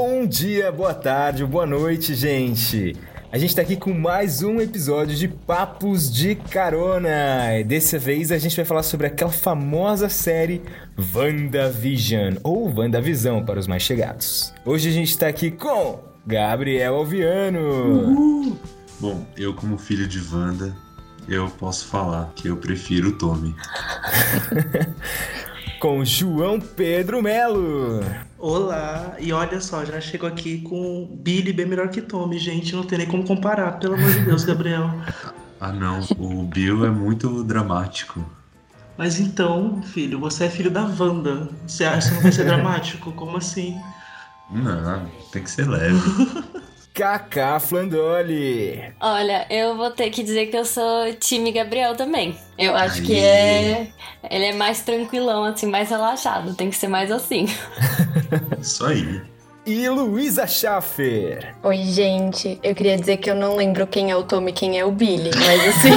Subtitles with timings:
[0.00, 2.94] Bom dia, boa tarde, boa noite, gente.
[3.32, 7.58] A gente tá aqui com mais um episódio de Papos de Carona.
[7.58, 10.62] E dessa vez a gente vai falar sobre aquela famosa série
[10.96, 14.54] WandaVision, ou WandaVisão para os mais chegados.
[14.64, 17.58] Hoje a gente tá aqui com Gabriel Alviano.
[17.58, 18.56] Uhul.
[19.00, 20.76] Bom, eu como filho de Wanda,
[21.28, 23.52] eu posso falar que eu prefiro o Tommy.
[25.78, 28.00] com João Pedro Melo.
[28.36, 32.82] Olá, e olha só, já chegou aqui com Billy bem melhor que Tommy, gente, não
[32.82, 34.90] tem nem como comparar, pelo amor de Deus, Gabriel.
[35.60, 38.24] ah não, o Bill é muito dramático.
[38.96, 41.48] Mas então, filho, você é filho da Wanda.
[41.66, 43.12] Você acha que não vai ser dramático?
[43.12, 43.80] Como assim?
[44.50, 45.98] Não, tem que ser leve.
[46.98, 48.92] Kaká Flandoli.
[49.00, 52.36] Olha, eu vou ter que dizer que eu sou time Gabriel também.
[52.58, 53.06] Eu acho Aí.
[53.06, 53.86] que é.
[54.28, 56.56] Ele é mais tranquilão, assim, mais relaxado.
[56.56, 57.46] Tem que ser mais assim.
[58.60, 59.22] Isso aí.
[59.64, 61.54] E Luísa Schaffer.
[61.62, 62.58] Oi, gente.
[62.64, 64.90] Eu queria dizer que eu não lembro quem é o Tom e quem é o
[64.90, 65.92] Billy, mas assim.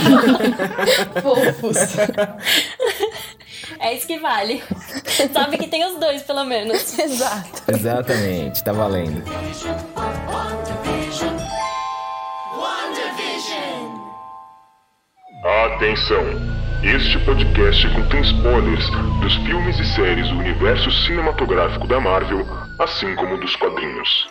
[1.20, 1.78] fofos.
[3.80, 4.62] É isso que vale.
[5.34, 6.94] Sabe que tem os dois, pelo menos.
[7.00, 7.64] Exato.
[7.68, 9.23] Exatamente, tá valendo.
[15.44, 16.22] Atenção!
[16.84, 18.88] Este podcast contém spoilers
[19.22, 22.45] dos filmes e séries do universo cinematográfico da Marvel,
[22.78, 24.28] assim como dos quadrinhos.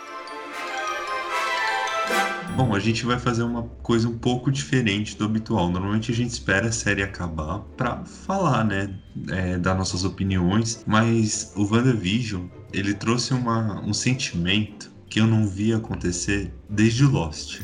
[2.55, 5.69] Bom, a gente vai fazer uma coisa um pouco diferente do habitual.
[5.69, 8.95] Normalmente a gente espera a série acabar para falar, né,
[9.31, 15.47] é, dar nossas opiniões, mas o WandaVision, ele trouxe uma, um sentimento que eu não
[15.47, 17.61] vi acontecer desde Lost.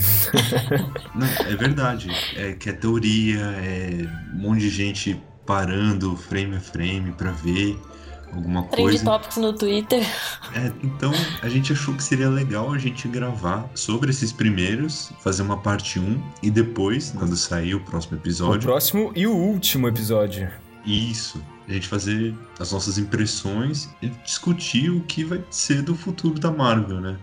[1.15, 2.11] não, é verdade.
[2.35, 7.79] É que é teoria, é um monte de gente parando frame a frame para ver
[8.33, 9.05] alguma Trend coisa.
[9.05, 10.05] Topics no Twitter.
[10.55, 15.43] É, então a gente achou que seria legal a gente gravar sobre esses primeiros, fazer
[15.43, 18.69] uma parte 1 e depois, quando sair o próximo episódio.
[18.69, 20.51] O próximo e o último episódio.
[20.85, 21.41] Isso.
[21.69, 26.51] A gente fazer as nossas impressões e discutir o que vai ser do futuro da
[26.51, 27.17] Marvel, né?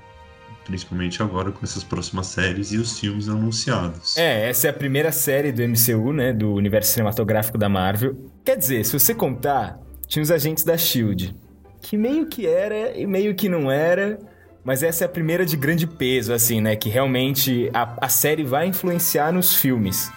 [0.66, 4.18] Principalmente agora com essas próximas séries e os filmes anunciados.
[4.18, 8.16] É, essa é a primeira série do MCU, né, do universo cinematográfico da Marvel.
[8.44, 11.36] Quer dizer, se você contar, tinha os agentes da Shield,
[11.82, 14.20] que meio que era e meio que não era,
[14.64, 18.44] mas essa é a primeira de grande peso, assim, né, que realmente a, a série
[18.44, 20.12] vai influenciar nos filmes.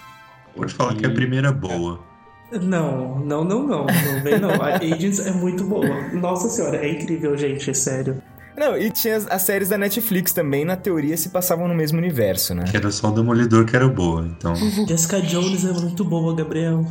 [0.54, 0.96] Pode falar e...
[0.96, 2.00] que é a primeira boa.
[2.52, 3.86] Não, não, não, não.
[3.86, 4.50] Não vem não.
[4.50, 6.08] A Agents é muito boa.
[6.12, 8.22] Nossa senhora, é incrível, gente, é sério.
[8.56, 11.98] Não, e tinha as, as, séries da Netflix também, na teoria, se passavam no mesmo
[11.98, 12.64] universo, né?
[12.70, 14.54] Que era só o Demolidor que era boa, então.
[14.86, 16.84] Jessica Jones é muito boa, Gabriel.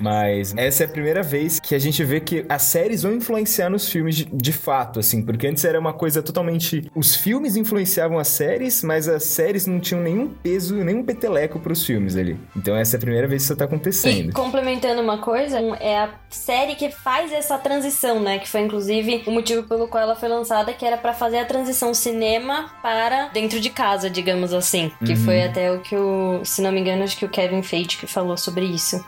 [0.00, 3.68] Mas essa é a primeira vez que a gente vê que as séries vão influenciar
[3.68, 6.90] nos filmes de, de fato, assim, porque antes era uma coisa totalmente.
[6.94, 11.84] Os filmes influenciavam as séries, mas as séries não tinham nenhum peso, nenhum peteleco pros
[11.84, 12.38] filmes ali.
[12.56, 14.30] Então essa é a primeira vez que isso tá acontecendo.
[14.30, 18.38] E complementando uma coisa, é a série que faz essa transição, né?
[18.38, 21.38] Que foi inclusive o motivo pelo qual ela foi lançada, que era pra para fazer
[21.38, 24.92] a transição cinema para dentro de casa, digamos assim.
[25.04, 25.24] Que uhum.
[25.24, 28.06] foi até o que o, se não me engano, acho que o Kevin Feige que
[28.06, 29.04] falou sobre isso.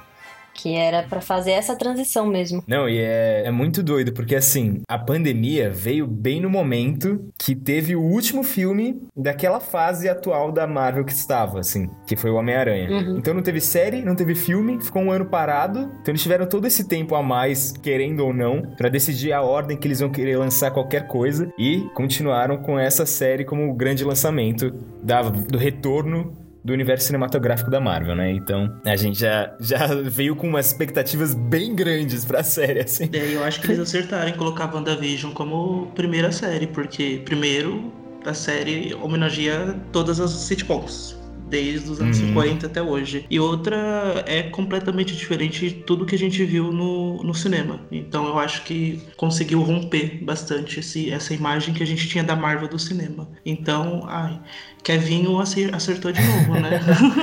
[0.55, 2.63] Que era para fazer essa transição mesmo.
[2.67, 7.55] Não, e é, é muito doido, porque assim, a pandemia veio bem no momento que
[7.55, 12.37] teve o último filme daquela fase atual da Marvel que estava, assim, que foi o
[12.37, 12.91] Homem-Aranha.
[12.91, 13.19] Uhum.
[13.19, 15.91] Então não teve série, não teve filme, ficou um ano parado.
[16.01, 19.77] Então eles tiveram todo esse tempo a mais, querendo ou não, para decidir a ordem
[19.77, 21.53] que eles vão querer lançar qualquer coisa.
[21.59, 24.71] E continuaram com essa série como o grande lançamento
[25.03, 28.31] da, do retorno do universo cinematográfico da Marvel, né?
[28.33, 33.11] Então, a gente já, já veio com umas expectativas bem grandes pra série, assim.
[33.12, 37.93] É, eu acho que eles acertaram em colocar WandaVision como primeira série, porque, primeiro,
[38.25, 41.21] a série homenageia todas as sitcoms
[41.53, 42.28] desde os anos uhum.
[42.28, 43.27] 50 até hoje.
[43.29, 47.79] E outra é completamente diferente de tudo que a gente viu no, no cinema.
[47.93, 52.35] Então eu acho que conseguiu romper bastante esse, essa imagem que a gente tinha da
[52.35, 53.29] Marvel do cinema.
[53.44, 54.41] Então, ai,
[54.82, 56.81] Kevinho acertou de novo, né?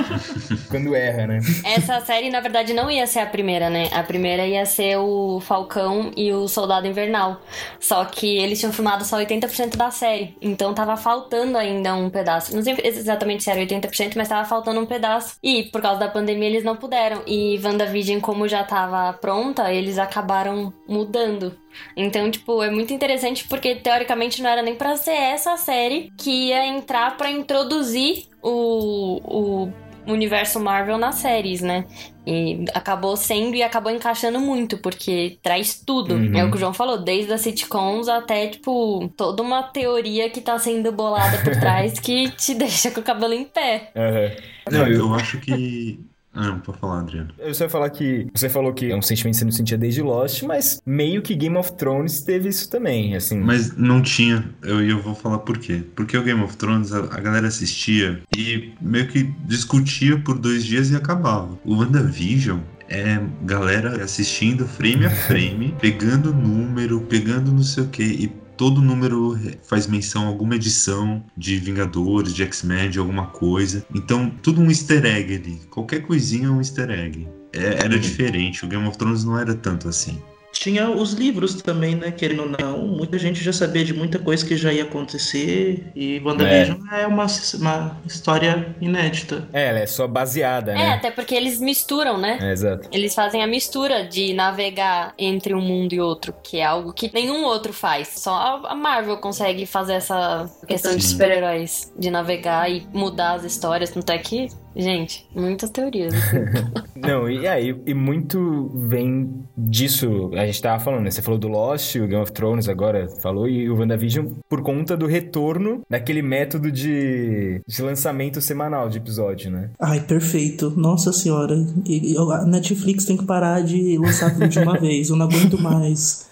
[0.70, 1.40] Quando erra, né?
[1.64, 3.88] Essa série, na verdade, não ia ser a primeira, né?
[3.92, 7.42] A primeira ia ser o Falcão e o Soldado Invernal.
[7.78, 10.34] Só que eles tinham filmado só 80% da série.
[10.40, 12.54] Então tava faltando ainda um pedaço.
[12.56, 15.36] Não sei exatamente se era 80%, mas tava faltando um pedaço.
[15.42, 17.22] E por causa da pandemia eles não puderam.
[17.26, 21.54] E WandaVision, como já tava pronta, eles acabaram mudando.
[21.96, 26.48] Então, tipo, é muito interessante porque teoricamente não era nem para ser essa série que
[26.48, 29.72] ia entrar para introduzir o, o
[30.06, 31.84] universo Marvel nas séries, né?
[32.26, 36.14] E acabou sendo e acabou encaixando muito, porque traz tudo.
[36.14, 36.36] Uhum.
[36.36, 40.40] É o que o João falou, desde as sitcoms até, tipo, toda uma teoria que
[40.40, 43.90] tá sendo bolada por trás que te deixa com o cabelo em pé.
[43.96, 44.30] Aham.
[44.70, 45.98] Não, eu acho que.
[46.32, 47.30] Ah, não, pode falar, Adriano.
[47.38, 49.76] eu só ia falar que você falou que é um sentimento que você não sentia
[49.76, 53.40] desde Lost, mas meio que Game of Thrones teve isso também, assim.
[53.40, 55.82] Mas não tinha, eu, eu vou falar por quê.
[55.96, 60.64] Porque o Game of Thrones, a, a galera assistia e meio que discutia por dois
[60.64, 61.58] dias e acabava.
[61.64, 68.02] O WandaVision é galera assistindo frame a frame, pegando número, pegando não sei o que,
[68.02, 73.86] e todo número faz menção a alguma edição de Vingadores, de X-Men, de alguma coisa.
[73.94, 75.60] Então, tudo um easter egg ali.
[75.70, 77.26] Qualquer coisinha é um easter egg.
[77.54, 80.20] É- era diferente, o Game of Thrones não era tanto assim.
[80.60, 82.10] Tinha os livros também, né?
[82.10, 85.90] Querendo ou não, muita gente já sabia de muita coisa que já ia acontecer.
[85.96, 87.26] E WandaVision é, uma,
[87.58, 89.48] uma história inédita.
[89.54, 90.92] É, ela é só baseada, É, né?
[90.92, 92.38] até porque eles misturam, né?
[92.42, 92.90] É, exato.
[92.92, 97.10] Eles fazem a mistura de navegar entre um mundo e outro, que é algo que
[97.10, 98.08] nenhum outro faz.
[98.16, 101.08] Só a Marvel consegue fazer essa questão de Sim.
[101.12, 103.88] super-heróis, de navegar e mudar as histórias.
[103.88, 106.14] Tanto é que, gente, muitas teorias.
[106.14, 106.36] assim.
[106.96, 111.10] Não, e aí, e muito vem disso, a gente tava falando, né?
[111.10, 114.96] Você falou do Lost, o Game of Thrones agora falou, e o WandaVision por conta
[114.96, 119.70] do retorno daquele método de, de lançamento semanal de episódio, né?
[119.80, 120.70] Ai, perfeito.
[120.76, 121.54] Nossa senhora.
[121.86, 125.08] E- e A Netflix tem que parar de lançar tudo de uma vez.
[125.10, 126.28] Eu não aguento mais.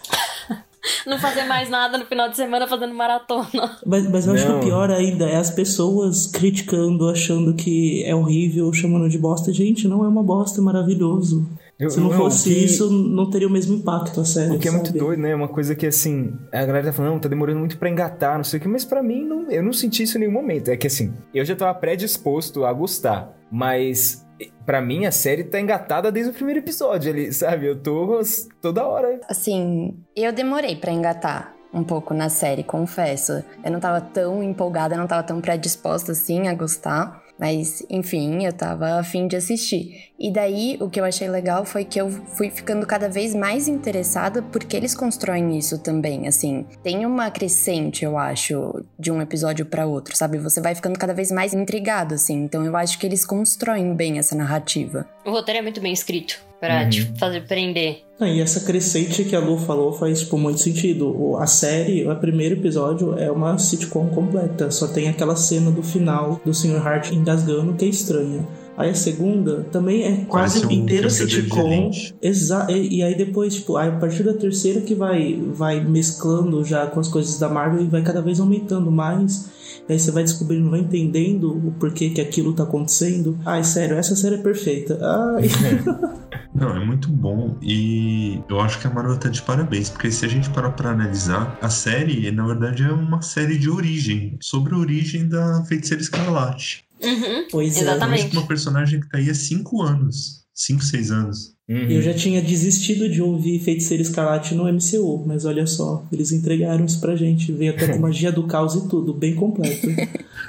[1.06, 3.76] Não fazer mais nada no final de semana fazendo maratona.
[3.86, 4.58] Mas, mas eu acho que Não.
[4.60, 9.52] o pior ainda é as pessoas criticando, achando que é horrível, chamando de bosta.
[9.52, 11.46] Gente, não é uma bosta, é maravilhoso.
[11.78, 14.56] Eu- Se não não, fosse que- isso, não teria o mesmo impacto, a série.
[14.56, 14.98] O que é muito sabe?
[14.98, 15.34] doido, né?
[15.34, 18.42] Uma coisa que, assim, a galera tá falando, não, tá demorando muito pra engatar, não
[18.44, 20.68] sei o que, mas pra mim, não, eu não senti isso em nenhum momento.
[20.70, 24.26] É que, assim, eu já tava predisposto a gostar, mas
[24.64, 27.66] pra mim a série tá engatada desde o primeiro episódio ali, sabe?
[27.66, 28.20] Eu tô
[28.60, 29.20] toda hora.
[29.28, 33.44] Assim, eu demorei pra engatar um pouco na série, confesso.
[33.64, 37.22] Eu não tava tão empolgada, não tava tão predisposta assim a gostar.
[37.38, 40.10] Mas, enfim, eu tava afim de assistir.
[40.18, 43.68] E daí, o que eu achei legal foi que eu fui ficando cada vez mais
[43.68, 46.66] interessada porque eles constroem isso também, assim.
[46.82, 50.38] Tem uma crescente, eu acho, de um episódio pra outro, sabe?
[50.38, 52.34] Você vai ficando cada vez mais intrigado, assim.
[52.42, 55.08] Então, eu acho que eles constroem bem essa narrativa.
[55.24, 56.90] O roteiro é muito bem escrito pra Uhum.
[56.90, 58.02] te fazer prender.
[58.20, 61.36] E essa crescente que a Lu falou faz tipo, muito sentido.
[61.36, 64.70] A série, o primeiro episódio, é uma sitcom completa.
[64.70, 66.84] Só tem aquela cena do final do Sr.
[66.84, 68.46] Hart engasgando que é estranha.
[68.76, 71.90] Aí a segunda também é quase um inteira de sitcom.
[72.22, 76.64] Exa e, e aí depois, tipo, aí a partir da terceira que vai, vai mesclando
[76.64, 79.57] já com as coisas da Marvel e vai cada vez aumentando mais.
[79.88, 83.38] E aí você vai descobrindo, vai entendendo o porquê que aquilo tá acontecendo.
[83.44, 84.98] Ai, sério, essa série é perfeita.
[85.00, 85.48] Ai.
[86.54, 90.24] Não, é muito bom e eu acho que a Marvel tá de parabéns, porque se
[90.24, 94.74] a gente parar pra analisar, a série, na verdade, é uma série de origem, sobre
[94.74, 96.84] a origem da Feiticeira Escarlate.
[97.00, 97.46] Uhum.
[97.50, 97.80] Pois é.
[97.82, 98.08] Exatamente.
[98.08, 100.44] Principalmente uma personagem que tá aí há cinco anos.
[100.52, 101.54] Cinco, seis anos.
[101.68, 101.86] Uhum.
[101.90, 106.84] Eu já tinha desistido de ouvir Feiticeiro Escarlate no MCU, mas olha só, eles entregaram
[106.86, 107.52] isso pra gente.
[107.52, 109.86] Veio até com magia do caos e tudo, bem completo.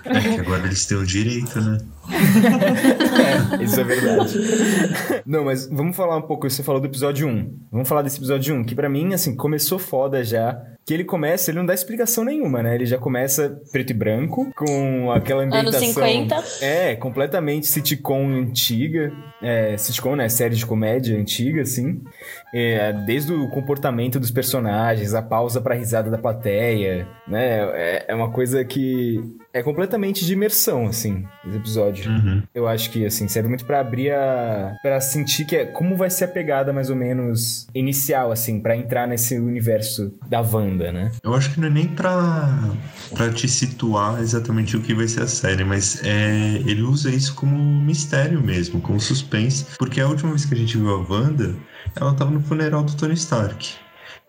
[0.06, 1.78] É que agora eles têm o direito, né?
[3.60, 4.34] É, isso é verdade.
[5.26, 7.54] Não, mas vamos falar um pouco, você falou do episódio 1.
[7.70, 10.58] Vamos falar desse episódio 1, que pra mim, assim, começou foda já.
[10.90, 12.74] Que ele começa, ele não dá explicação nenhuma, né?
[12.74, 15.88] Ele já começa preto e branco, com aquela Anos ambientação...
[15.88, 16.44] 50.
[16.62, 19.14] É, completamente sitcom antiga.
[19.40, 20.28] É, sitcom, né?
[20.30, 22.02] Série de comédia antiga, assim.
[22.52, 27.60] É, desde o comportamento dos personagens, a pausa pra risada da plateia, né?
[27.76, 29.22] É, é uma coisa que
[29.54, 32.10] é completamente de imersão, assim, esse episódio.
[32.10, 32.42] Uhum.
[32.54, 34.76] Eu acho que, assim, serve muito pra abrir a...
[34.82, 35.66] pra sentir que é...
[35.66, 40.42] Como vai ser a pegada, mais ou menos, inicial, assim, pra entrar nesse universo da
[40.42, 41.12] Wanda, né?
[41.24, 42.58] Eu acho que não é nem pra,
[43.14, 47.34] pra te situar exatamente o que vai ser a série, mas é, ele usa isso
[47.36, 51.56] como mistério mesmo, como suspense, porque a última vez que a gente viu a Wanda,
[51.96, 53.70] ela tava no funeral do Tony Stark.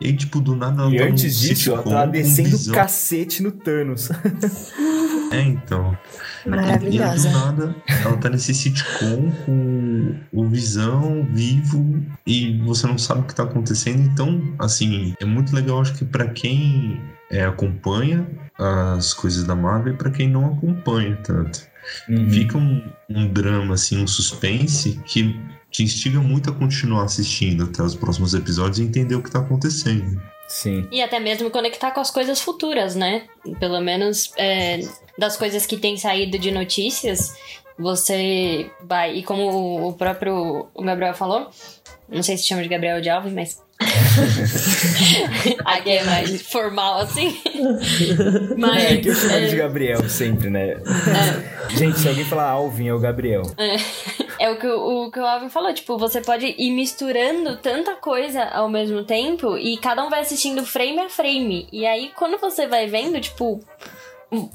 [0.00, 2.74] E aí, tipo, do nada ela E tá antes disso, ela tava descendo o visão-
[2.74, 4.08] cacete no Thanos.
[5.30, 5.96] É, então.
[6.44, 7.28] E aí, Maravilhosa.
[7.28, 13.24] do nada, ela tá nesse sitcom com o Visão vivo e você não sabe o
[13.24, 14.00] que tá acontecendo.
[14.00, 18.26] Então, assim, é muito legal, acho que pra quem é, acompanha
[18.96, 21.68] as coisas da Marvel e pra quem não acompanha tanto.
[22.08, 22.30] Uhum.
[22.30, 25.38] Fica um, um drama, assim, um suspense que
[25.70, 29.38] te instiga muito a continuar assistindo até os próximos episódios e entender o que tá
[29.38, 30.20] acontecendo.
[30.48, 30.88] Sim.
[30.90, 33.22] E até mesmo conectar com as coisas futuras, né?
[33.60, 34.80] Pelo menos é,
[35.20, 37.36] das coisas que têm saído de notícias,
[37.78, 39.16] você vai.
[39.16, 41.50] E como o próprio o Gabriel falou,
[42.08, 43.62] não sei se chama de Gabriel de Alves, mas.
[45.64, 47.38] Aqui é mais formal assim.
[48.56, 49.46] Mas, é que eu chamo é...
[49.46, 50.72] de Gabriel sempre, né?
[50.72, 51.76] É.
[51.76, 53.42] Gente, se alguém falar Alvin, é o Gabriel.
[53.56, 53.76] É.
[54.38, 57.94] É o que o, o que o Alvin falou, tipo, você pode ir misturando tanta
[57.94, 61.68] coisa ao mesmo tempo e cada um vai assistindo frame a frame.
[61.70, 63.62] E aí, quando você vai vendo, tipo,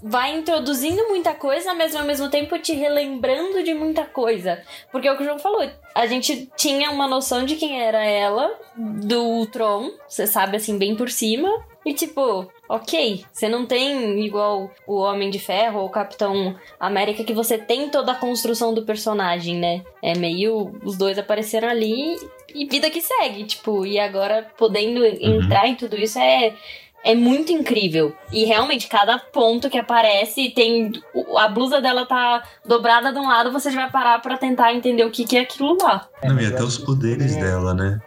[0.01, 4.61] vai introduzindo muita coisa, mas ao mesmo tempo te relembrando de muita coisa.
[4.91, 8.03] Porque é o que o João falou, a gente tinha uma noção de quem era
[8.05, 11.49] ela, do Tron, você sabe assim, bem por cima.
[11.85, 17.23] E tipo, ok, você não tem igual o Homem de Ferro ou o Capitão América
[17.23, 19.83] que você tem toda a construção do personagem, né?
[20.01, 20.75] É meio.
[20.83, 22.15] Os dois apareceram ali
[22.55, 25.43] e vida que segue, tipo, e agora podendo uhum.
[25.43, 26.55] entrar em tudo isso é
[27.05, 28.13] é muito incrível.
[28.31, 30.91] E realmente, cada ponto que aparece tem.
[31.37, 35.05] A blusa dela tá dobrada de um lado, você já vai parar pra tentar entender
[35.05, 36.09] o que, que é aquilo lá.
[36.23, 38.01] Não, e até os poderes dela, né?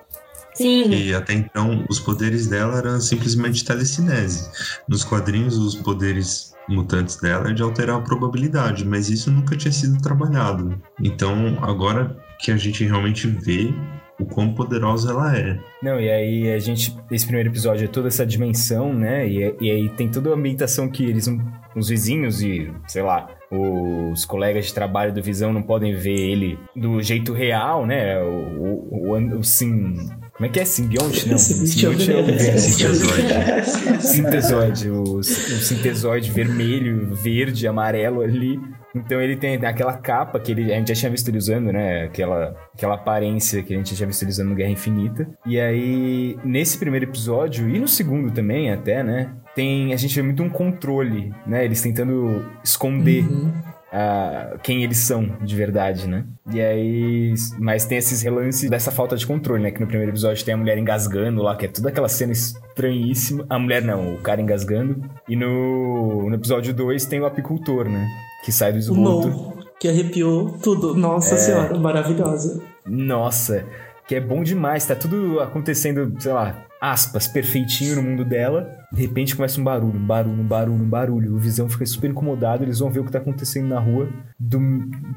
[0.52, 0.90] Sim.
[0.90, 4.50] E até então, os poderes dela eram simplesmente telecinese.
[4.88, 9.70] Nos quadrinhos, os poderes mutantes dela é de alterar a probabilidade, mas isso nunca tinha
[9.70, 10.82] sido trabalhado.
[11.00, 13.72] Então, agora que a gente realmente vê
[14.18, 15.58] o quão poderosa ela é.
[15.82, 19.28] Não, e aí a gente, esse primeiro episódio é toda essa dimensão, né?
[19.28, 21.28] E, e aí tem toda a ambientação que eles,
[21.76, 26.58] os vizinhos e, sei lá, os colegas de trabalho do Visão não podem ver ele
[26.76, 28.20] do jeito real, né?
[28.20, 29.94] O, o, o, o sim.
[30.32, 30.64] Como é que é?
[30.64, 31.28] Simbionte?
[31.28, 31.38] Não.
[31.38, 34.00] Simbionte é o Sintesoide.
[34.00, 34.90] Sintesoide.
[34.90, 38.60] O, o sintesoide vermelho, verde, amarelo ali.
[38.94, 42.04] Então ele tem aquela capa que ele, a gente já tinha visto ele usando, né?
[42.04, 45.28] Aquela, aquela aparência que a gente já tinha visto ele usando no Guerra Infinita.
[45.46, 49.30] E aí, nesse primeiro episódio, e no segundo também até, né?
[49.54, 51.64] Tem, a gente vê muito um controle, né?
[51.64, 53.52] Eles tentando esconder uhum.
[53.88, 56.26] Uh, quem eles são de verdade, né?
[56.52, 57.34] E aí.
[57.58, 59.70] Mas tem esses relances dessa falta de controle, né?
[59.70, 63.46] Que no primeiro episódio tem a mulher engasgando lá, que é toda aquela cena estranhíssima.
[63.48, 65.02] A mulher não, o cara engasgando.
[65.26, 68.06] E no, no episódio 2 tem o apicultor, né?
[68.44, 69.28] Que sai do esgoto.
[69.28, 70.94] No, que arrepiou tudo.
[70.94, 71.38] Nossa é...
[71.38, 72.62] senhora, maravilhosa.
[72.86, 73.64] Nossa,
[74.06, 74.86] que é bom demais.
[74.86, 78.76] Tá tudo acontecendo, sei lá, aspas, perfeitinho no mundo dela.
[78.92, 81.34] De repente começa um barulho, um barulho, um barulho, um barulho.
[81.34, 84.08] O Visão fica super incomodado, eles vão ver o que tá acontecendo na rua.
[84.38, 84.58] Do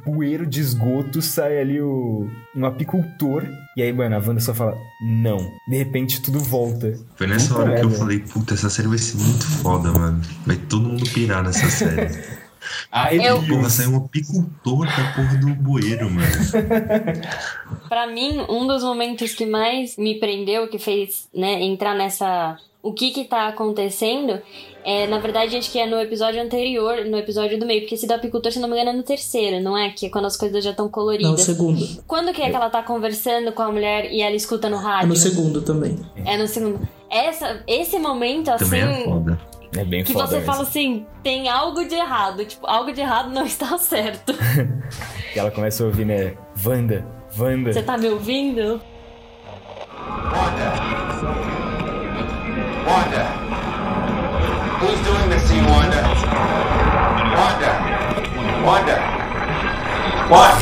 [0.06, 3.46] bueiro de esgoto sai ali o, um apicultor.
[3.78, 4.76] E aí, mano, a Wanda só fala,
[5.24, 5.38] não.
[5.70, 6.94] De repente tudo volta.
[7.16, 10.22] Foi nessa puta hora que eu falei, puta, essa série vai ser muito foda, mano.
[10.46, 12.41] Vai todo mundo pirar nessa série.
[12.92, 13.42] Ah, ele, eu...
[13.46, 16.28] porra, saiu um apicultor da porra do bueiro, mano.
[17.90, 22.58] pra mim, um dos momentos que mais me prendeu, que fez, né, entrar nessa.
[22.84, 24.42] O que que tá acontecendo?
[24.84, 28.08] É, na verdade, acho que é no episódio anterior, no episódio do meio, porque esse
[28.08, 29.92] do apicultor, se não me engano, é no terceiro, não é?
[29.92, 31.24] Que é quando as coisas já estão coloridas.
[31.26, 32.04] Não, no segundo.
[32.08, 35.06] Quando que é que ela tá conversando com a mulher e ela escuta no rádio?
[35.06, 36.00] É no segundo também.
[36.26, 36.88] É no segundo.
[37.08, 38.66] Essa, esse momento, assim.
[38.66, 39.40] Também é foda
[39.76, 42.44] é bem que foda você fala assim, tem algo de errado.
[42.46, 44.34] Tipo, algo de errado não está certo.
[45.36, 46.36] e ela começa a ouvir, né?
[46.66, 47.06] Wanda,
[47.38, 47.72] Wanda.
[47.72, 48.82] Você tá me ouvindo?
[50.34, 50.72] Wanda.
[52.86, 53.24] Wanda.
[54.82, 56.02] Who's doing this to you, Wanda?
[57.38, 57.72] Wanda.
[58.66, 58.98] Wanda.
[60.30, 60.56] What?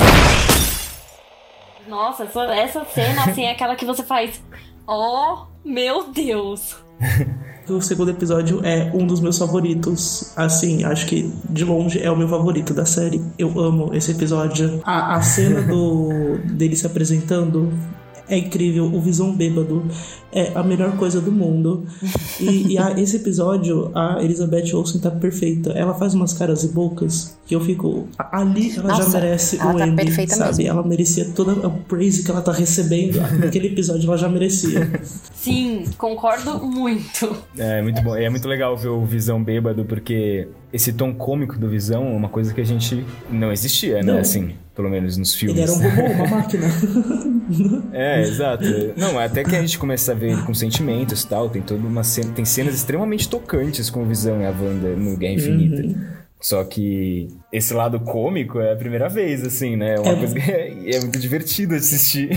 [1.88, 4.44] Nossa, essa, essa cena, assim, é aquela que você faz.
[4.86, 6.78] Oh, meu Deus.
[7.70, 10.32] o segundo episódio é um dos meus favoritos.
[10.36, 13.22] Assim, acho que de longe é o meu favorito da série.
[13.38, 14.82] Eu amo esse episódio.
[14.84, 17.72] A, a cena do dele se apresentando
[18.29, 18.86] é incrível.
[18.86, 19.83] O Visão Bêbado
[20.31, 21.86] é a melhor coisa do mundo.
[22.39, 25.71] E, e a, esse episódio, a Elizabeth Olsen tá perfeita.
[25.71, 28.07] Ela faz umas caras e bocas que eu fico.
[28.17, 30.57] Ali ela Nossa, já merece ela o tá Andy, sabe?
[30.57, 30.69] Mesmo.
[30.69, 33.19] Ela merecia toda a praise que ela tá recebendo.
[33.39, 34.89] Naquele episódio ela já merecia.
[35.33, 37.36] Sim, concordo muito.
[37.57, 38.15] É muito bom.
[38.15, 42.29] É muito legal ver o Visão bêbado, porque esse tom cômico do Visão é uma
[42.29, 44.13] coisa que a gente não existia, né?
[44.13, 44.19] Não.
[44.19, 45.57] Assim, pelo menos nos filmes.
[45.57, 46.67] Ele era um robô, uma máquina.
[47.91, 48.63] é, exato.
[48.95, 51.85] Não, até que a gente começa a ver ele com sentimentos e tal, tem toda
[51.85, 55.81] uma cena, tem cenas extremamente tocantes com o Visão e a Wanda no Guerra Infinita.
[55.81, 56.18] Uhum.
[56.41, 59.96] Só que esse lado cômico é a primeira vez, assim, né?
[59.96, 62.29] É uma coisa que é, é, muito divertido assistir.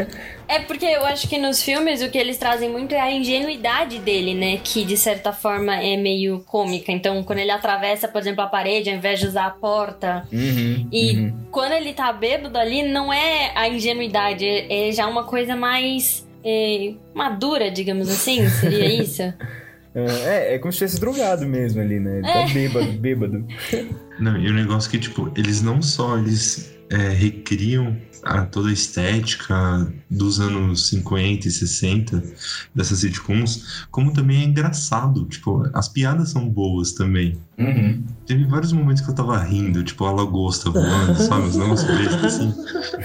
[0.46, 3.98] é porque eu acho que nos filmes o que eles trazem muito é a ingenuidade
[4.00, 4.60] dele, né?
[4.62, 6.92] Que de certa forma é meio cômica.
[6.92, 10.28] Então, quando ele atravessa, por exemplo, a parede, ao invés de usar a porta.
[10.30, 11.32] Uhum, e uhum.
[11.50, 16.26] quando ele tá bêbado ali, não é a ingenuidade, é, é já uma coisa mais
[16.44, 18.46] é, madura, digamos assim.
[18.50, 19.22] Seria isso?
[19.98, 22.18] É, é como se tivesse drogado mesmo ali, né?
[22.18, 22.52] Ele tá É.
[22.52, 23.46] bêbado, bêbado.
[24.20, 28.72] Não, e o negócio que, tipo, eles não só eles é, recriam a, toda a
[28.72, 32.22] estética dos anos 50 e 60
[32.74, 35.26] dessas sitcoms, como também é engraçado.
[35.26, 37.38] Tipo, as piadas são boas também.
[37.58, 38.04] Uhum.
[38.26, 41.46] Teve vários momentos que eu tava rindo, tipo, a lagosta voando, sabe?
[41.46, 42.54] Os negócios bestas assim.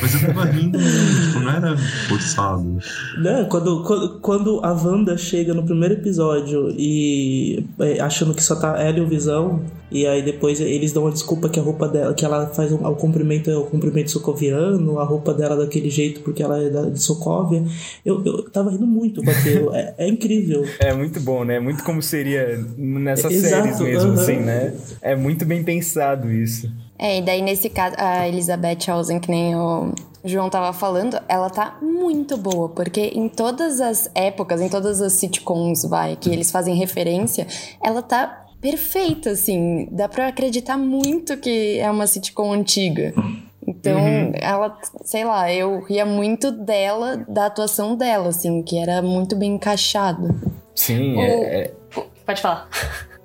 [0.01, 1.77] Mas eu tava rindo, mesmo, tipo, não era
[2.09, 2.79] forçado.
[3.19, 3.45] Né?
[3.49, 8.81] Quando, quando, quando a Wanda chega no primeiro episódio e é, achando que só tá
[8.81, 12.13] ela e o Visão, e aí depois eles dão uma desculpa que a roupa dela,
[12.13, 16.21] que ela faz um, o cumprimento é o cumprimento socoviano, a roupa dela daquele jeito
[16.21, 17.63] porque ela é da, de Sokovia.
[18.05, 19.75] Eu, eu tava rindo muito com aquilo.
[19.75, 20.65] É, é incrível.
[20.79, 21.59] É muito bom, né?
[21.59, 24.21] Muito como seria nessas Exato, séries mesmo, aham.
[24.21, 24.73] assim, né?
[25.01, 26.71] É muito bem pensado isso.
[26.97, 29.91] É, e daí nesse caso, a Elizabeth Olsen, que nem o
[30.23, 35.13] João tava falando, ela tá muito boa, porque em todas as épocas, em todas as
[35.13, 37.47] sitcoms, vai, que eles fazem referência,
[37.83, 39.87] ela tá perfeita, assim.
[39.91, 43.13] Dá pra acreditar muito que é uma sitcom antiga.
[43.65, 44.31] Então, Uhum.
[44.35, 49.53] ela, sei lá, eu ria muito dela, da atuação dela, assim, que era muito bem
[49.55, 50.29] encaixado.
[50.75, 51.73] Sim, O- é, é-
[52.25, 52.69] Pode falar.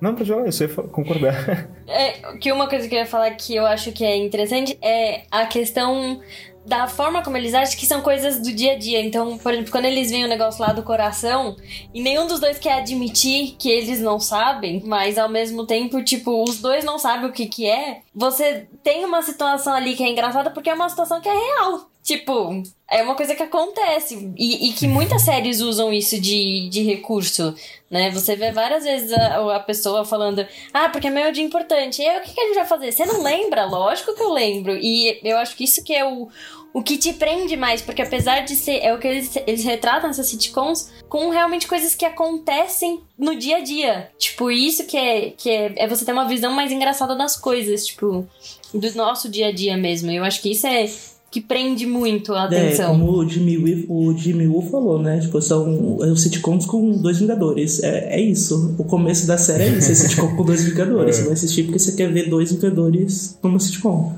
[0.00, 1.68] Não, pode falar, eu fa- concordar.
[1.88, 5.22] É, que uma coisa que eu ia falar que eu acho que é interessante é
[5.30, 6.20] a questão
[6.66, 9.00] da forma como eles acham que são coisas do dia a dia.
[9.00, 11.56] Então, por exemplo, quando eles veem o negócio lá do coração,
[11.94, 16.42] e nenhum dos dois quer admitir que eles não sabem, mas ao mesmo tempo, tipo,
[16.42, 20.08] os dois não sabem o que que é, você tem uma situação ali que é
[20.10, 21.88] engraçada porque é uma situação que é real.
[22.06, 24.32] Tipo, é uma coisa que acontece.
[24.38, 27.52] E, e que muitas séries usam isso de, de recurso,
[27.90, 28.12] né?
[28.12, 32.00] Você vê várias vezes a, a pessoa falando, ah, porque é meio dia importante.
[32.00, 32.92] E aí, o que, que a gente vai fazer?
[32.92, 33.64] Você não lembra?
[33.64, 34.78] Lógico que eu lembro.
[34.80, 36.28] E eu acho que isso que é o,
[36.72, 38.78] o que te prende mais, porque apesar de ser.
[38.84, 43.56] É o que eles, eles retratam essas sitcoms com realmente coisas que acontecem no dia
[43.56, 44.12] a dia.
[44.16, 47.84] Tipo, isso que é, que é, é você ter uma visão mais engraçada das coisas,
[47.84, 48.24] tipo,
[48.72, 50.08] do nosso dia a dia mesmo.
[50.12, 50.86] Eu acho que isso é
[51.30, 52.90] que prende muito a É, atenção.
[52.98, 55.18] como o Jimmy, Woo, o Jimmy Woo falou, né?
[55.20, 57.82] Tipo, são os sitcoms com dois Vingadores.
[57.82, 58.74] É, é isso.
[58.78, 59.90] O começo da série é isso.
[59.92, 61.16] É sitcom com dois Vingadores.
[61.18, 61.18] É.
[61.20, 64.14] Você vai assistir porque você quer ver dois Vingadores numa sitcom.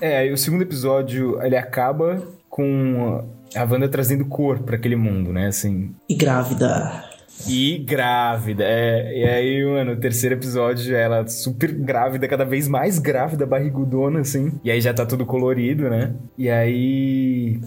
[0.00, 3.22] É, aí o segundo episódio, ele acaba com
[3.54, 5.46] a Wanda trazendo cor pra aquele mundo, né?
[5.48, 7.04] Assim, E grávida.
[7.48, 9.20] E grávida, é.
[9.20, 14.52] E aí, mano, o terceiro episódio, ela super grávida, cada vez mais grávida, barrigudona, assim.
[14.64, 16.14] E aí já tá tudo colorido, né?
[16.38, 17.60] E aí.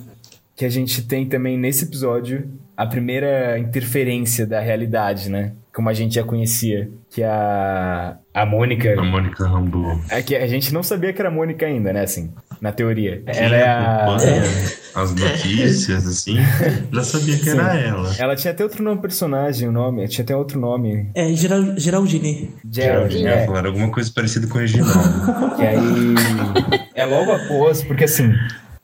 [0.55, 5.53] Que a gente tem também nesse episódio a primeira interferência da realidade, né?
[5.73, 6.89] Como a gente já conhecia.
[7.09, 8.17] Que a.
[8.33, 8.99] A Mônica.
[8.99, 9.99] A Mônica Rambeau.
[10.09, 12.03] É que a gente não sabia que era a Mônica ainda, né?
[12.03, 13.21] Assim, na teoria.
[13.25, 14.03] Ela é a.
[14.05, 14.43] acompanha
[14.95, 16.37] As notícias, assim,
[16.91, 18.11] já sabia que era ela.
[18.17, 20.07] Ela tinha até outro nome personagem, o nome.
[20.07, 21.09] Tinha até outro nome.
[21.15, 22.53] É Geral, Geraldine.
[22.69, 23.45] Gerald, Eu ia né?
[23.45, 24.99] falar alguma coisa parecida com o Reginaldo.
[25.59, 26.85] E aí.
[26.95, 28.33] É logo após, porque assim.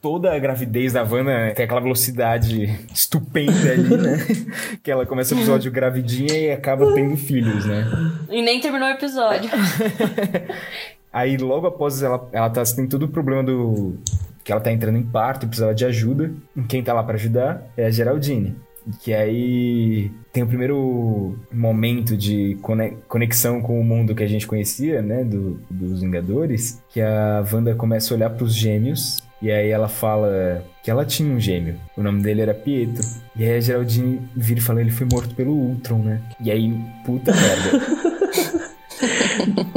[0.02, 4.18] Toda a gravidez da Vanna tem aquela velocidade estupenda ali, né?
[4.84, 7.88] Que ela começa o episódio gravidinha e acaba tendo filhos, né?
[8.30, 9.50] E nem terminou o episódio.
[11.16, 13.96] Aí logo após ela, ela tá tem todo o problema do.
[14.44, 16.30] Que ela tá entrando em parto precisava de ajuda.
[16.68, 18.54] Quem tá lá pra ajudar é a Geraldine.
[19.02, 24.46] Que aí tem o primeiro momento de cone- conexão com o mundo que a gente
[24.46, 25.24] conhecia, né?
[25.24, 26.84] Do, dos Vingadores.
[26.90, 29.24] Que a Wanda começa a olhar pros gêmeos.
[29.42, 31.76] E aí ela fala que ela tinha um gêmeo.
[31.96, 33.02] O nome dele era Pietro.
[33.38, 36.22] E aí a Geraldine vira e fala ele foi morto pelo Ultron, né?
[36.42, 36.74] E aí,
[37.06, 37.95] puta merda.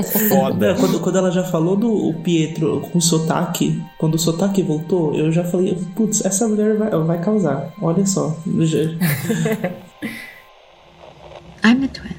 [0.02, 0.74] Foda.
[0.74, 5.14] Não, quando, quando ela já falou do o Pietro com sotaque, quando o sotaque voltou,
[5.14, 7.72] eu já falei, putz, essa mulher vai, vai causar.
[7.82, 8.36] Olha só.
[11.64, 12.14] I'm a twin.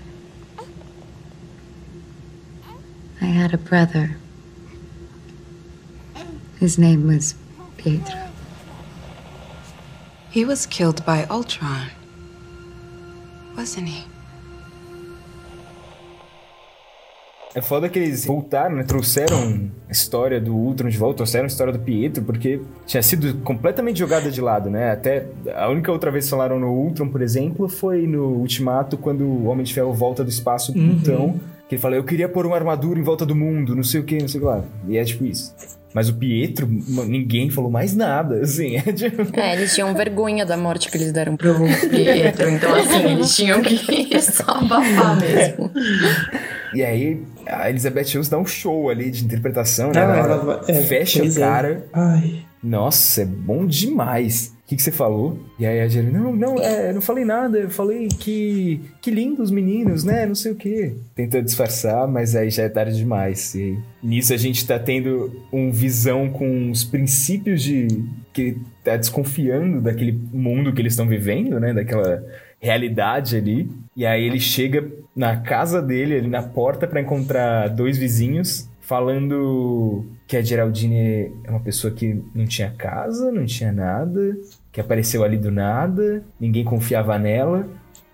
[3.21, 4.17] I had a brother.
[6.59, 7.35] His name was
[7.77, 8.19] Pietro.
[10.31, 11.91] He was killed by Ultron.
[13.55, 14.03] Wasn't he?
[17.55, 18.83] É foda que eles voltaram, né?
[18.83, 23.35] Trouxeram a história do Ultron de volta, trouxeram a história do Pietro, porque tinha sido
[23.39, 24.91] completamente jogada de lado, né?
[24.91, 29.23] Até a única outra vez que falaram no Ultron, por exemplo, foi no Ultimato, quando
[29.23, 32.45] o Homem de Ferro volta do espaço pro Plutão, que ele fala, eu queria pôr
[32.45, 34.63] uma armadura em volta do mundo, não sei o que, não sei o que lá.
[34.87, 35.53] E é tipo isso.
[35.91, 38.75] Mas o Pietro, ninguém falou mais nada, assim.
[38.77, 39.23] É tipo...
[39.39, 41.55] É, eles tinham vergonha da morte que eles deram pro
[41.89, 42.47] Pietro.
[42.47, 43.75] Então, assim, eles tinham que
[44.21, 45.71] só abafar mesmo.
[46.75, 49.99] E aí, a Elizabeth Olsen dá um show ali de interpretação, né?
[49.99, 51.33] Ah, Ela ela é, fecha o é.
[51.33, 51.85] cara.
[51.93, 52.45] Ai.
[52.61, 54.53] Nossa, é bom demais.
[54.65, 55.39] O que, que você falou?
[55.57, 58.79] E aí a Jerry, não, não, é, não falei nada, eu falei que.
[59.01, 60.25] Que lindos meninos, né?
[60.25, 60.93] Não sei o quê.
[61.15, 63.55] Tentou disfarçar, mas aí já é tarde demais.
[63.55, 67.87] E nisso a gente tá tendo um visão com os princípios de.
[68.31, 71.73] que tá desconfiando daquele mundo que eles estão vivendo, né?
[71.73, 72.23] Daquela
[72.59, 73.71] realidade ali.
[73.95, 74.87] E aí ele chega
[75.19, 81.49] na casa dele, ali na porta, para encontrar dois vizinhos falando que a Geraldine é
[81.49, 84.37] uma pessoa que não tinha casa, não tinha nada,
[84.71, 87.67] que apareceu ali do nada, ninguém confiava nela.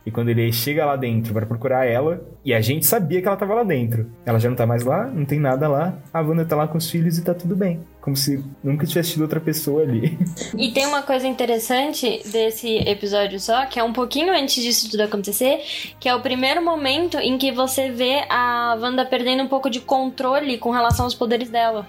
[0.05, 3.35] E quando ele chega lá dentro para procurar ela, e a gente sabia que ela
[3.35, 4.07] tava lá dentro.
[4.23, 5.95] Ela já não tá mais lá, não tem nada lá.
[6.13, 7.79] A Wanda tá lá com os filhos e tá tudo bem.
[8.01, 10.15] Como se nunca tivesse tido outra pessoa ali.
[10.55, 15.01] E tem uma coisa interessante desse episódio só, que é um pouquinho antes disso tudo
[15.01, 15.59] acontecer,
[15.99, 19.79] que é o primeiro momento em que você vê a Wanda perdendo um pouco de
[19.81, 21.87] controle com relação aos poderes dela.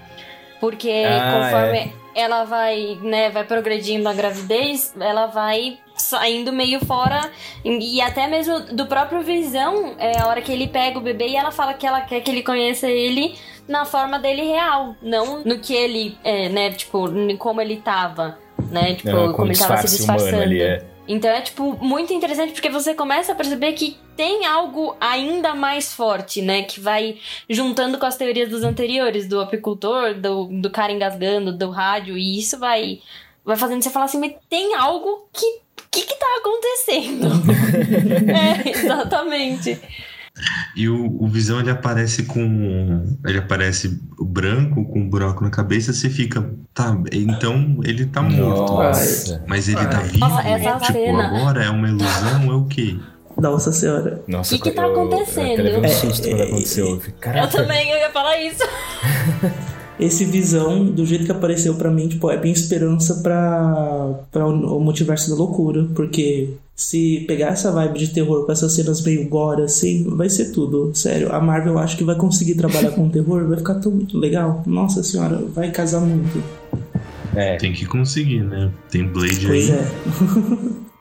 [0.59, 1.91] Porque Ah, conforme é.
[2.15, 7.31] ela vai, né, vai progredindo na gravidez, ela vai saindo meio fora
[7.63, 11.35] e até mesmo do próprio Visão, é a hora que ele pega o bebê e
[11.35, 13.35] ela fala que ela quer que ele conheça ele
[13.67, 18.37] na forma dele real, não no que ele, é, né, tipo, como ele tava,
[18.71, 20.41] né, tipo, Não, com como ele tava se disfarçando.
[20.41, 20.85] ali, é.
[21.07, 25.93] Então é, tipo, muito interessante porque você começa a perceber que tem algo ainda mais
[25.93, 26.63] forte, né?
[26.63, 27.17] Que vai
[27.49, 32.37] juntando com as teorias dos anteriores, do apicultor, do, do cara engasgando, do rádio, e
[32.37, 32.99] isso vai,
[33.45, 35.65] vai fazendo você falar assim, mas tem algo que.
[35.97, 37.27] O que, que tá acontecendo?
[38.31, 39.79] é, exatamente.
[40.75, 43.03] E o, o Visão ele aparece com.
[43.25, 46.47] Ele aparece branco, com um buraco na cabeça, você fica.
[46.73, 48.73] Tá, então ele tá morto.
[48.73, 49.43] Nossa.
[49.47, 50.03] Mas ele tá Ai.
[50.09, 50.19] vivo?
[50.19, 51.25] Nossa, essa tipo, cena.
[51.27, 52.51] agora é uma ilusão?
[52.51, 52.95] É o quê?
[53.35, 54.21] Nossa senhora.
[54.27, 55.53] Nossa, Que que tá eu- Eu, acontecendo?
[55.53, 56.87] até levei um É, susto quando é, aconteceu.
[56.89, 57.47] Eu fiquei, Eu Caraca.
[57.57, 58.63] também eu ia falar isso.
[59.99, 64.79] Esse visão, do jeito que apareceu pra mim, tipo, é bem esperança pra, pra o
[64.79, 65.87] multiverso da loucura.
[65.95, 70.51] Porque se pegar essa vibe de terror com essas cenas meio gore, assim, vai ser
[70.51, 70.91] tudo.
[70.93, 74.61] Sério, a Marvel eu acho que vai conseguir trabalhar com terror, vai ficar tão legal.
[74.67, 76.43] Nossa senhora, vai casar muito.
[77.35, 77.55] É.
[77.57, 78.71] Tem que conseguir, né?
[78.91, 79.77] Tem Blade Pois aí.
[79.77, 79.87] é.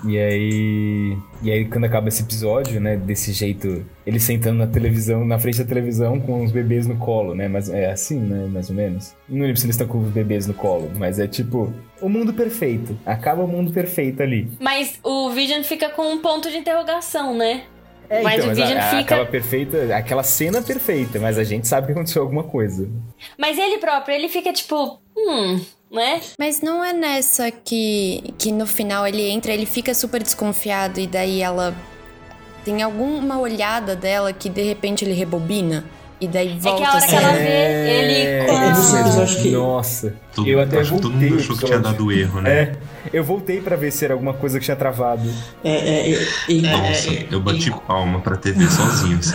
[0.07, 1.17] E aí.
[1.43, 2.97] E aí, quando acaba esse episódio, né?
[2.97, 7.35] Desse jeito, ele sentando na televisão, na frente da televisão com os bebês no colo,
[7.35, 7.47] né?
[7.47, 8.47] Mas é assim, né?
[8.51, 9.15] Mais ou menos.
[9.29, 11.73] Não lembro se eles estão com os bebês no colo, mas é tipo.
[12.01, 12.99] O mundo perfeito.
[13.05, 14.51] Acaba o mundo perfeito ali.
[14.61, 17.65] Mas o Vision fica com um ponto de interrogação, né?
[18.09, 21.37] É, Mas então, o mas a- Vision a- fica- acaba perfeita, aquela cena perfeita, mas
[21.39, 22.89] a gente sabe que aconteceu alguma coisa.
[23.37, 25.61] Mas ele próprio, ele fica tipo, hum,
[25.91, 26.21] né?
[26.39, 31.07] Mas não é nessa que, que no final ele entra, ele fica super desconfiado e
[31.07, 31.75] daí ela
[32.65, 35.85] tem alguma olhada dela que de repente ele rebobina
[36.21, 37.17] e daí volta É que a hora que assim.
[37.17, 40.15] ela vê ele com É, episódio que- Nossa.
[40.35, 42.51] Todo, eu até acho que todo voltei mundo achou que tinha dado erro, né?
[42.51, 42.73] É,
[43.13, 45.29] eu voltei pra ver se era alguma coisa que tinha travado.
[45.65, 49.33] É, é, é, e- Nossa, é, eu bati palma pra TV sozinho, assim.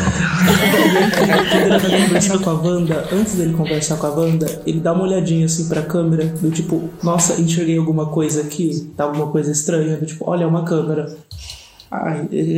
[1.17, 4.93] Quando ele tá conversando com a Wanda, antes dele conversar com a Wanda, ele dá
[4.93, 9.51] uma olhadinha assim pra câmera, do tipo, nossa, enxerguei alguma coisa aqui, tá alguma coisa
[9.51, 11.15] estranha, do tipo, olha, é uma câmera.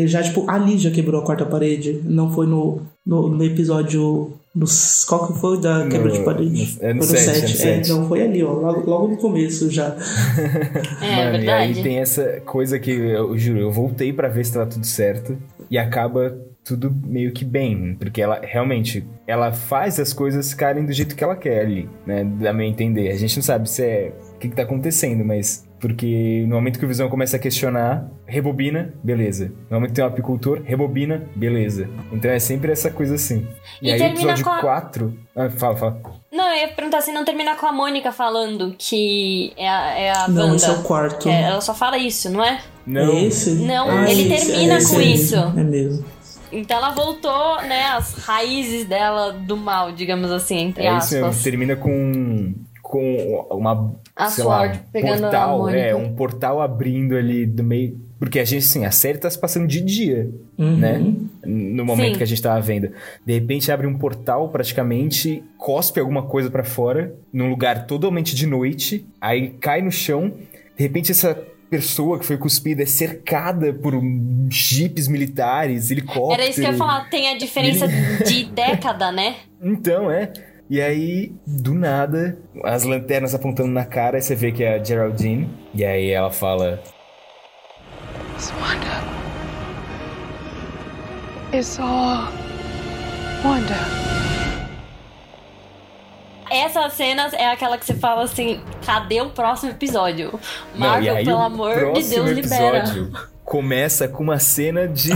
[0.07, 4.33] Já, tipo, ali já quebrou a quarta parede, não foi no, no, no episódio.
[4.55, 4.67] No,
[5.07, 6.77] qual que foi da quebra No- de parede?
[6.79, 9.17] no- é no Foi sete, é no É, não, foi ali, ó, logo, logo no
[9.17, 9.95] começo já.
[11.01, 11.49] É, Mano, e verdade.
[11.79, 15.35] aí tem essa coisa que eu juro, eu voltei pra ver se tava tudo certo
[15.71, 20.93] e acaba tudo meio que bem, porque ela realmente ela faz as coisas ficarem do
[20.93, 22.23] jeito que ela quer ali, né?
[22.39, 23.09] Dá meio a entender.
[23.09, 26.79] A gente não sabe se é o que, que tá acontecendo, mas porque no momento
[26.79, 29.51] que o Visão começa a questionar, rebobina, beleza.
[29.69, 31.89] No momento que tem um apicultor, rebobina, beleza.
[32.09, 33.45] Então é sempre essa coisa assim.
[33.81, 35.13] E, E aí, termina episódio com a- 4.
[35.35, 36.01] Ah, fala, fala.
[36.31, 40.11] Não, eu ia perguntar se não termina com a Mônica falando que é a, é
[40.11, 41.27] a Não, esse é o quarto.
[41.27, 42.61] É, ela só fala isso, não é?
[42.87, 43.11] Não.
[43.17, 43.51] É esse?
[43.55, 45.35] Não, Ah, ele esse- termina é esse com isso.
[45.35, 46.05] É mesmo.
[46.55, 51.27] Então ela voltou, né, às raízes dela do mal, digamos assim, entre É isso mesmo,
[51.29, 51.43] aspas.
[51.43, 52.53] termina com,
[52.93, 55.79] com uma, A sei lá, Sword pegando a portal, Mônica.
[55.79, 59.39] é, um portal abrindo ali do meio, porque a gente, assim, a série tá se
[59.39, 60.77] passando de dia, Uhum.
[60.77, 61.03] né,
[61.43, 62.17] no momento Sim.
[62.17, 62.91] que a gente tava vendo.
[63.25, 68.45] De repente abre um portal praticamente, cospe alguma coisa pra fora, num lugar totalmente de
[68.45, 70.29] noite, aí cai no chão,
[70.77, 71.33] de repente essa
[71.71, 73.99] pessoa que foi cuspida é cercada por
[74.51, 76.33] jeeps militares, helicópteros.
[76.33, 79.37] Era isso que eu ia falar, tem a diferença de década, né?
[79.65, 80.29] Então, é.
[80.69, 84.83] E aí, do nada, as lanternas apontando na cara, e você vê que é a
[84.83, 85.49] Geraldine.
[85.73, 86.81] E aí ela fala:
[88.35, 89.03] It's Wanda.
[91.55, 92.29] It's all
[93.43, 93.75] Wanda.
[96.49, 100.39] essas cenas é aquela que você fala assim: cadê o próximo episódio?
[100.75, 102.77] Não, e Marvel, aí pelo o amor de Deus, libera.
[102.79, 105.11] episódio começa com uma cena de.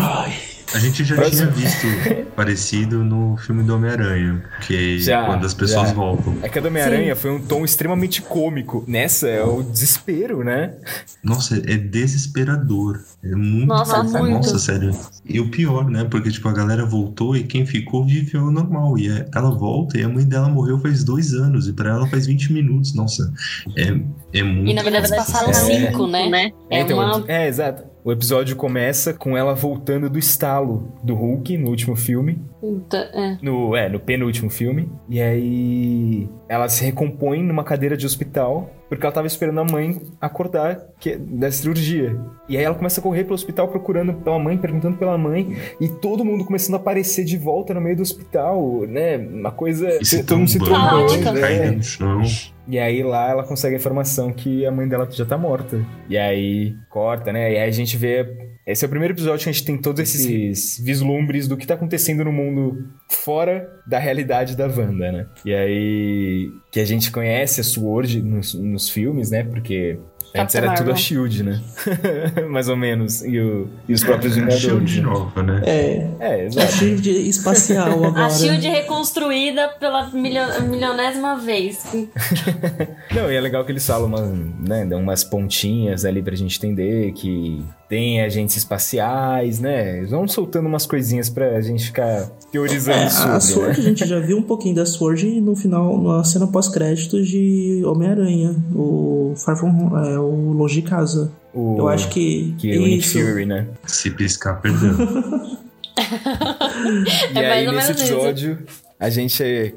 [0.77, 1.51] A gente já Próximo.
[1.51, 1.87] tinha visto
[2.35, 5.93] parecido no filme do Homem-Aranha, que Já, quando as pessoas já.
[5.95, 6.37] voltam.
[6.43, 8.83] É que a do Homem-Aranha foi um tom extremamente cômico.
[8.87, 10.75] Nessa é o desespero, né?
[11.23, 12.99] Nossa, é desesperador.
[13.23, 13.65] É muito.
[13.65, 14.29] Nossa, muito.
[14.35, 14.91] Nossa, sério.
[15.25, 16.03] E o pior, né?
[16.09, 18.97] Porque, tipo, a galera voltou e quem ficou viveu normal.
[18.99, 21.67] E é- ela volta e a mãe dela morreu faz dois anos.
[21.67, 22.93] E pra ela faz 20 minutos.
[22.93, 23.33] Nossa,
[23.75, 23.99] é,
[24.39, 24.69] é muito.
[24.69, 25.53] E na verdade passaram É.
[25.53, 26.51] cinco, né?
[26.69, 27.23] É então, uma.
[27.27, 27.83] é, exato.
[28.07, 32.41] O episódio começa com ela voltando do estalo do Hulk no último filme.
[32.61, 33.37] Puta, é.
[33.41, 34.89] No, é, no penúltimo filme.
[35.09, 40.01] E aí ela se recompõe numa cadeira de hospital porque ela tava esperando a mãe
[40.21, 42.17] acordar que, da cirurgia.
[42.47, 45.89] E aí ela começa a correr pelo hospital procurando pela mãe, perguntando pela mãe, e
[45.89, 49.17] todo mundo começando a aparecer de volta no meio do hospital, né?
[49.17, 49.89] Uma coisa.
[50.01, 51.71] E se mundo se trombando, né?
[51.71, 52.21] no chão.
[52.67, 55.83] E aí lá ela consegue a informação que a mãe dela já tá morta.
[56.09, 57.53] E aí corta, né?
[57.53, 58.25] E aí a gente vê.
[58.65, 61.75] Esse é o primeiro episódio que a gente tem todos esses vislumbres do que tá
[61.75, 65.27] acontecendo no mundo fora da realidade da Wanda, né?
[65.45, 66.49] E aí.
[66.69, 69.43] Que a gente conhece a Sword nos, nos filmes, né?
[69.43, 69.97] Porque.
[70.43, 70.95] Antes era tudo a Marvel.
[70.97, 71.61] Shield, né?
[72.49, 73.23] Mais ou menos.
[73.23, 74.61] E, o- e os próprios É a Vingadores.
[74.89, 75.05] Shield né?
[75.07, 75.61] nova, né?
[75.65, 76.71] É, É, a exato.
[76.73, 78.25] Shield espacial agora.
[78.25, 81.85] A Shield reconstruída pela milio- milionésima vez.
[83.13, 87.11] Não, e é legal que eles falam, uma, né, umas pontinhas ali pra gente entender
[87.13, 89.97] que tem agentes espaciais, né?
[89.99, 93.89] Eles vão soltando umas coisinhas pra gente ficar teorizando É, sobre, a Sword, a né?
[93.89, 99.33] gente já viu um pouquinho da Sword no final, na cena pós-créditos de Homem-Aranha, o
[99.37, 101.31] Far From é, o Longe de Casa.
[101.53, 103.19] O, Eu acho que, que o Nick isso.
[103.19, 103.67] Fury, né?
[103.85, 104.91] Se piscar, perdeu.
[107.33, 108.59] E É aí, nesse episódio,
[108.99, 109.73] a gente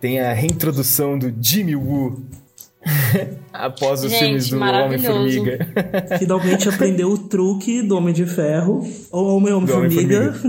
[0.00, 2.22] tem a reintrodução do Jimmy Woo.
[3.52, 5.12] Após os Gente, filmes do maravilhoso.
[5.12, 5.68] Homem-Formiga.
[6.18, 10.34] finalmente aprendeu o truque do Homem de Ferro, ou Homem Homem-Formiga.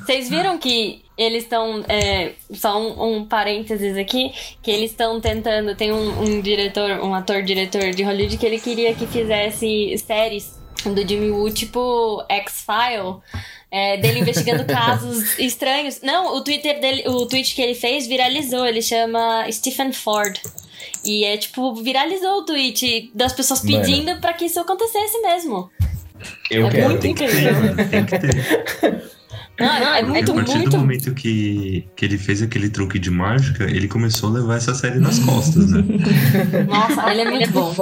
[0.00, 1.84] Vocês viram que eles estão.
[1.88, 5.74] É, só um, um parênteses aqui, que eles estão tentando.
[5.74, 11.06] Tem um, um diretor, um ator-diretor de Hollywood que ele queria que fizesse séries do
[11.06, 13.16] Jimmy Woo, tipo X-File.
[13.70, 16.00] é, dele investigando casos estranhos.
[16.02, 18.64] Não, o Twitter dele, o tweet que ele fez viralizou.
[18.66, 20.38] Ele chama Stephen Ford.
[21.04, 23.78] E é tipo, viralizou o tweet das pessoas Mano.
[23.84, 25.70] pedindo pra que isso acontecesse mesmo.
[26.50, 26.88] Eu É quero.
[26.88, 27.76] muito Tem que ter, incrível.
[27.88, 29.18] Tem que ter.
[29.60, 30.70] Não, é E muito, a partir muito.
[30.70, 34.72] do momento que, que ele fez aquele truque de mágica, ele começou a levar essa
[34.72, 35.82] série nas costas, né?
[36.68, 37.74] Nossa, ele é muito bom.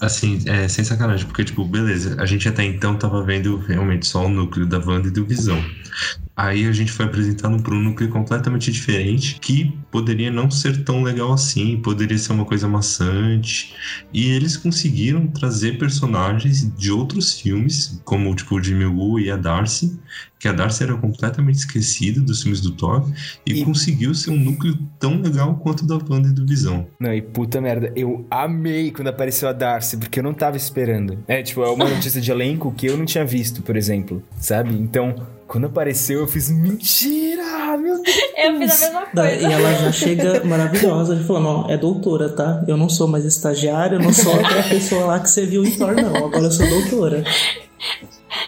[0.00, 4.26] Assim, é, sem sacanagem, porque, tipo, beleza, a gente até então tava vendo realmente só
[4.26, 5.60] o núcleo da Wanda e do Visão.
[6.36, 11.02] Aí a gente foi apresentado para um núcleo completamente diferente, que poderia não ser tão
[11.02, 13.74] legal assim, poderia ser uma coisa maçante.
[14.12, 19.36] E eles conseguiram trazer personagens de outros filmes, como tipo o Jimmy Woo e a
[19.36, 19.98] Darcy,
[20.38, 23.10] que a Darcy era completamente esquecida dos filmes do Thor,
[23.44, 26.86] e, E- conseguiu ser um núcleo tão legal quanto o da Wanda e do Visão.
[27.00, 29.67] Não, e puta merda, eu amei quando apareceu a Darcy,
[29.98, 31.18] porque eu não tava esperando.
[31.28, 34.74] É, tipo, é uma notícia de elenco que eu não tinha visto, por exemplo, sabe?
[34.74, 35.14] Então,
[35.46, 38.16] quando apareceu, eu fiz mentira, meu Deus.
[38.38, 39.48] Eu fiz a mesma Da- coisa.
[39.48, 42.62] E ela já chega maravilhosa, falando, ó, é doutora, tá?
[42.68, 45.70] Eu não sou mais estagiária, eu não sou aquela pessoa lá que você viu em
[45.72, 46.14] Thor, não.
[46.16, 47.24] Agora eu sou doutora.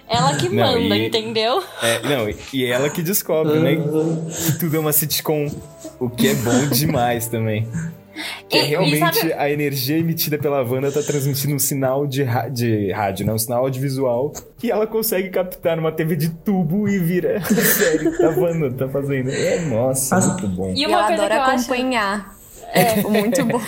[0.08, 1.62] Ela que Não, manda, e- entendeu?
[1.82, 3.76] É, não, e- e ela que descobre, né?
[3.76, 5.50] Que tudo é uma sitcom.
[5.98, 7.66] O que é bom demais também.
[8.48, 12.06] Que é E- e realmente sabe- a energia emitida pela Wanda tá transmitindo um sinal
[12.06, 13.32] de, de rádio, né?
[13.32, 18.10] Um sinal audiovisual que ela consegue captar numa TV de tubo e vira a série
[18.10, 19.30] que a Wanda tá fazendo.
[19.30, 20.72] É, nossa, As- muito bom.
[20.74, 22.36] E uma ela coisa que adora eu acho, acompanhar.
[22.72, 23.60] É, tipo, muito bom.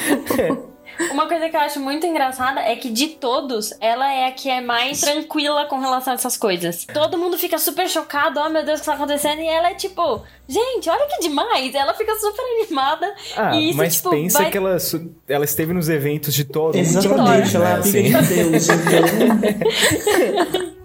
[1.10, 4.48] Uma coisa que eu acho muito engraçada é que de todos, ela é a que
[4.48, 6.86] é mais tranquila com relação a essas coisas.
[6.92, 9.40] Todo mundo fica super chocado, oh meu Deus, o que tá acontecendo?
[9.40, 11.74] E ela é tipo, gente, olha que demais.
[11.74, 13.14] Ela fica super animada.
[13.36, 14.76] Ah, e isso, mas tipo, pensa vai- que ela,
[15.28, 16.76] ela esteve nos eventos de Thor.
[16.76, 18.00] Exatamente, ela é assim.
[18.00, 19.02] amiga de Deus, então.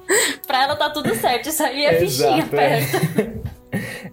[0.47, 1.49] Pra ela tá tudo certo.
[1.49, 2.45] Isso aí é fichinha é.
[2.45, 3.47] perto.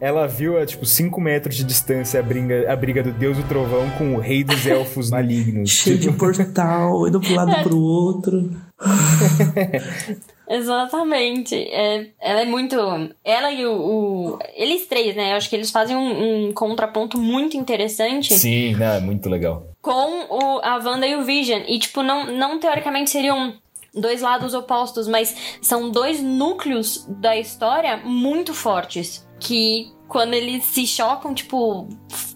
[0.00, 3.42] Ela viu a, tipo, 5 metros de distância a briga, a briga do Deus do
[3.44, 5.70] Trovão com o rei dos elfos malignos.
[5.70, 8.50] Cheio de portal, indo pro lado pro outro.
[10.48, 11.54] Exatamente.
[11.54, 12.76] É, ela é muito.
[13.24, 15.32] Ela e o, o- Eles três, né?
[15.32, 19.66] Eu acho que eles fazem um, um contraponto muito interessante Sim, não, é muito legal.
[19.80, 19.90] com
[20.28, 21.62] o, a Wanda e o Vision.
[21.66, 23.54] E, tipo, não, não teoricamente seriam
[23.94, 29.26] dois lados opostos, mas são dois núcleos da história muito fortes.
[29.44, 31.88] Que quando eles se chocam, tipo,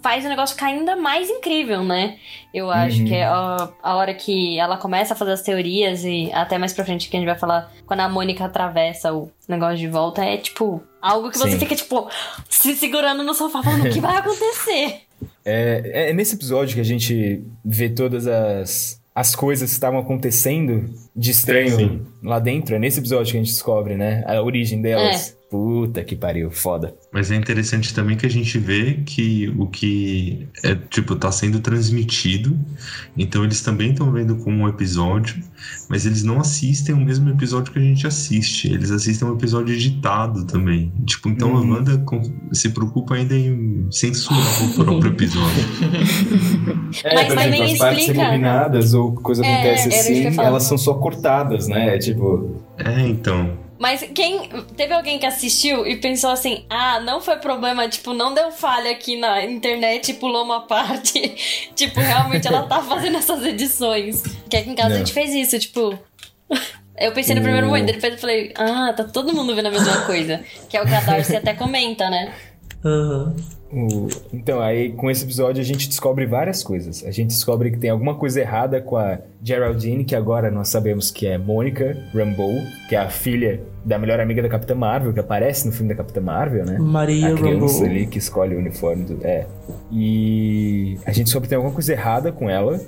[0.03, 2.17] faz o negócio ficar ainda mais incrível, né?
[2.53, 3.05] Eu acho Uhum.
[3.07, 6.73] que é a, a hora que ela começa a fazer as teorias e até mais
[6.73, 10.25] pra frente que a gente vai falar, quando a Mônica atravessa o negócio de volta,
[10.25, 11.59] é tipo, algo que você Sim.
[11.59, 12.09] fica, tipo,
[12.49, 15.03] se segurando no sofá falando o que vai acontecer.
[15.45, 20.95] É, é nesse episódio que a gente vê todas as, as coisas que estavam acontecendo
[21.19, 22.01] de estranho Sim.
[22.23, 22.75] lá dentro.
[22.75, 24.23] É nesse episódio que a gente descobre, né?
[24.27, 25.37] A origem delas.
[25.51, 26.95] Puta que pariu, foda.
[27.11, 31.59] Mas é interessante também que a gente vê que o que é, tipo, tá sendo
[31.61, 32.55] transmitido.
[33.17, 35.43] Então eles também estão vendo como um episódio,
[35.89, 38.71] mas eles não assistem o mesmo episódio que a gente assiste.
[38.71, 40.93] Eles assistem um episódio editado também.
[41.07, 41.73] Tipo, então Uhum.
[41.73, 42.05] a Wanda
[42.53, 45.65] se preocupa ainda em censurar o próprio episódio.
[47.05, 50.77] É, Mas por exemplo, as partes explica- eliminadas ou coisa É, acontece assim, elas são
[50.79, 51.97] só cortadas, né?
[51.97, 52.63] É tipo.
[52.77, 53.59] É, então.
[53.79, 54.49] Mas quem.
[54.77, 58.91] Teve alguém que assistiu e pensou assim: ah, não foi problema, tipo, não deu falha
[58.91, 61.21] aqui na internet e pulou uma parte.
[61.75, 64.23] tipo, realmente ela tá fazendo essas edições.
[64.49, 64.97] Que aqui em casa Não.
[64.97, 65.99] a gente fez isso, tipo.
[67.01, 70.05] Eu pensei no primeiro momento, depois eu falei, ah, tá todo mundo vendo a mesma
[70.05, 70.41] coisa.
[70.69, 72.35] Que é o que a Darcy até comenta, né?
[72.85, 73.37] Aham.
[73.73, 77.05] O- Então, aí com esse episódio a gente descobre várias coisas.
[77.07, 81.11] A gente descobre que tem alguma coisa errada com a Geraldine, que agora nós sabemos
[81.11, 82.51] que é Mônica Rambeau,
[82.89, 85.95] que é a filha da melhor amiga da Capitã Marvel, que aparece no filme da
[85.97, 86.79] Capitã Marvel, né?
[86.79, 87.85] Maria a criança Rambeau.
[87.85, 89.19] ali que escolhe o uniforme do.
[89.27, 89.47] É.
[89.93, 92.81] E a gente descobre que tem alguma coisa errada com ela.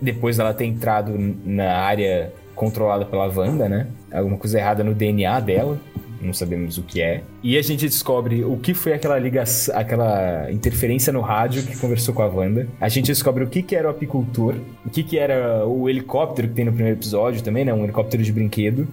[0.00, 1.12] Depois dela ter entrado
[1.44, 3.86] na área controlada pela Wanda, né?
[4.12, 5.78] Alguma coisa errada no DNA dela.
[6.20, 7.22] Não sabemos o que é.
[7.42, 12.12] E a gente descobre o que foi aquela ligação, aquela interferência no rádio que conversou
[12.12, 12.66] com a Wanda.
[12.80, 14.54] A gente descobre o que, que era o apicultor,
[14.84, 17.72] o que, que era o helicóptero que tem no primeiro episódio também, né?
[17.72, 18.88] Um helicóptero de brinquedo.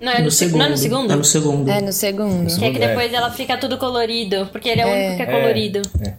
[0.00, 1.12] Não é no, se- não é no segundo?
[1.12, 1.70] É no segundo.
[1.70, 2.46] É, no segundo.
[2.58, 2.88] Que é que É.
[2.88, 4.92] depois ela fica tudo colorido, porque ele é o É.
[5.08, 5.26] único que é
[6.06, 6.14] É.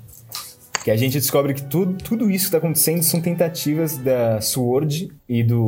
[0.84, 5.12] Que a gente descobre que tudo, tudo isso que tá acontecendo são tentativas da Sword
[5.30, 5.66] e do,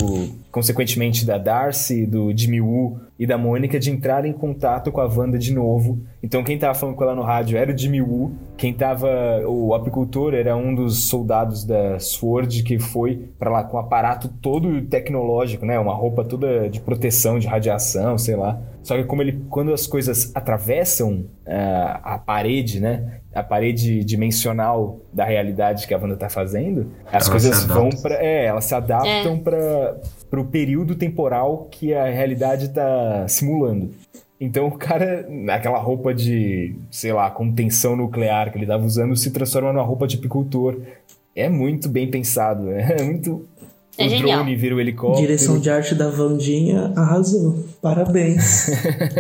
[0.52, 5.06] consequentemente, da Darcy, do Jimmy Woo e da Mônica de entrar em contato com a
[5.06, 6.00] Wanda de novo.
[6.22, 9.08] Então quem tava falando com ela no rádio era o Jimmy Woo, quem tava,
[9.48, 14.28] o apicultor era um dos soldados da Sword que foi pra lá com um aparato
[14.28, 15.78] todo tecnológico, né?
[15.78, 18.60] Uma roupa toda de proteção, de radiação, sei lá.
[18.82, 23.22] Só que como ele, quando as coisas atravessam ah, a parede, né?
[23.34, 28.16] A parede dimensional da realidade que a Wanda tá fazendo, as Ela coisas vão para,
[28.24, 29.98] é, elas se adaptam para
[30.30, 33.92] pro período temporal que a realidade tá simulando.
[34.40, 39.32] Então o cara, naquela roupa de, sei lá, contenção nuclear que ele tava usando, se
[39.32, 40.82] transforma numa roupa de apicultor.
[41.36, 43.48] É muito bem pensado, é muito.
[43.98, 44.40] É o genial.
[44.40, 45.26] drone vira o helicóptero.
[45.26, 47.64] Direção de arte da Vandinha arrasou.
[47.82, 48.72] Parabéns.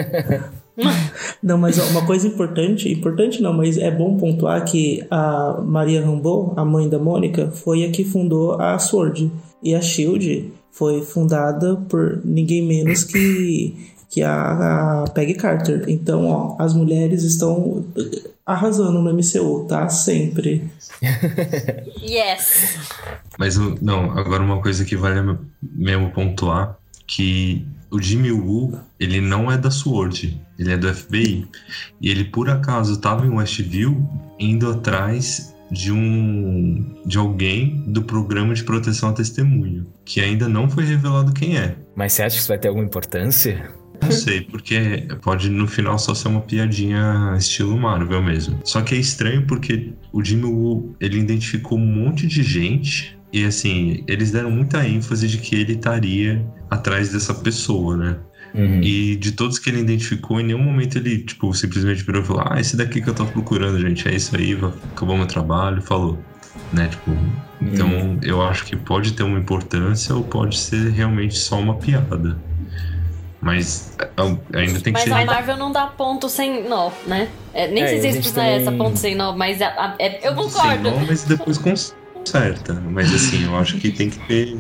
[1.42, 6.54] não, mas uma coisa importante, importante não, mas é bom pontuar que a Maria Rambeau,
[6.58, 9.32] a mãe da Mônica, foi a que fundou a Sword.
[9.62, 13.76] E a Shield foi fundada por ninguém menos que,
[14.10, 15.86] que a, a Peggy Carter.
[15.88, 17.86] Então, ó, as mulheres estão
[18.46, 19.88] arrasando no MCU, tá?
[19.90, 20.70] Sempre.
[22.04, 22.78] Yes.
[23.40, 29.52] Mas não, agora uma coisa que vale mesmo pontuar, que o Jimmy Woo, ele não
[29.52, 31.48] é da SWORD, ele é do FBI.
[32.02, 38.56] E ele por acaso estava em Westview indo atrás de um de alguém do programa
[38.56, 41.76] de proteção a testemunho, que ainda não foi revelado quem é.
[41.96, 43.72] Mas você acha que isso vai ter alguma importância?
[44.02, 48.60] Não sei, porque pode no final só ser uma piadinha estilo Marvel mesmo.
[48.66, 53.44] Só que é estranho porque o Jimmy Woo, ele identificou um monte de gente e
[53.46, 58.16] assim, eles deram muita ênfase de que ele estaria atrás dessa pessoa, né?
[58.56, 58.82] Uhum.
[58.84, 62.44] E de todos que ele identificou, em nenhum momento ele, tipo, simplesmente virou e falou:
[62.48, 64.54] Ah, esse daqui que eu tô procurando, gente, é isso aí,
[64.94, 66.20] acabou meu trabalho, falou.
[66.72, 67.12] Né, tipo,
[67.62, 68.20] então Uhum.
[68.22, 72.38] eu acho que pode ter uma importância ou pode ser realmente só uma piada.
[73.42, 74.08] Mas é,
[74.58, 75.12] ainda tem que Mas ser.
[75.14, 77.28] a Marvel não dá ponto sem nó, né?
[77.54, 80.28] É, nem É, sei se gente precisa essa ponto sem nó, mas a- a- é-
[80.28, 80.92] eu Sem concordo.
[80.92, 82.74] nó, mas depois conserta.
[82.90, 84.58] Mas assim, eu acho que tem que ter.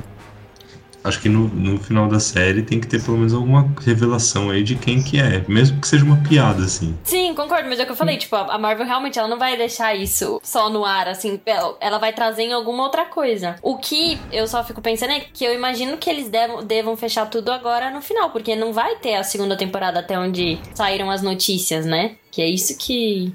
[1.04, 4.63] Acho que no, no final da série tem que ter pelo menos alguma revelação aí
[4.63, 5.44] de quem que é.
[5.48, 6.96] Mesmo que seja uma piada, assim.
[7.04, 9.58] Sim, concordo, mas é o que eu falei, tipo, a Marvel realmente ela não vai
[9.58, 13.56] deixar isso só no ar, assim, ela- vai trazer em alguma outra coisa.
[13.62, 17.25] O que eu só fico pensando é que eu imagino que eles devam, devam fechar
[17.27, 21.21] tudo agora no final, porque não vai ter a segunda temporada até onde saíram as
[21.21, 22.15] notícias, né?
[22.32, 23.32] Que é isso que.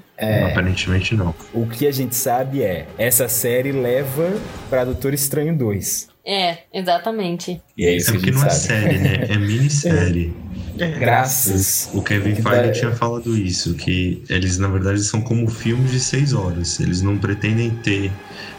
[0.51, 1.33] Aparentemente não.
[1.53, 4.33] O que a gente sabe é, essa série leva
[4.69, 6.08] pra Doutor Estranho 2.
[6.31, 7.59] É, exatamente.
[7.75, 8.67] E é isso é que a porque gente não é sabe.
[8.83, 9.25] série, né?
[9.29, 10.33] É minissérie.
[10.77, 10.87] É.
[10.99, 11.89] Graças.
[11.93, 15.91] O Kevin Que Feige dá- tinha falado isso, que eles na verdade são como filmes
[15.91, 16.79] de seis horas.
[16.79, 18.11] Eles não pretendem ter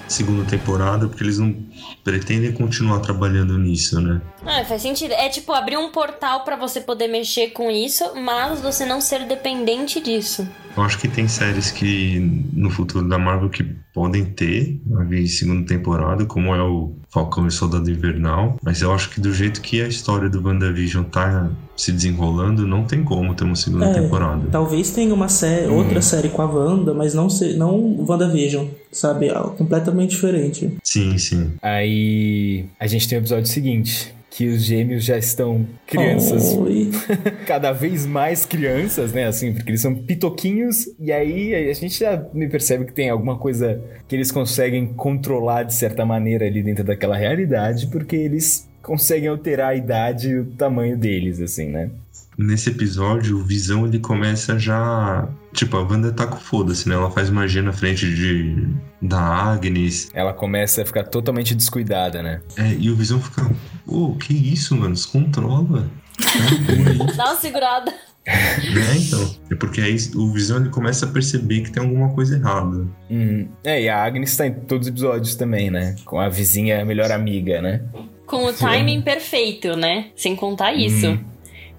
[0.09, 1.55] segunda temporada porque eles não
[2.03, 4.21] pretendem continuar trabalhando nisso, né?
[4.45, 5.13] Ah, faz sentido.
[5.13, 9.27] É tipo abrir um portal pra você poder mexer com isso, mas você não ser
[9.27, 10.47] dependente disso.
[10.77, 12.19] Eu acho que tem séries que
[12.53, 17.47] no futuro da Marvel que podem ter a vir segunda temporada, como é o Falcão
[17.47, 21.51] e Soldado Invernal, mas eu acho que do jeito que a história do WandaVision tá
[21.77, 24.47] se desenrolando, não tem como ter uma segunda É, temporada.
[24.51, 29.29] Talvez tenha uma série, outra série com a Wanda, mas não, se, não WandaVision, sabe?
[29.29, 30.77] Algo completamente diferente.
[30.85, 31.51] Sim, sim.
[31.61, 34.15] Aí a gente tem o episódio seguinte.
[34.31, 36.91] Que os gêmeos já estão crianças, Oi.
[37.47, 39.27] cada vez mais crianças, né?
[39.27, 43.37] Assim, porque eles são pitoquinhos, e aí a gente já me percebe que tem alguma
[43.37, 49.29] coisa que eles conseguem controlar de certa maneira ali dentro daquela realidade, porque eles conseguem
[49.29, 51.91] alterar a idade e o tamanho deles, assim, né?
[52.39, 55.29] Nesse episódio, o Visão ele começa já.
[55.53, 56.95] Tipo, a Wanda tá com foda-se, né?
[56.95, 58.69] Ela faz magia na frente de
[59.03, 60.11] da Agnes.
[60.15, 62.41] Ela começa a ficar totalmente descuidada, né?
[62.57, 63.51] É, e o Visão fica.
[63.87, 64.97] Ô, que isso, mano?
[64.97, 65.89] Se controla.
[66.23, 67.93] Tá Dá uma segurada.
[68.27, 69.35] É, então.
[69.51, 72.87] É porque aí o Visão ele começa a perceber que tem alguma coisa errada.
[73.09, 73.49] Uhum.
[73.65, 75.97] É, e a Agnes tá em todos os episódios também, né?
[76.05, 77.83] Com a vizinha melhor amiga, né?
[78.27, 80.11] Com o timing perfeito, né?
[80.15, 81.09] Sem contar isso.
[81.09, 81.25] Hum.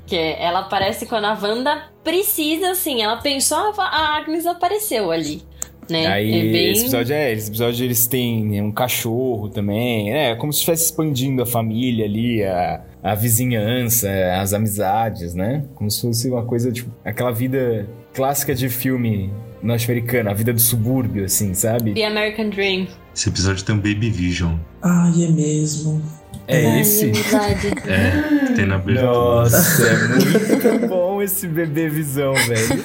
[0.06, 3.02] Que ela aparece quando a Wanda precisa, assim.
[3.02, 5.42] Ela pensou, ah, a Agnes apareceu ali.
[5.90, 6.08] Né?
[6.08, 6.72] Aí, é bem...
[6.72, 11.42] esse episódio é, esse episódio eles têm um cachorro também, é como se estivesse expandindo
[11.42, 15.66] a família ali, a, a vizinhança, as amizades, né?
[15.76, 19.32] Como se fosse uma coisa, tipo, aquela vida clássica de filme
[19.62, 21.94] norte-americano, a vida do subúrbio, assim, sabe?
[21.94, 22.88] The American Dream.
[23.14, 24.56] Esse episódio tem um Baby Vision.
[24.82, 26.02] Ai, é mesmo.
[26.48, 27.10] É Ai, esse?
[27.10, 27.12] É.
[27.92, 29.08] É, que tem na abertura.
[29.08, 32.84] Nossa, é muito bom esse bebê visão, velho.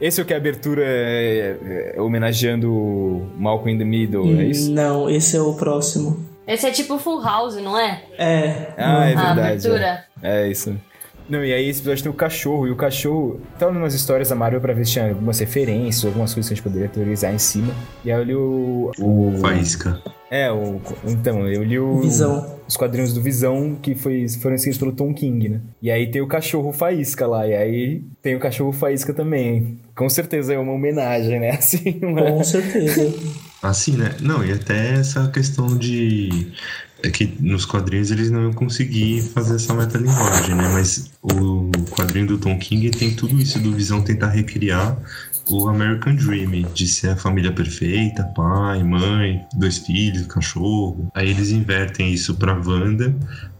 [0.00, 4.44] Esse é o que a abertura é, é, homenageando o Malcolm in the Middle, é
[4.44, 4.70] isso?
[4.70, 6.24] Não, esse é o próximo.
[6.46, 8.02] Esse é tipo Full House, não é?
[8.16, 8.72] É.
[8.76, 9.40] Ah, é a verdade.
[9.40, 10.04] abertura.
[10.22, 10.76] É, é isso.
[11.28, 13.40] Não, e aí esse episódio tem o cachorro, e o cachorro.
[13.58, 16.56] Tava umas histórias da Marvel pra ver se tinha algumas referências, algumas coisas que a
[16.56, 17.72] gente poderia teorizar em cima.
[18.04, 18.90] E aí eu li o.
[18.98, 20.00] o Faísca.
[20.30, 20.80] É, o.
[21.06, 22.00] Então, eu li o.
[22.00, 22.58] Visão.
[22.66, 25.60] Os quadrinhos do Visão que foi, foram escritos pelo Tom King, né?
[25.80, 29.78] E aí tem o cachorro Faísca lá, e aí tem o cachorro Faísca também.
[29.94, 31.50] Com certeza é uma homenagem, né?
[31.56, 32.22] Assim, uma...
[32.22, 33.14] Com certeza.
[33.62, 34.14] Assim, né?
[34.20, 36.52] Não, e até essa questão de.
[37.02, 40.68] É que nos quadrinhos eles não iam conseguir fazer essa metalinguagem, né?
[40.72, 44.98] Mas o quadrinho do Tom King tem tudo isso do Visão tentar recriar
[45.48, 51.10] o American Dream, de ser a família perfeita, pai, mãe, dois filhos, cachorro.
[51.14, 53.16] Aí eles invertem isso pra Wanda,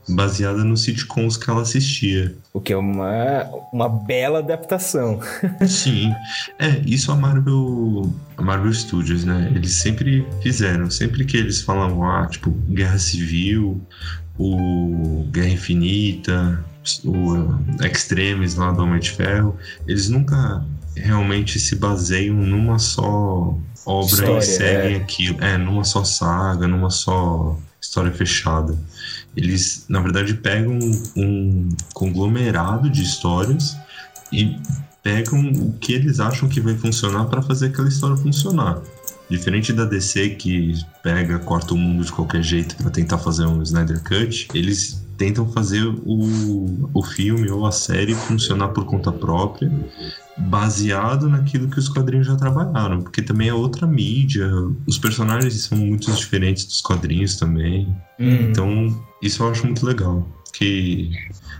[0.08, 2.34] baseada nos sitcoms que ela assistia.
[2.52, 5.20] O que é uma, uma bela adaptação.
[5.66, 6.14] Sim.
[6.58, 8.12] É, isso a Marvel.
[8.36, 9.52] A Marvel Studios, né?
[9.54, 10.90] Eles sempre fizeram.
[10.90, 13.80] Sempre que eles falavam, ah, tipo, Guerra Civil,
[14.38, 16.64] o Guerra Infinita,
[17.04, 19.56] o Extremes lá do Homem de Ferro,
[19.86, 24.96] eles nunca realmente se baseiam numa só obra História, e seguem é.
[24.96, 25.44] aquilo.
[25.44, 28.76] É, numa só saga, numa só história fechada.
[29.38, 30.76] Eles, na verdade, pegam
[31.16, 33.76] um conglomerado de histórias
[34.32, 34.56] e
[35.00, 38.82] pegam o que eles acham que vai funcionar para fazer aquela história funcionar.
[39.30, 40.74] Diferente da DC que
[41.04, 45.48] pega, corta o mundo de qualquer jeito para tentar fazer um Snyder Cut, eles tentam
[45.52, 49.70] fazer o, o filme ou a série funcionar por conta própria,
[50.38, 54.48] baseado naquilo que os quadrinhos já trabalharam, porque também é outra mídia,
[54.86, 57.88] os personagens são muito diferentes dos quadrinhos também.
[58.18, 58.50] Uhum.
[58.50, 60.26] Então, isso eu acho muito legal.
[60.52, 61.10] Que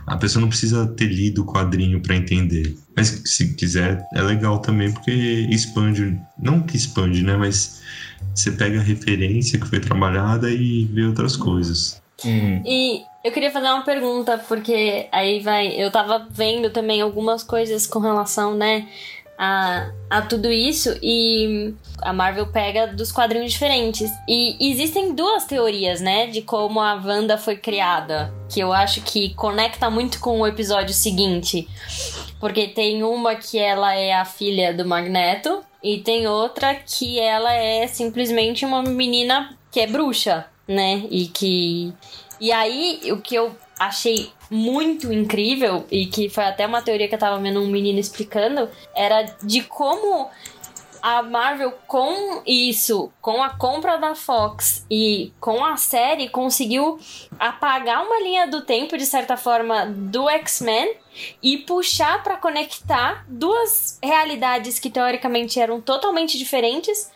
[0.07, 2.75] a pessoa não precisa ter lido o quadrinho para entender.
[2.95, 6.19] Mas se quiser, é legal também, porque expande.
[6.37, 7.37] Não que expande, né?
[7.37, 7.81] Mas
[8.35, 12.01] você pega a referência que foi trabalhada e vê outras coisas.
[12.25, 12.61] Uhum.
[12.65, 15.67] E eu queria fazer uma pergunta, porque aí vai.
[15.67, 18.87] Eu tava vendo também algumas coisas com relação, né?
[19.37, 24.11] A, a tudo isso e a Marvel pega dos quadrinhos diferentes.
[24.27, 29.33] E existem duas teorias, né, de como a Wanda foi criada, que eu acho que
[29.35, 31.69] conecta muito com o episódio seguinte.
[32.37, 37.53] Porque tem uma que ela é a filha do Magneto e tem outra que ela
[37.53, 41.03] é simplesmente uma menina que é bruxa, né?
[41.09, 41.93] E que
[42.39, 47.15] e aí o que eu achei muito incrível e que foi até uma teoria que
[47.15, 50.29] eu tava vendo um menino explicando era de como
[51.01, 56.99] a Marvel, com isso, com a compra da Fox e com a série, conseguiu
[57.39, 60.95] apagar uma linha do tempo, de certa forma, do X-Men
[61.41, 67.09] e puxar para conectar duas realidades que teoricamente eram totalmente diferentes,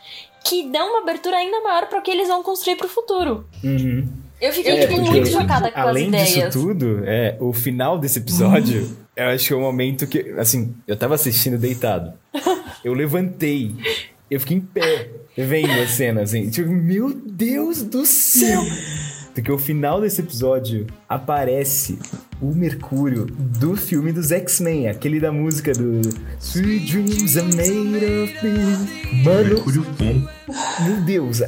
[0.44, 3.48] que dão uma abertura ainda maior para o que eles vão construir para o futuro.
[3.64, 4.23] Uhum.
[4.44, 6.54] Eu fiquei É, tipo, porque, muito chocada com Além as disso ideias.
[6.54, 10.98] tudo, é, o final desse episódio, eu acho que é o momento que, assim, eu
[10.98, 12.14] tava assistindo deitado.
[12.84, 13.74] Eu levantei,
[14.30, 18.62] eu fiquei em pé, vendo a cena, assim, tipo, meu Deus do céu!
[19.34, 21.98] Porque o final desse episódio aparece
[22.40, 26.02] o Mercúrio do filme dos X-Men, aquele da música do
[26.40, 29.24] Sweet Dreams are made of me.
[29.24, 30.28] Mano, Mercúrio bom.
[30.86, 31.42] meu Deus,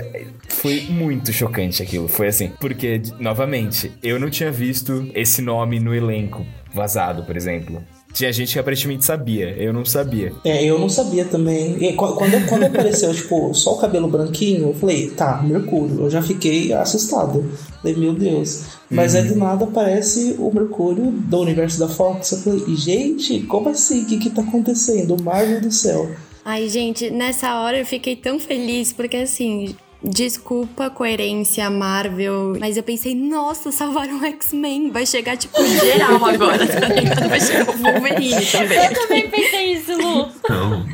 [0.50, 2.08] foi muito chocante aquilo.
[2.08, 7.84] Foi assim, porque, novamente, eu não tinha visto esse nome no elenco vazado, por exemplo.
[8.16, 10.32] Tinha gente que aparentemente sabia, eu não sabia.
[10.46, 11.76] É, eu não sabia também.
[11.84, 16.00] E qu- quando, quando apareceu, tipo, só o cabelo branquinho, eu falei, tá, Mercúrio.
[16.04, 17.44] Eu já fiquei assustado.
[17.82, 18.64] Falei, meu Deus.
[18.90, 22.32] Mas aí do nada aparece o Mercúrio do universo da Fox.
[22.32, 24.04] Eu falei, gente, como assim?
[24.04, 25.22] O que que tá acontecendo?
[25.22, 26.10] Marvel do céu.
[26.46, 29.76] Ai, gente, nessa hora eu fiquei tão feliz, porque assim,
[30.10, 36.66] desculpa coerência Marvel, mas eu pensei, nossa, salvaram o X-Men, vai chegar tipo geral agora,
[36.68, 37.28] tá ligado?
[37.30, 38.78] Vai chegar o Wolverine também.
[38.86, 40.30] Eu também pensei isso, Lu.
[40.50, 40.86] Não, o-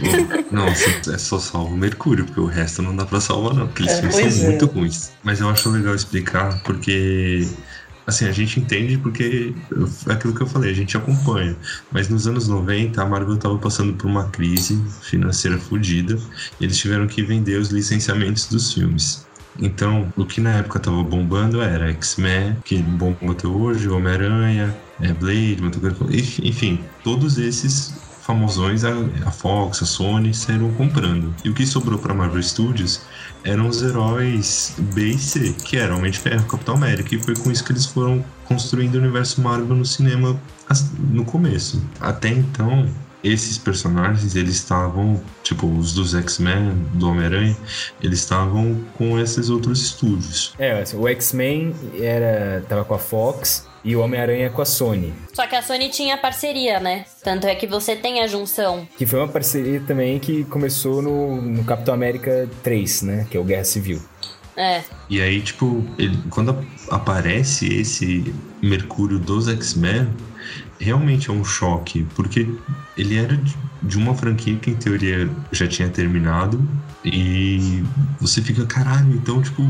[0.51, 3.68] não, é só salvo o Mercúrio, porque o resto não dá pra salvar, não.
[3.68, 4.49] Porque eles É, são é.
[4.49, 5.12] muito ruins.
[5.24, 7.47] Mas eu acho legal explicar, porque.
[8.05, 9.53] Assim, a gente entende porque
[10.07, 11.55] é aquilo que eu falei, a gente acompanha.
[11.91, 16.17] Mas nos anos 90, a Marvel estava passando por uma crise financeira fodida
[16.59, 19.25] e eles tiveram que vender os licenciamentos dos filmes.
[19.59, 25.13] Então, o que na época tava bombando era X-Men, que bomba até hoje, Homem-Aranha, é,
[25.13, 25.61] Blade,
[26.41, 27.93] enfim, todos esses
[28.32, 31.36] famosões a, Fox, a Sony saíram comprando.
[31.43, 33.01] E o que sobrou para Marvel Studios
[33.43, 37.36] eram os heróis B e C, que eram Homem de Ferro, Capitão América, e foi
[37.36, 40.39] com isso que eles foram construindo o universo Marvel no cinema
[41.09, 41.84] no começo.
[41.99, 42.88] Até então,
[43.21, 47.57] esses personagens, eles estavam, tipo, os dos X-Men, do Homem-Aranha,
[48.01, 50.53] eles estavam com esses outros estúdios.
[50.57, 55.13] É, o X-Men era tava com a Fox e o Homem-Aranha com a Sony.
[55.34, 57.05] Só que a Sony tinha parceria, né?
[57.23, 58.88] Tanto é que você tem a junção.
[58.97, 63.27] Que foi uma parceria também que começou no, no Capitão América 3, né?
[63.29, 64.01] Que é o Guerra Civil.
[64.55, 64.82] É.
[65.09, 66.55] E aí, tipo, ele- quando
[66.89, 70.09] aparece esse Mercúrio dos X-Men,
[70.79, 72.47] realmente é um choque, porque
[72.97, 73.39] ele era
[73.82, 76.61] de uma franquia que em teoria já tinha terminado,
[77.03, 77.83] e
[78.19, 79.63] você fica, caralho, então, tipo,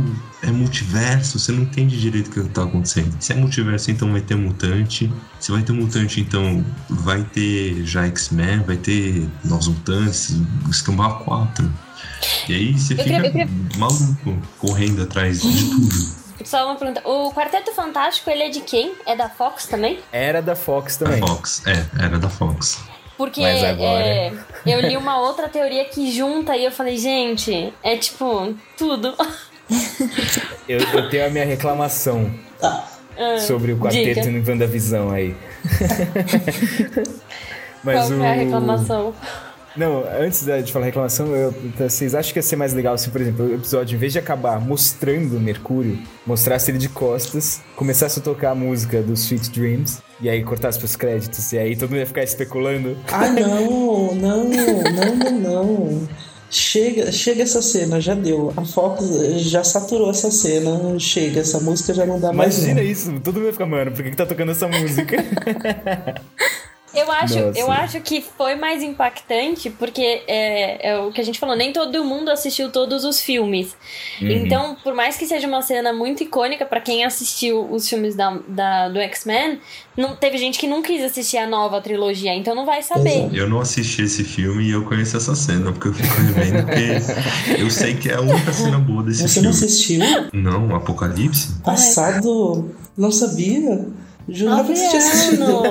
[0.43, 3.15] é multiverso, você não entende direito o que tá acontecendo.
[3.19, 5.11] Se é multiverso, então vai ter mutante.
[5.39, 10.35] Se vai ter mutante, então vai ter já X-Men, vai ter novos mutantes,
[10.69, 11.71] escambar 4.
[12.49, 16.21] E aí você Eu fica queria- eu queria- maluco, correndo atrás de tudo.
[16.43, 17.07] Só uma pergunta.
[17.07, 18.95] O Quarteto Fantástico, ele é de quem?
[19.05, 19.99] É da Fox também?
[20.11, 21.19] Era da Fox Da também.
[21.21, 22.79] Fox, é, era da Fox.
[23.21, 24.33] Porque Mas agora- é,
[24.65, 29.13] eu li uma outra teoria que junta e eu falei, gente, é tipo, tudo.
[30.67, 32.87] Eu, eu tenho a minha reclamação Tá.
[33.15, 34.31] Ah, sobre o quarteto diga.
[34.31, 35.35] no WandaVisão aí.
[37.83, 38.23] Mas Qual o...
[38.23, 39.13] é a reclamação?
[39.75, 43.21] Não, antes de falar reclamação, eu- vocês acham que ia ser mais legal se, por
[43.21, 45.97] exemplo, o episódio, em vez de acabar mostrando o Mercúrio,
[46.27, 50.77] mostrasse ele de costas, começasse a tocar a música do Sweet Dreams, e aí cortasse
[50.77, 52.97] pros créditos, e aí todo mundo ia ficar especulando.
[53.11, 56.07] Ah, não, não, não, não, não.
[56.53, 58.51] Chega, chega essa cena, já deu.
[58.57, 59.05] A Fox
[59.37, 60.99] já saturou essa cena.
[60.99, 62.57] Chega, essa música já não dá mais.
[62.57, 65.15] Imagina isso, todo mundo ia ficar, mano, por que, que tá tocando essa música?
[66.93, 67.59] Eu acho, Nossa.
[67.59, 71.71] eu acho que foi mais impactante porque é, é o que a gente falou, nem
[71.71, 73.75] todo mundo assistiu todos os filmes.
[74.21, 74.29] Uhum.
[74.29, 78.37] Então, por mais que seja uma cena muito icônica pra quem assistiu os filmes da,
[78.47, 79.59] da- do X-Men,
[79.95, 83.19] não teve gente que não quis assistir a nova trilogia, então não vai saber.
[83.19, 83.35] Exato.
[83.35, 87.61] Eu não assisti esse filme e eu conheço essa cena, porque eu fico revendo, porque
[87.61, 89.65] eu sei que é a única cena boa desse Você não filme.
[89.65, 90.01] assistiu?
[90.33, 91.53] Não, Apocalipse?
[91.63, 92.73] Passado?
[92.97, 93.85] Não sabia?
[94.29, 95.61] Jurava que você tinha assistido.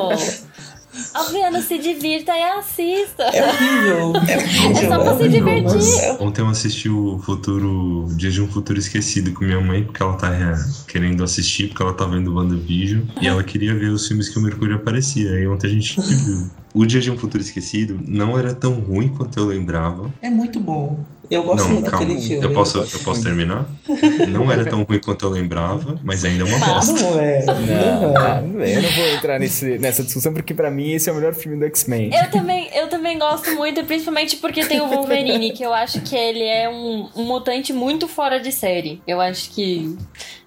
[1.14, 1.46] Alviano!
[1.56, 3.22] Alviano, se divirta e assista.
[3.24, 4.12] É horrível.
[4.28, 4.70] É horrível.
[4.70, 6.00] É só pra se horrível, divertir.
[6.00, 10.02] é- Ontem eu assisti o Futuro, Dia de um Futuro Esquecido com minha mãe, porque
[10.02, 10.54] ela tá é,
[10.86, 14.42] querendo assistir, porque ela tá vendo WandaVision, e ela queria ver os filmes que o
[14.42, 15.30] Mercúrio aparecia.
[15.40, 16.50] E ontem a gente viu.
[16.72, 20.12] O Dia de um Futuro Esquecido não era tão ruim quanto eu lembrava.
[20.22, 21.00] É muito bom.
[21.30, 22.06] Eu gosto não, muito calma.
[22.06, 22.44] daquele filme.
[22.44, 23.64] Eu posso, eu posso terminar?
[24.28, 26.92] Não era tão ruim quanto eu lembrava, mas ainda é uma bosta.
[26.92, 27.44] Não é.
[27.44, 31.14] Não, Ah, eu não vou entrar nesse, nessa discussão porque pra mim esse é o
[31.14, 32.10] melhor filme do X-Men.
[32.12, 36.16] Eu também, eu também gosto muito, principalmente porque tem o Wolverine, que eu acho que
[36.16, 39.00] ele é um, um mutante muito fora de série.
[39.06, 39.96] Eu acho que.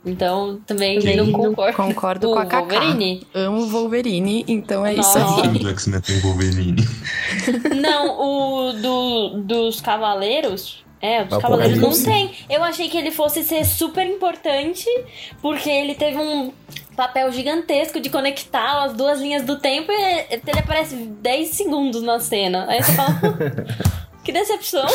[0.05, 1.77] Então, também não concordo.
[1.77, 2.59] Concordo o com a Kaká.
[2.61, 3.25] Wolverine.
[3.33, 5.35] Amo Wolverine, então é isso Nossa.
[5.35, 5.41] aí.
[5.41, 6.87] filme do X-Men tem Wolverine.
[7.81, 10.83] Não, o do, dos Cavaleiros.
[11.01, 11.79] É, dos Apocalipse.
[11.81, 12.31] Cavaleiros não tem.
[12.49, 14.85] Eu achei que ele fosse ser super importante,
[15.41, 16.53] porque ele teve um
[16.95, 22.19] papel gigantesco de conectar as duas linhas do tempo e ele aparece 10 segundos na
[22.19, 22.65] cena.
[22.69, 23.19] Aí você fala.
[24.23, 24.87] que decepção.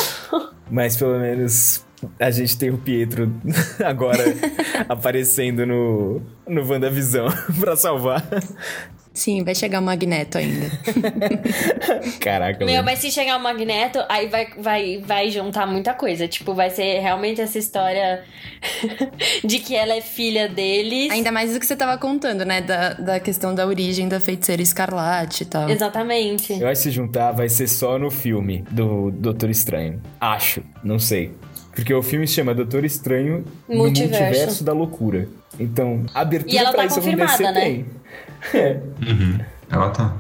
[0.71, 1.85] Mas pelo menos
[2.19, 3.33] a gente tem o Pietro
[3.85, 4.25] agora
[4.89, 7.27] aparecendo no, no WandaVisão
[7.61, 8.25] pra salvar.
[9.13, 10.71] Sim, vai chegar o Magneto ainda.
[12.21, 12.85] Caraca, Meu, mano.
[12.85, 16.29] mas se chegar o Magneto, aí vai, vai, vai juntar muita coisa.
[16.29, 18.23] Tipo, vai ser realmente essa história
[19.45, 21.11] de que ela é filha deles.
[21.11, 22.61] Ainda mais do que você tava contando, né?
[22.61, 25.69] Da, da questão da origem da feiticeira escarlate e tal.
[25.69, 26.53] Exatamente.
[26.53, 30.01] Eu acho que se juntar vai ser só no filme do Doutor Estranho.
[30.21, 31.33] Acho, não sei.
[31.79, 34.21] Porque o filme se chama Doutor Estranho no Multiverso.
[34.25, 35.29] Multiverso da Loucura.
[35.61, 37.61] Então, a abertura E ela pra tá isso confirmada, acontecer né?
[37.61, 37.87] tem.
[38.55, 38.81] É.
[39.07, 39.39] Uhum.
[39.71, 40.17] Ela tá.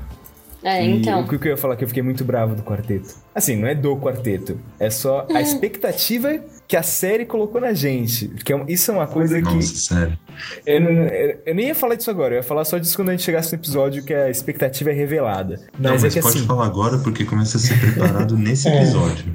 [0.62, 1.20] É, E então.
[1.22, 3.14] o que eu ia falar que eu fiquei muito bravo do quarteto.
[3.34, 4.58] Assim, não é do quarteto.
[4.78, 5.36] É só Hum.
[5.36, 8.28] a expectativa que a série colocou na gente.
[8.44, 9.54] Que é isso é uma coisa que.
[9.54, 10.18] Nossa, sério.
[10.66, 13.08] Eu, não- eu- eu nem ia falar disso agora, eu ia falar só disso quando
[13.08, 15.60] a gente chegasse no episódio que a expectativa é revelada.
[15.78, 16.46] Não, Mas, mas é que pode assim.
[16.46, 19.34] falar agora porque começa a ser preparado nesse episódio.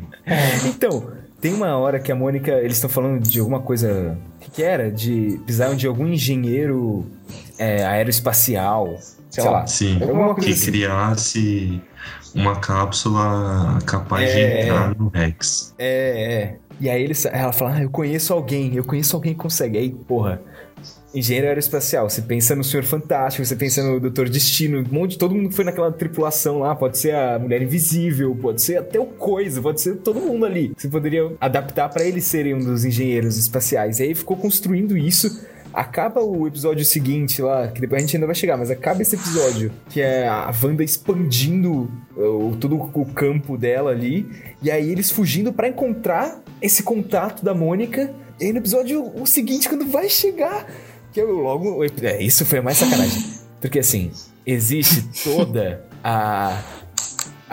[0.66, 1.10] Então,
[1.44, 2.52] tem uma hora que a Mônica.
[2.54, 4.18] Eles estão falando de alguma coisa.
[4.38, 4.90] O que, que era?
[4.90, 5.38] De.
[5.44, 7.06] Precisaram de algum engenheiro
[7.60, 8.98] é, aeroespacial.
[9.30, 9.68] Sei lá.
[9.68, 10.72] Sim, Alguma coisa que assim.
[10.72, 11.82] criasse
[12.34, 14.62] uma cápsula capaz de É.
[14.64, 15.76] entrar no Rex.
[15.78, 16.56] É, é.
[16.80, 19.78] E aí eles, ela fala, ah, eu conheço alguém, eu conheço alguém que consegue.
[19.78, 20.42] Aí, porra,
[21.14, 25.36] engenheiro aeroespacial, você pensa no Senhor Fantástico, você pensa no Doutor Destino, um monte, todo
[25.36, 29.06] mundo que foi naquela tripulação lá, pode ser a Mulher Invisível, pode ser até o
[29.06, 30.74] Coisa, pode ser todo mundo ali.
[30.76, 34.00] Você poderia adaptar pra eles serem um dos engenheiros espaciais.
[34.00, 35.48] E aí ficou construindo isso.
[35.74, 39.16] Acaba o episódio seguinte lá, que depois a gente ainda vai chegar, mas acaba esse
[39.16, 44.28] episódio, que é a Wanda expandindo o, todo o campo dela ali,
[44.62, 49.26] e aí eles fugindo pra encontrar esse contato da Mônica, e aí no episódio o
[49.26, 50.68] seguinte, quando vai chegar,
[51.12, 51.84] que eu logo.
[52.02, 53.24] É, isso foi mais sacanagem.
[53.62, 54.12] Porque assim,
[54.46, 56.62] existe toda a.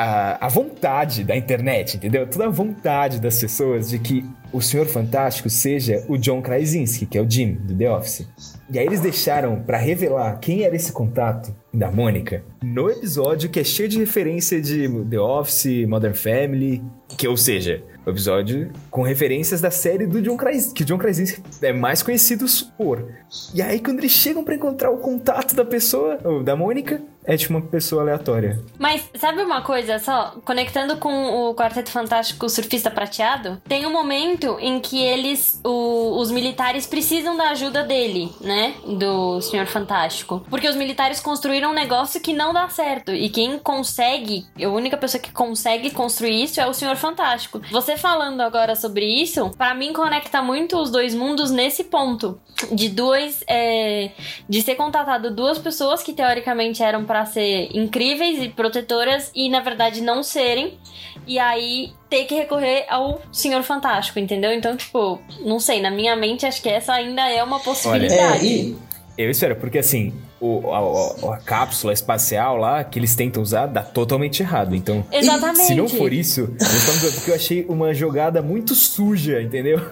[0.02, 2.26] A, a vontade da internet, entendeu?
[2.26, 7.18] Toda a vontade das pessoas de que o Senhor Fantástico seja o John Krasinski, que
[7.18, 8.26] é o Jim, do The Office.
[8.70, 13.60] E aí eles deixaram pra revelar quem era esse contato da Mônica no episódio que
[13.60, 19.02] é cheio de referência de The Office, Modern Family, que ou seja, o episódio com
[19.02, 22.46] referências da série do John Krasinski, que John Krasinski é mais conhecido
[22.76, 23.08] por.
[23.54, 27.00] E aí quando eles chegam pra encontrar o contato da pessoa, ou da Mônica,
[27.32, 28.60] é tipo uma pessoa aleatória.
[28.78, 30.34] Mas sabe uma coisa só?
[30.44, 36.30] Conectando com o Quarteto Fantástico Surfista Prateado, tem um momento em que eles, o- os
[36.30, 38.74] militares, precisam da ajuda dele, né?
[38.86, 40.44] Do Senhor Fantástico.
[40.50, 43.12] Porque os militares construíram um negócio que não dá certo.
[43.12, 47.60] E quem consegue, a única pessoa que consegue construir isso é o Senhor Fantástico.
[47.70, 52.40] Você falando agora sobre isso, pra mim conecta muito os dois mundos nesse ponto.
[52.72, 53.42] De duas.
[53.48, 54.10] é,
[54.48, 59.60] de ser contatado duas pessoas que teoricamente eram pra ser incríveis e protetoras e na
[59.60, 60.78] verdade não serem.
[61.26, 64.52] E aí ter que recorrer ao Senhor Fantástico, entendeu?
[64.52, 68.46] Então, tipo, não sei, na minha mente acho que essa ainda é uma possibilidade.
[68.46, 68.76] É, e
[69.18, 73.66] Eu espero, porque assim, o, a, a- a cápsula espacial lá que eles tentam usar
[73.66, 74.74] dá totalmente errado.
[74.74, 75.66] Então, Exatamente.
[75.66, 79.80] se não for isso, dizendo, porque eu achei uma jogada muito suja, entendeu?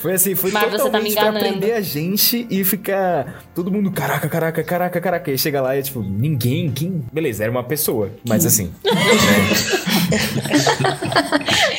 [0.00, 1.44] foi assim, foi Mas tá me totalmente pra enganando.
[1.46, 5.30] prender a gente e ficar todo mundo, caraca, caraca, caraca, caraca.
[5.30, 7.04] E chega lá e é tipo, ninguém, quem?
[7.12, 8.72] Beleza, era uma pessoa, mas assim.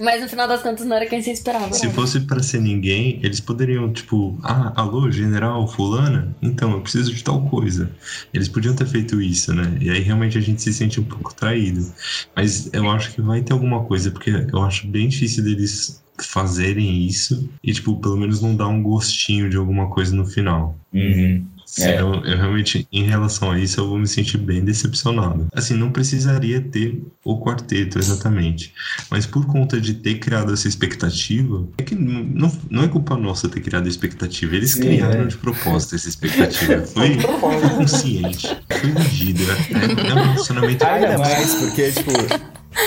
[0.00, 1.72] Mas no final das contas não era quem se esperava.
[1.72, 6.34] Se fosse pra ser ninguém, eles poderiam, tipo, ah, alô, general fulana?
[6.40, 7.90] Então, eu preciso de tal coisa.
[8.32, 9.76] Eles podiam ter feito isso, né?
[9.80, 11.92] E aí realmente a gente se sente um pouco traído.
[12.34, 17.06] Mas eu acho que vai ter alguma coisa, porque eu acho bem difícil deles fazerem
[17.06, 20.76] isso e, tipo, pelo menos não dar um gostinho de alguma coisa no final.
[20.92, 21.44] Uhum.
[21.78, 22.00] É.
[22.00, 25.46] Eu, eu realmente, em relação a isso, eu vou me sentir bem decepcionado.
[25.52, 28.72] Assim, não precisaria ter o quarteto exatamente.
[29.10, 33.48] Mas por conta de ter criado essa expectativa, é que não, não é culpa nossa
[33.48, 34.54] ter criado a expectativa.
[34.54, 35.26] Eles Sim, criaram é.
[35.26, 36.78] de propósito essa expectativa.
[36.98, 39.42] Foi, foi consciente, foi medida.
[39.70, 42.10] É um relacionamento Ainda mais porque, tipo,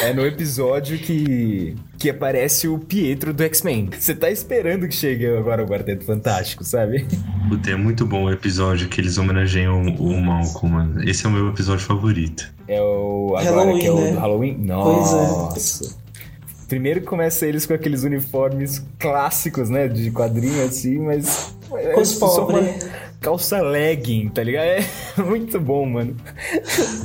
[0.02, 3.90] É no episódio que, que aparece o Pietro do X-Men.
[3.98, 7.06] Você tá esperando que chegue agora o Quarteto Fantástico, sabe?
[7.50, 11.10] Puta, é muito bom o episódio que eles homenageiam o Malcolm, mano.
[11.10, 12.52] Esse é o meu episódio favorito.
[12.68, 13.36] É o.
[13.38, 14.12] Agora Halloween, que é o né?
[14.12, 14.68] do Halloween?
[14.68, 15.16] Pois é.
[15.16, 16.02] Nossa.
[16.68, 19.88] Primeiro começa eles com aqueles uniformes clássicos, né?
[19.88, 21.54] De quadrinho assim, mas.
[21.74, 22.84] é Com os tipo só pobres.
[22.84, 22.92] uma
[23.22, 24.66] Calça legging, tá ligado?
[24.66, 24.82] É
[25.24, 26.18] muito bom, mano.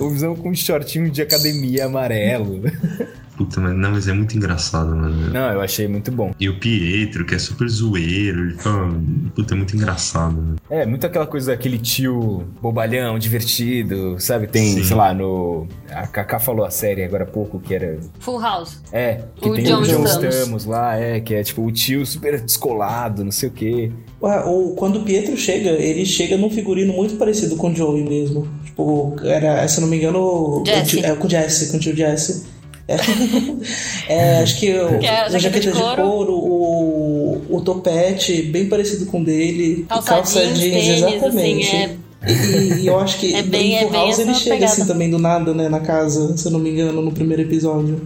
[0.01, 2.63] O visão com um shortinho de academia amarelo.
[3.37, 5.31] Puta, mas não, mas é muito engraçado, mano.
[5.31, 6.33] Não, eu achei muito bom.
[6.41, 8.89] E o Pietro, que é super zoeiro, ele fala,
[9.35, 10.55] puta, é muito engraçado, né?
[10.71, 14.47] É, muito aquela coisa daquele tio bobalhão, divertido, sabe?
[14.47, 14.85] Tem, Sim.
[14.85, 15.67] sei lá, no.
[15.91, 17.99] A Kaká falou a série agora há pouco que era.
[18.21, 18.81] Full House.
[18.93, 20.35] É, que O tem John o John Stamos.
[20.35, 23.93] Stamos lá, é, que é tipo o tio super descolado, não sei o quê.
[24.23, 28.03] Ué, o, quando o Pietro chega, ele chega num figurino muito parecido com o Joey
[28.09, 28.49] mesmo.
[28.65, 30.81] Tipo, era, se eu não me engano, o- Jesse.
[30.81, 32.56] o tio- é, com o Jesse, com o tio Jesse.
[32.89, 32.97] É,
[34.09, 36.03] É, acho que o, Que é a jaqueta de de couro.
[36.03, 39.85] couro, o, o topete, bem parecido com o dele.
[39.89, 41.67] Calça jeans, tênis, exatamente.
[41.69, 41.97] assim, é-
[42.29, 44.73] E, e eu acho que É bem- é Full bem House ele chega pegada.
[44.73, 48.01] assim também do nada, né, na casa, se eu não me engano, no primeiro episódio.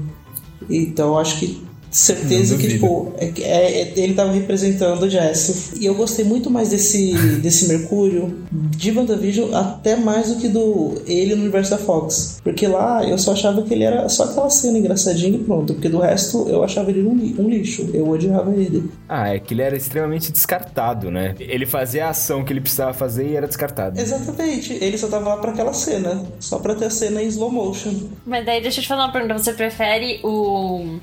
[0.69, 5.11] Então eu acho que certeza que, tipo, é, que- é- é- ele tava representando o
[5.11, 5.79] Jesse.
[5.81, 7.13] E eu gostei muito mais desse,
[7.43, 12.39] desse Mercúrio de WandaVision, até mais do que do ele no universo da Fox.
[12.45, 15.75] Porque lá eu só achava que ele era só aquela cena engraçadinha e pronto.
[15.75, 17.13] Porque do resto eu achava ele um,
[17.43, 17.89] um lixo.
[17.93, 18.91] Eu odiava ele.
[19.09, 21.35] Ah, é que ele era extremamente descartado, né?
[21.41, 23.99] Ele fazia a ação que ele precisava fazer e era descartado.
[24.01, 24.73] Exatamente.
[24.81, 26.23] Ele só tava lá pra aquela cena.
[26.39, 27.93] Só pra ter a cena em slow motion.
[28.25, 29.39] Mas daí deixa eu te fazer uma pergunta.
[29.39, 30.99] Você prefere o,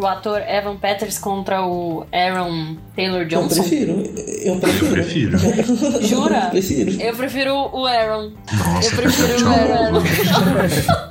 [0.00, 3.60] o ator Evan Peters contra o Aaron Taylor Eu Johnson?
[3.62, 3.92] prefiro.
[4.42, 4.90] Eu Eu prefiro.
[4.92, 5.38] prefiro.
[6.06, 6.40] Jura?
[6.50, 7.00] prefiro.
[7.00, 8.30] Eu prefiro o Aaron.
[8.52, 9.48] Nossa, Eu prefiro o.
[9.48, 10.02] Aaron.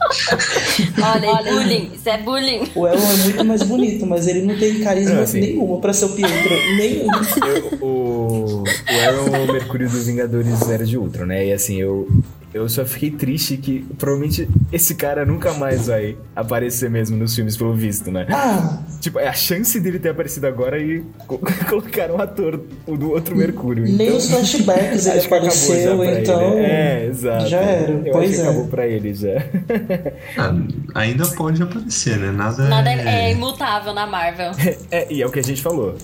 [1.16, 1.92] Olha, Olha, bullying.
[1.94, 2.68] Isso é bullying.
[2.76, 6.06] O Elon é muito mais bonito, mas ele não tem carisma assim- nenhuma pra ser
[6.06, 6.50] o Pietro.
[6.78, 7.08] Nenhum.
[7.46, 8.64] Eu- o, o
[9.06, 11.46] Aaron é o Mercúrio dos Vingadores Era de Ultron, né?
[11.48, 12.08] E assim, eu,
[12.54, 17.56] eu só fiquei triste que provavelmente esse cara nunca mais vai aparecer mesmo nos filmes,
[17.58, 18.26] pelo visto, né?
[18.30, 21.40] Ah, Tipo, é a chance dele ter aparecido agora e co-
[21.70, 23.84] colocaram um ator o do outro Mercúrio.
[23.86, 26.54] nem então, os flashbacks ele que apareceu, então.
[26.60, 26.66] ele.
[26.66, 27.48] É, exato.
[27.48, 28.44] já era, Eu pois acho que é.
[28.44, 29.30] acabou pra ele já.
[30.38, 30.56] Ah,
[30.96, 32.32] ainda pode aparecer, né?
[32.32, 34.52] Nada, Nada é, é imutável na Marvel.
[34.92, 35.96] É, e é o que a gente falou.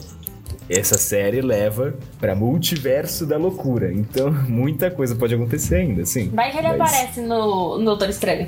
[0.69, 3.93] Essa série leva pra multiverso da loucura.
[3.93, 6.29] Então, muita coisa pode acontecer ainda, sim.
[6.33, 8.47] Vai que ele Mas- aparece no, no Doutor Estranho.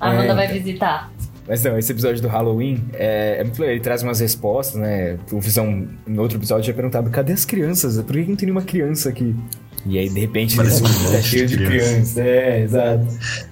[0.00, 0.56] A É, Amanda vai então.
[0.58, 1.12] visitar.
[1.46, 3.74] Mas não, esse episódio do Halloween é, é muito legal.
[3.74, 5.18] Ele traz umas respostas, né?
[5.32, 8.00] O Visão, em outro episódio, tinha perguntado: cadê as crianças?
[8.02, 9.34] Por que não tem nenhuma criança aqui?
[9.84, 11.88] E aí, de repente, Parece eles um tá monte cheio de de criança.
[11.90, 12.18] crianças.
[12.18, 13.06] É, exato.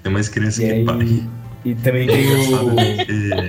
[0.04, 0.84] Tem mais criança E que aí.
[0.84, 1.22] pai.
[1.64, 2.78] E também tem o.
[2.80, 3.48] É,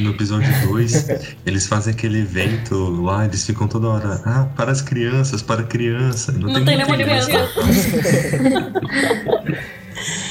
[0.00, 4.80] no episódio 2, eles fazem aquele evento lá, eles ficam toda hora, ah, para as
[4.80, 6.32] crianças, para a criança.
[6.32, 7.30] Não, Não tem nenhuma criança.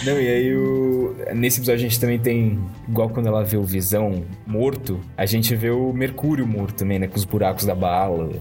[0.04, 1.16] Não, e aí o...
[1.34, 2.60] nesse episódio a gente também tem,
[2.90, 7.08] igual quando ela vê o Visão morto, a gente vê o Mercúrio morto também, né?
[7.08, 8.32] Com os buracos da bala,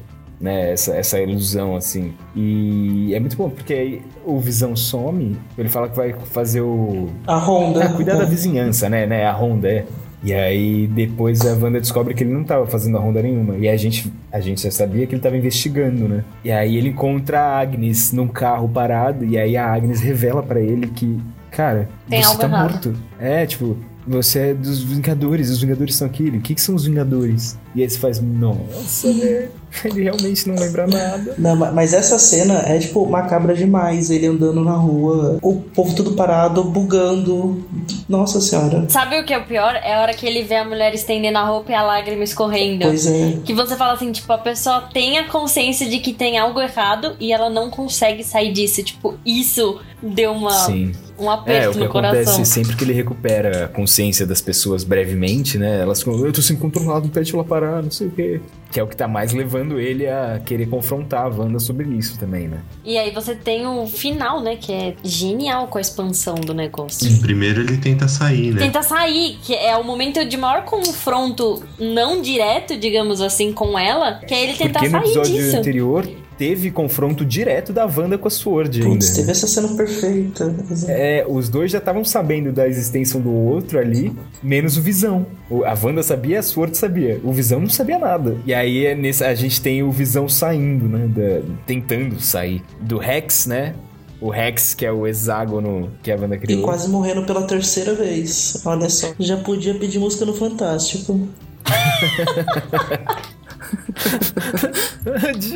[0.40, 0.72] né?
[0.72, 2.14] Essa, essa ilusão, assim.
[2.34, 7.08] E é muito bom, porque aí o Visão some, ele fala que vai fazer o...
[7.26, 7.84] A Honda.
[7.84, 9.06] Ah, cuidar da vizinhança, né?
[9.06, 9.26] né?
[9.26, 9.84] A Honda, é.
[10.22, 13.56] E aí depois a Wanda descobre que ele não tava fazendo a ronda nenhuma.
[13.56, 16.24] E a gente, a gente já sabia que ele tava investigando, né?
[16.44, 19.24] E aí ele encontra a Agnes num carro parado.
[19.24, 21.18] E aí a Agnes revela pra ele que,
[21.50, 22.70] cara, Tem você algo tá errado.
[22.70, 22.94] morto.
[23.18, 26.38] É, tipo, você é dos Vingadores, os Vingadores são aquilo.
[26.38, 27.58] O que, que são os Vingadores?
[27.74, 29.48] E aí você faz, nossa, velho.
[29.84, 31.34] Ele realmente não lembra nada.
[31.38, 34.10] Não, ma- mas essa cena é, tipo, macabra demais.
[34.10, 37.64] Ele andando na rua, o povo tudo parado, bugando.
[38.08, 38.86] Nossa senhora.
[38.88, 39.76] Sabe o que é o pior?
[39.76, 42.86] É a hora que ele vê a mulher estendendo a roupa e a lágrima escorrendo.
[42.86, 43.38] Pois é.
[43.44, 47.14] Que você fala assim, tipo, a pessoa tem a consciência de que tem algo errado
[47.20, 48.82] e ela não consegue sair disso.
[48.82, 50.90] Tipo, isso deu uma, Sim.
[51.20, 52.44] Um É, aperto o que no acontece coração.
[52.44, 55.80] sempre que ele recupera a consciência das pessoas brevemente, né?
[55.80, 58.40] Elas ficam, eu tô sem controlado, pede ela parar, não sei o quê.
[58.72, 62.16] Que é o que tá mais levando ele a querer confrontar a Wanda sobre isso
[62.18, 62.60] também, né?
[62.84, 64.54] E aí você tem o final, né?
[64.56, 67.18] Que é genial com a expansão do negócio.
[67.20, 68.60] Primeiro ele tenta sair, né?
[68.60, 74.14] Tenta sair, que é o momento de maior confronto não direto, digamos assim, com ela,
[74.26, 75.56] que é ele tentar Porque no sair episódio disso.
[75.56, 76.08] anterior
[76.40, 78.94] teve confronto direto da Wanda com a Sword ainda.
[78.94, 80.54] Putz, teve essa cena perfeita.
[80.88, 84.10] É, os dois já estavam sabendo da existência um do outro ali,
[84.42, 85.26] menos o Visão.
[85.66, 87.20] A Wanda sabia, a Sword sabia.
[87.22, 88.38] O Visão não sabia nada.
[88.46, 91.06] E aí é nesse, a gente tem o Visão saindo, né?
[91.08, 93.74] da- tentando sair do Rex, né?
[94.18, 96.60] o Rex, que é o hexágono que a Wanda criou.
[96.60, 98.62] E quase morrendo pela terceira vez.
[98.64, 99.12] Olha só.
[99.18, 101.20] Já podia pedir música no Fantástico.
[105.40, 105.54] 지.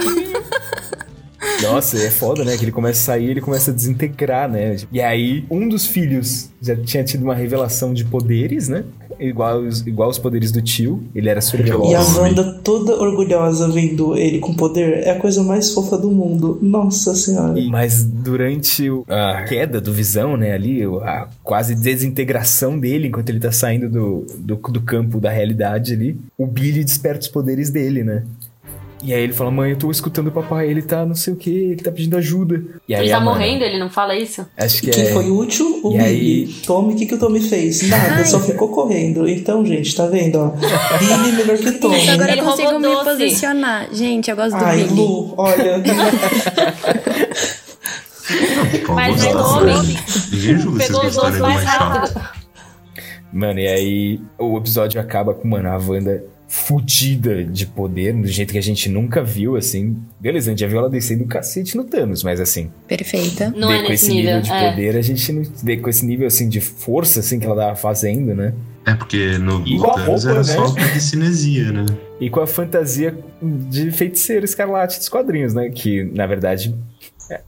[1.63, 2.57] Nossa, é foda, né?
[2.57, 4.77] Que ele começa a sair ele começa a desintegrar, né?
[4.93, 8.85] E aí, um dos filhos já tinha tido uma revelação de poderes, né?
[9.21, 11.01] Igual, os- igual os poderes do tio.
[11.15, 11.91] Ele era super veloz.
[11.91, 16.11] E a Wanda toda orgulhosa vendo ele com poder é a coisa mais fofa do
[16.11, 16.59] mundo.
[16.61, 17.55] Nossa senhora.
[17.71, 23.53] Mas durante a queda do Visão, né, ali, a quase desintegração dele enquanto ele tá
[23.53, 28.25] saindo do, do, do campo da realidade ali, o Billy desperta os poderes dele, né?
[29.05, 31.37] E aí ele fala, mãe, eu tô escutando o papai, ele tá não sei o
[31.37, 32.63] que, ele tá pedindo ajuda.
[32.89, 34.47] E aí Ele tá mãe- morrendo, ele não fala isso?
[34.57, 35.13] Acho que Quem é...
[35.13, 35.81] foi útil?
[35.85, 36.05] O E Billy.
[36.09, 37.83] aí- Tommy, o que, que o Tommy fez?
[37.89, 39.29] Nada, só ficou correndo.
[39.29, 40.39] Então, gente, tá vendo?
[40.39, 40.49] Ó,
[40.99, 41.99] Billy melhor que Tommy.
[42.01, 43.11] Isso, agora Ele eu consigo roubou me doce.
[43.11, 43.89] posicionar.
[43.93, 44.95] Gente, eu gosto do Ai, Billy.
[44.95, 45.83] Lu, olha.
[48.95, 49.99] Mas é vocês
[50.79, 52.21] Pegou os dois do mais rápido.
[53.33, 56.25] Mano, e aí o episódio acaba com, mano, a Wanda
[56.55, 59.97] fudida de poder, do jeito que a gente nunca viu, assim.
[60.21, 63.53] Beleza, a gente já viu ela descendo o cacete no Thanos, mas assim, Perfeita.
[63.57, 64.43] Não é com nesse esse nível, nível.
[64.43, 64.71] de é.
[64.71, 65.43] poder, a gente não
[65.83, 68.55] com esse nível assim de força assim que ela tava fazendo, né?
[68.87, 70.45] É porque no E com a Thanos roupa, era né?
[70.45, 71.87] só telecinesia, né?
[72.21, 75.71] E com a fantasia de feiticeiro escarlate dos quadrinhos, né?
[75.71, 76.73] Que, na verdade,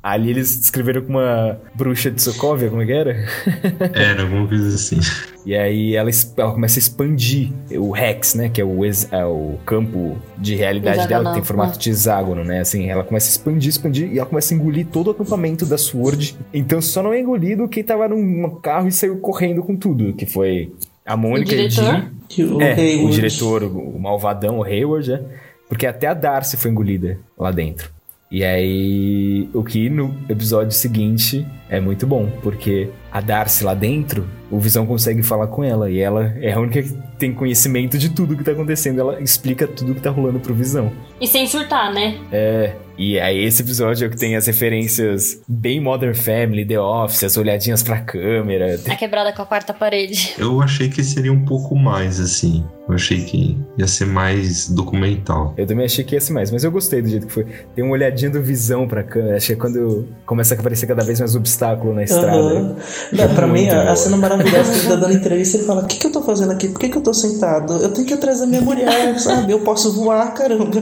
[0.03, 3.25] ali eles descreveram com uma bruxa de Sokovia, como é que era?
[3.95, 4.99] Era alguma coisa assim.
[5.45, 8.49] E aí ela, ela começa a expandir o Rex, né?
[8.49, 11.83] Que é o, ex- é o campo de realidade dela, que Hexagonal, tem formato é.
[11.83, 12.61] de hexágono, né?
[12.61, 15.79] Assim, ela começa a expandir, expandir, e ela começa a engolir todo o acampamento da
[15.79, 16.37] Sword.
[16.53, 20.27] Então só não é engolido quem tava num carro e saiu correndo com tudo, que
[20.27, 20.73] foi
[21.05, 22.11] a Mônica e o diretor?
[22.29, 25.23] Que o É, o diretor, o o malvadão, o Hayward, é.
[25.69, 27.91] Porque até a Darcy foi engolida lá dentro.
[28.31, 34.29] E aí, o que no episódio seguinte é muito bom, porque a Darcy lá dentro,
[34.51, 38.11] o Visão consegue falar com ela, e ela é a única que tem conhecimento de
[38.11, 40.93] tudo que tá acontecendo, ela explica tudo que tá rolando pro Visão.
[41.21, 42.19] E sem surtar, né?
[42.31, 46.81] É, e aí esse episódio é o que tem as referências bem Modern Family, The
[46.81, 48.79] Office, as olhadinhas pra câmera.
[48.89, 50.35] A quebrada com a quarta parede.
[50.39, 52.65] Eu achei que seria um pouco mais assim.
[52.89, 55.55] Eu achei que ia ser mais documental.
[55.57, 57.45] Eu também achei que ia ser mais, mas eu gostei do jeito que foi.
[57.75, 59.37] Tem uma olhadinha do visão pra câmera.
[59.37, 62.77] Acho que é quando começa a aparecer cada vez mais obstáculo na estrada.
[63.13, 63.91] Não, pra mim, boa.
[63.91, 66.23] a cena maravilhosa que ele tá dando entrevista, ele fala: O que, que eu tô
[66.23, 66.69] fazendo aqui?
[66.69, 67.75] Por que, que eu tô sentado?
[67.83, 69.53] Eu tenho que ir atrás da minha mulher, sabe?
[69.53, 70.81] Eu posso voar, caramba.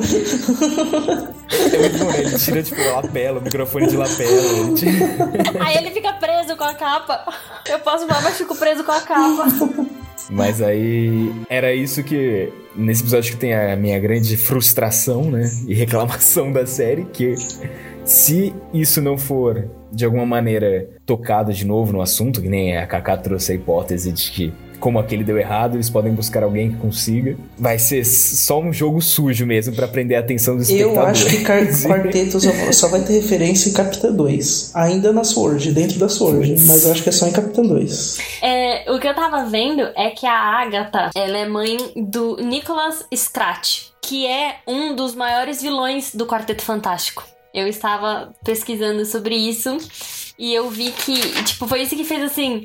[1.54, 2.10] É muito bom?
[2.10, 4.74] Ele tira, tipo, lapela, o microfone de lapela.
[4.74, 4.92] Tira...
[5.64, 7.24] Aí ele fica preso com a capa.
[7.68, 9.46] Eu posso voar, mas fico preso com a capa.
[10.30, 15.74] Mas aí era isso que nesse episódio que tem a minha grande frustração, né, e
[15.74, 17.34] reclamação da série, que
[18.04, 22.86] se isso não for de alguma maneira tocado de novo no assunto, que nem a
[22.86, 24.52] Kaká trouxe a hipótese de que
[24.84, 27.38] como aquele deu errado, eles podem buscar alguém que consiga.
[27.58, 31.22] Vai ser só um jogo sujo mesmo pra prender a atenção dos Eu espectadores.
[31.22, 34.72] acho que Quarteto só, só vai ter referência em Capitã 2.
[34.74, 36.66] Ainda na Sword, dentro da Sword.
[36.66, 38.18] Mas eu acho que é só em Capitã 2.
[38.42, 43.06] É, o que eu tava vendo é que a Agatha, ela é mãe do Nicholas
[43.14, 47.24] Scratch, que é um dos maiores vilões do Quarteto Fantástico.
[47.54, 49.78] Eu estava pesquisando sobre isso
[50.36, 52.64] e eu vi que, tipo, foi isso que fez assim.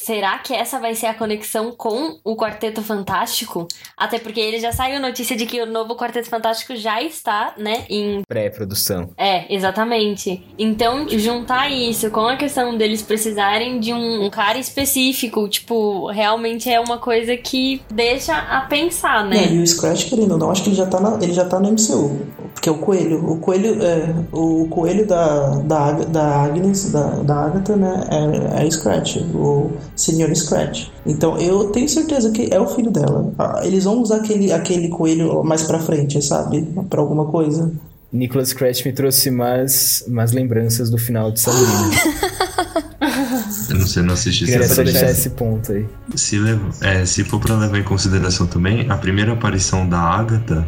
[0.00, 3.66] "Ah, Será que essa vai ser a conexão com o Quarteto Fantástico?
[3.96, 7.84] Até porque ele já saiu notícia de que o novo Quarteto Fantástico já está, né,
[7.90, 9.10] em Pré-produção.
[9.16, 10.46] é, exatamente.
[10.58, 16.70] Então, juntar isso com a questão deles precisarem de um, um cara específico, tipo, realmente
[16.70, 19.48] é uma coisa que deixa a pensar, né?
[19.52, 21.58] e o Scratch, querendo ou não, acho que ele já tá, na, ele já tá
[21.60, 22.26] no MCU.
[22.54, 27.76] Porque o coelho, o coelho, é, o coelho da, da, da Agnes, da, da Agatha,
[27.76, 30.34] né, é, é Scratch, o Sr.
[30.36, 30.86] Scratch.
[31.04, 33.32] Então eu tenho certeza que é o filho dela.
[33.38, 36.62] Ah, Eles vão usar aquele, aquele coelho mais pra frente, sabe?
[36.88, 37.70] Pra alguma coisa.
[38.10, 41.90] Nicholas Scratch me trouxe mais, mais lembranças do final de Sabrina.
[43.70, 45.86] Eu não sei, não assisti Queria essa só deixar esse ponto aí.
[46.14, 50.66] Se, lev- é, se for pra levar em consideração também, a primeira aparição da Agatha,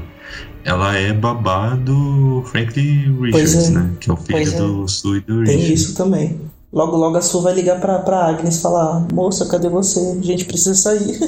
[0.65, 3.71] ela é babá do Franklin Richards, é.
[3.71, 3.91] né?
[3.99, 4.57] Que é o filho Pois é.
[4.59, 6.39] do Stu e do Tem isso também.
[6.73, 9.99] Logo, logo a Su vai ligar pra, pra Agnes e falar: Moça, cadê você?
[10.19, 11.19] A gente precisa sair.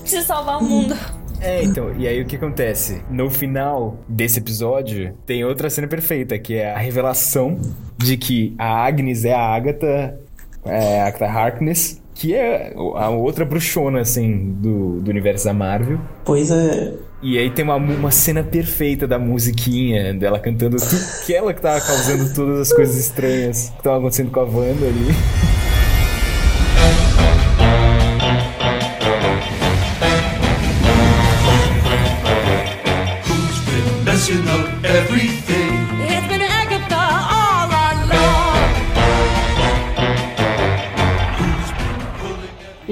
[0.00, 0.96] Preciso salvar o mundo.
[1.40, 3.00] É, então, e aí o que acontece?
[3.08, 7.56] No final desse episódio, tem outra cena perfeita, que é a revelação
[7.96, 10.18] de que a Agnes é a Agatha,
[10.64, 16.00] é, a Agatha Harkness, que é a outra bruxona, assim, do, do universo da Marvel.
[16.24, 16.94] Pois é.
[17.20, 21.60] E aí tem uma, uma cena perfeita da musiquinha dela cantando tudo que ela que
[21.60, 25.08] tava causando todas as coisas estranhas que estavam acontecendo com a Wanda ali.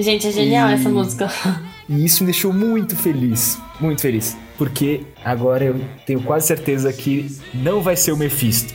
[0.06, 1.28] Gente, é genial essa música.
[1.88, 4.36] E isso me deixou muito feliz, muito feliz.
[4.58, 8.74] Porque agora eu tenho quase certeza que não vai ser o Mephisto.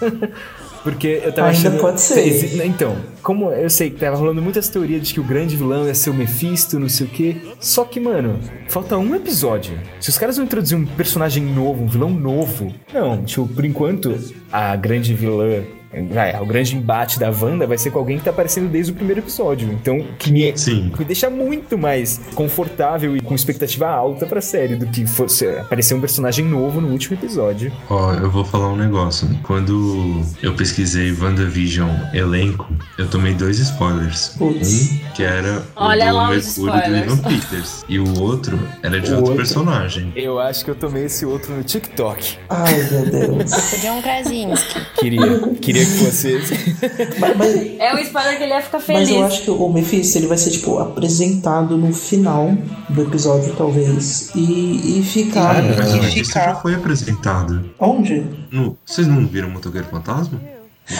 [0.84, 1.80] Porque eu tava Ainda achando.
[1.80, 2.62] pode ser.
[2.66, 5.94] Então, como eu sei que tava rolando muitas teorias de que o grande vilão ia
[5.94, 7.36] ser o Mephisto, não sei o quê.
[7.58, 8.38] Só que, mano,
[8.68, 9.78] falta um episódio.
[9.98, 12.70] Se os caras vão introduzir um personagem novo, um vilão novo.
[12.92, 14.14] Não, tipo, por enquanto,
[14.52, 15.64] a grande vilã.
[16.10, 18.94] Vai, o grande embate da Wanda vai ser com alguém que tá aparecendo desde o
[18.94, 19.68] primeiro episódio.
[19.72, 20.92] Então, que me, Sim.
[20.98, 25.94] me deixa muito mais confortável e com expectativa alta pra série do que fosse aparecer
[25.94, 27.72] um personagem novo no último episódio.
[27.88, 29.28] Ó, eu vou falar um negócio.
[29.42, 32.66] Quando eu pesquisei WandaVision elenco,
[32.98, 34.28] eu tomei dois spoilers.
[34.38, 34.92] Putz.
[34.92, 36.96] Um que era Olha o do Mercúrio do.
[36.96, 37.84] Ivan Peters.
[37.88, 40.12] E o outro era de O outro, outro- personagem.
[40.14, 42.36] Eu acho que eu tomei esse outro no TikTok.
[42.50, 43.50] Ai, meu Deus.
[43.82, 44.80] John Krasinski.
[44.98, 46.76] Queria, queria fosse esse.
[47.18, 49.08] mas, mas, É um spoiler que ele ia ficar feliz.
[49.08, 52.50] mas eu acho que o Mephisto ele vai ser, tipo, apresentado no final
[52.88, 54.30] do episódio, talvez.
[54.34, 55.62] E, e ficar.
[55.62, 57.70] Mas o Mephisto já foi apresentado.
[57.78, 58.24] Onde?
[58.50, 60.40] No- vocês não viram o Motoqueiro Fantasma?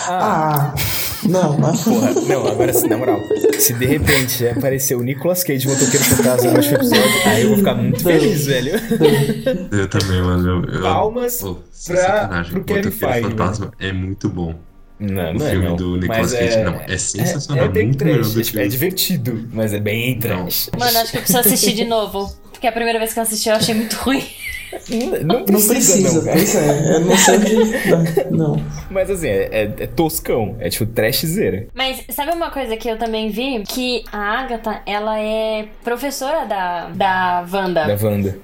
[0.09, 0.74] Ah,
[1.22, 1.82] não, mas.
[1.84, 3.20] Porra, não, agora sim, na moral.
[3.57, 7.59] Se de repente aparecer o Nicolas Cage motoqueiro fantasma no último episódio, aí eu vou
[7.59, 8.72] ficar muito feliz, velho.
[9.70, 10.64] Eu também, mano.
[10.66, 14.55] Eu, eu, Palmas Pô, sem pra- pro Kevin Motoqueiro Feige, Fantasma é muito bom.
[14.99, 15.76] Não, O não é, filme não.
[15.76, 18.68] do Nicolas Mas Cage, não, é sensacional, É, é bem muito melhor do é, é
[18.68, 20.70] divertido, mas é bem trash.
[20.78, 22.34] Mano, acho que eu preciso assistir de novo.
[22.51, 24.24] Porque a primeira vez que eu assisti eu achei muito ruim.
[25.25, 26.37] Não, Não precisa, não, cara.
[26.37, 26.95] pois é.
[26.97, 28.31] Eu não sei onde.
[28.31, 28.57] Não.
[28.57, 28.64] não.
[28.91, 31.67] Mas assim, é, é- é toscão, é tipo trashzera.
[31.75, 33.62] Mas sabe uma coisa que eu também vi?
[33.67, 37.87] Que a Agatha, ela é professora da, da Wanda.
[37.87, 38.39] Da Wanda.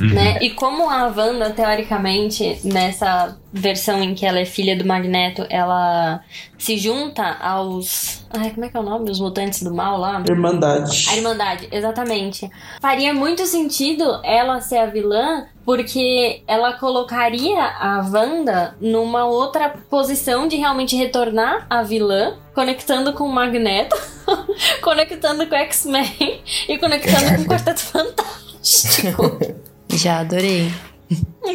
[0.00, 0.38] né?
[0.40, 6.20] E como a Wanda, teoricamente, nessa versão em que ela é filha do Magneto, ela
[6.58, 8.24] se junta aos.
[8.30, 9.10] Ai, como é que é o nome?
[9.10, 10.22] Os mutantes do mal lá?
[10.28, 11.06] Irmandade.
[11.10, 12.48] A Irmandade, exatamente.
[12.80, 20.48] Faria muito sentido ela ser a vilã, porque ela colocaria a Wanda numa outra posição
[20.48, 23.94] de realmente retornar a vilã, conectando com o Magneto,
[24.80, 29.38] conectando com o X-Men e conectando com o Quarteto Fantástico.
[29.92, 30.72] Já adorei.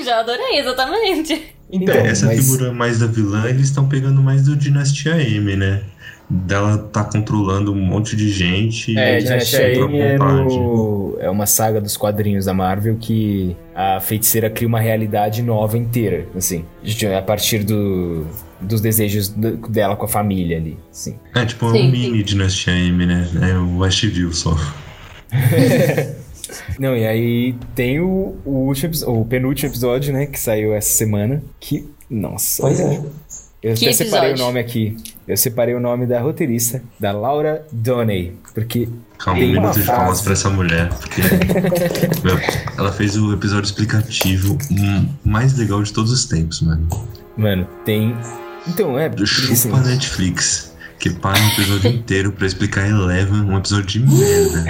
[0.04, 1.56] Já adorei, exatamente.
[1.76, 5.56] Então, é, essa mas- figura mais da vilã, eles estão pegando mais do Dinastia M,
[5.56, 5.82] né?
[6.30, 8.98] Dela tá controlando um monte de gente.
[8.98, 10.56] É, e Dinastia M é, vontade.
[10.56, 15.78] no- é uma saga dos quadrinhos da Marvel que a feiticeira cria uma realidade nova
[15.78, 16.64] inteira, assim.
[17.18, 18.26] A partir do,
[18.62, 21.18] dos desejos do- dela com a família ali, assim.
[21.36, 23.28] É tipo Sim, um mini Dinastia M, né?
[23.42, 24.56] É o Westview só.
[26.80, 31.44] Não, e aí tem o, o, último, o penúltimo episódio, né, que saiu essa semana,
[31.60, 32.62] que, nossa...
[32.62, 33.02] Pois é.
[33.62, 34.98] Eu Que até separei o nome aqui.
[35.26, 39.86] Eu separei o nome da roteirista, da Laura Donney, porque Calma, Tem um minuto de
[39.86, 40.90] palmas pra essa mulher.
[40.90, 41.22] Porque
[42.22, 42.38] meu,
[42.78, 46.86] ela fez o episódio explicativo hum, mais legal de todos os tempos, mano.
[47.38, 48.14] Mano, tem.
[48.68, 49.08] Então, é.
[49.08, 50.73] porque, assim, Chupa Netflix.
[51.04, 54.64] Que para um episódio inteiro pra explicar Eleven, um episódio de merda.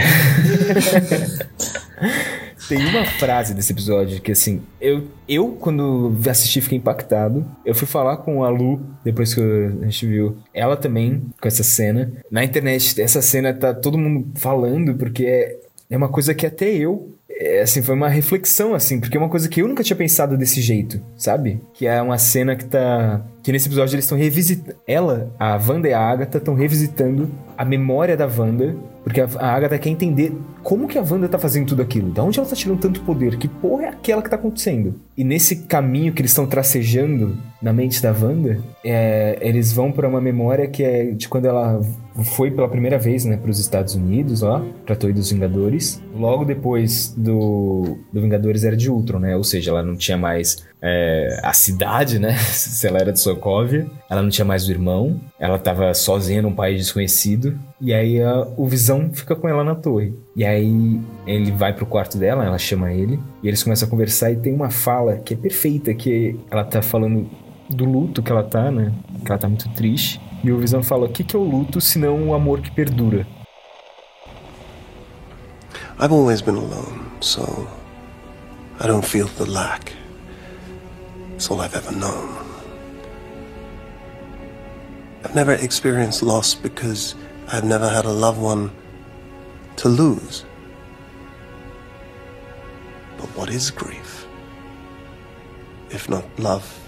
[2.67, 7.45] tem uma frase desse episódio que, assim, eu, eu quando assisti, fiquei impactado.
[7.63, 11.61] Eu fui falar com a Lu, depois que a gente viu ela também com essa
[11.61, 12.11] cena.
[12.31, 16.67] Na internet, essa cena tá todo mundo falando, porque é, é uma coisa que até
[16.73, 17.12] eu.
[17.43, 20.37] É, assim, foi uma reflexão, assim, porque é uma coisa que eu nunca tinha pensado
[20.37, 21.61] desse jeito, sabe?
[21.73, 23.21] Que é uma cena que tá.
[23.43, 24.77] Que nesse episódio eles estão revisitando.
[24.87, 28.75] Ela, a Wanda e a Agatha estão revisitando a memória da Wanda.
[29.03, 30.33] Porque a, Agatha quer entender
[30.63, 32.09] como que a Wanda tá fazendo tudo aquilo.
[32.11, 33.37] Da onde ela tá tirando tanto poder?
[33.37, 34.95] Que porra é aquela que tá acontecendo?
[35.17, 40.07] E nesse caminho que eles estão tracejando na mente da Wanda, é, eles vão pra
[40.07, 41.81] uma memória que é de quando ela
[42.35, 46.01] foi pela primeira vez, né, pros Estados Unidos, lá, pra Torre dos Vingadores.
[46.15, 49.35] Logo depois do, do Vingadores era de Ultron, né?
[49.35, 52.33] Ou seja, ela não tinha mais é, a cidade, né?
[52.51, 53.87] Se ela era de Sokovia.
[54.09, 55.19] Ela não tinha mais o irmão.
[55.39, 57.57] Ela tava sozinha num país desconhecido.
[57.85, 60.13] E aí a- o Visão fica com ela na torre.
[60.37, 63.19] E aí ele vai pro quarto dela, ela chama ele.
[63.43, 66.81] E eles começam a conversar e tem uma fala que é perfeita, que ela tá
[66.81, 67.29] falando
[67.69, 68.93] do luto que ela tá, né?
[69.25, 70.21] Que ela tá muito triste.
[70.41, 72.71] E o Visão fala, o que, que é o luto se não o amor que
[72.71, 73.27] perdura?
[75.99, 77.67] I've always been alone, so
[78.81, 79.91] I don't feel the lack.
[81.35, 82.29] It's all I've ever known.
[85.25, 87.15] I've never experienced loss because
[87.47, 88.71] I've never had a loved one
[89.77, 90.45] to lose.
[93.17, 94.25] But what is grief?
[95.89, 96.79] If not love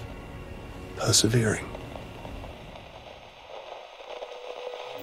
[0.97, 1.74] persevering?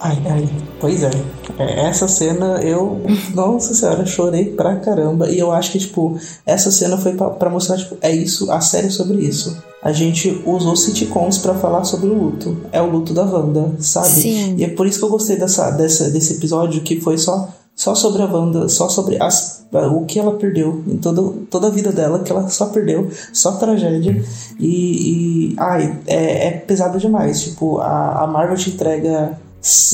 [0.03, 0.49] Ai, ai,
[0.81, 1.11] pois é.
[1.57, 2.99] É, Essa cena eu,
[3.33, 5.29] nossa senhora, chorei pra caramba.
[5.29, 8.59] E eu acho que, tipo, essa cena foi pra, pra mostrar, tipo, é isso, a
[8.59, 9.57] série é sobre isso.
[9.81, 12.57] A gente usou sitcoms pra falar sobre o luto.
[12.71, 14.07] É o luto da Wanda, sabe?
[14.07, 14.55] Sim.
[14.57, 17.95] E é por isso que eu gostei dessa, dessa, desse episódio, que foi só, só
[17.95, 21.93] sobre a Wanda, só sobre as, o que ela perdeu em toda, toda a vida
[21.93, 24.21] dela, que ela só perdeu, só tragédia.
[24.59, 27.41] E, e ai, é, é pesado demais.
[27.41, 29.37] Tipo, a, a Marvel te entrega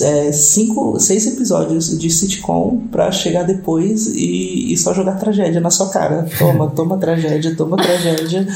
[0.01, 5.69] é, cinco, seis episódios de sitcom pra chegar depois e, e só jogar tragédia na
[5.69, 6.27] sua cara.
[6.39, 8.47] Toma, toma tragédia, toma tragédia.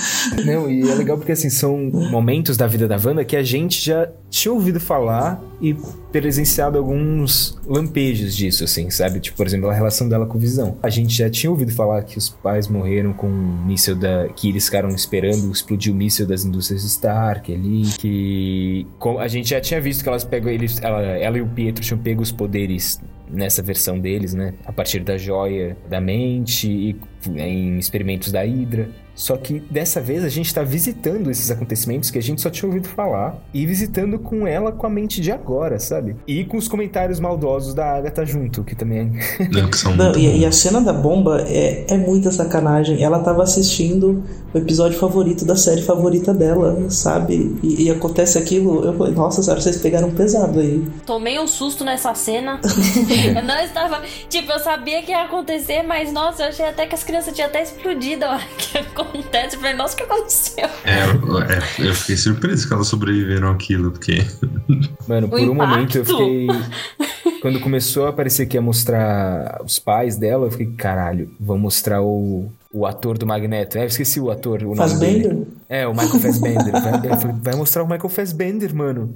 [0.44, 3.86] Não, e é legal porque assim, são momentos da vida da Wanda que a gente
[3.86, 5.74] já tinha ouvido falar e
[6.12, 9.22] presenciado alguns lampejos disso, assim, sabe?
[9.22, 10.78] Tipo, por exemplo, a relação dela com Visão.
[10.84, 14.28] A gente já tinha ouvido falar que os pais morreram com um míssil da.
[14.28, 17.84] que eles ficaram esperando explodir o míssil das indústrias Stark ali.
[17.98, 18.86] Que.
[19.20, 20.52] A gente já tinha visto que elas pegam.
[20.52, 23.00] Eles, ela, ela e o Pietro tinham pego os poderes
[23.32, 24.54] nessa versão deles, né?
[24.66, 26.96] A partir da joia da mente e
[27.28, 28.90] em experimentos da Hydra.
[29.16, 32.68] Só que dessa vez a gente tá visitando esses acontecimentos que a gente só tinha
[32.68, 36.16] ouvido falar e visitando com ela com a mente de agora, sabe?
[36.28, 39.48] E com os comentários maldosos da Agatha junto, que também é.
[39.50, 43.04] Não, que são Não, e, e a cena da bomba é, é muita sacanagem.
[43.04, 47.56] Ela tava assistindo o episódio favorito da série favorita dela, sabe?
[47.62, 48.84] E, e acontece aquilo.
[48.84, 50.84] Eu falei, nossa senhora, vocês pegaram pesado aí.
[51.06, 52.60] Tomei um susto nessa cena.
[53.36, 54.02] eu não estava.
[54.28, 57.48] Tipo, eu sabia que ia acontecer, mas nossa, eu achei até que as crianças tinham
[57.48, 59.56] até explodido a hora que acontece.
[59.56, 60.66] Eu falei, nossa, o que aconteceu?
[60.84, 64.18] É, eu, é, eu fiquei surpreso que elas sobreviveram àquilo, porque.
[65.08, 66.48] Mano, O por um momento eu fiquei.
[67.42, 72.02] Quando começou a aparecer que ia mostrar os pais dela, eu fiquei, caralho, vão mostrar
[72.02, 73.78] o, o ator do Magneto.
[73.78, 75.30] É, eu esqueci o ator, o nome Fassbender?
[75.34, 75.48] dele.
[75.68, 76.72] É, o Michael Fassbender.
[76.72, 79.14] Vai- eu falei, vai mostrar o Michael Fassbender, mano.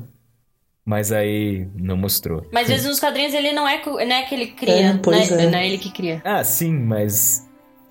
[0.85, 2.45] Mas aí não mostrou.
[2.51, 5.29] Mas às vezes nos quadrinhos ele não é, não é que ele cria, É, pois
[5.31, 5.45] né?
[5.45, 5.49] é.
[5.49, 6.21] Não é ele que cria.
[6.25, 7.46] Ah, sim, mas.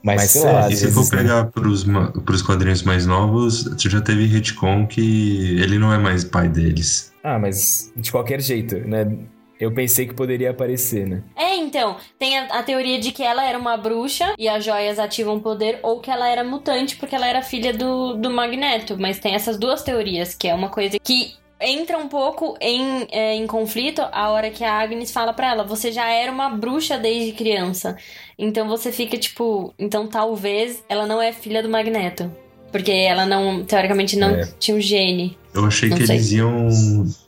[0.06, 1.10] Mas, sei lá, e se for né?
[1.10, 1.84] pegar pros,
[2.24, 7.12] pros quadrinhos mais novos, tu já teve retcon que ele não é mais pai deles.
[7.24, 9.18] Ah, mas de qualquer jeito, né?
[9.58, 11.22] Eu pensei que poderia aparecer, né?
[11.34, 14.98] É, então, tem a, a teoria de que ela era uma bruxa e as joias
[14.98, 18.96] ativam poder, ou que ela era mutante porque ela era filha do, do Magneto.
[18.98, 23.34] Mas tem essas duas teorias, que é uma coisa que entra um pouco em, é,
[23.34, 26.98] em conflito a hora que a Agnes fala pra ela: você já era uma bruxa
[26.98, 27.96] desde criança.
[28.38, 32.30] Então você fica tipo, então talvez ela não é filha do Magneto.
[32.72, 34.48] Porque ela não, teoricamente, não É.
[34.58, 35.38] tinha o gene.
[35.54, 36.16] Eu achei Não que sei.
[36.16, 36.68] eles iam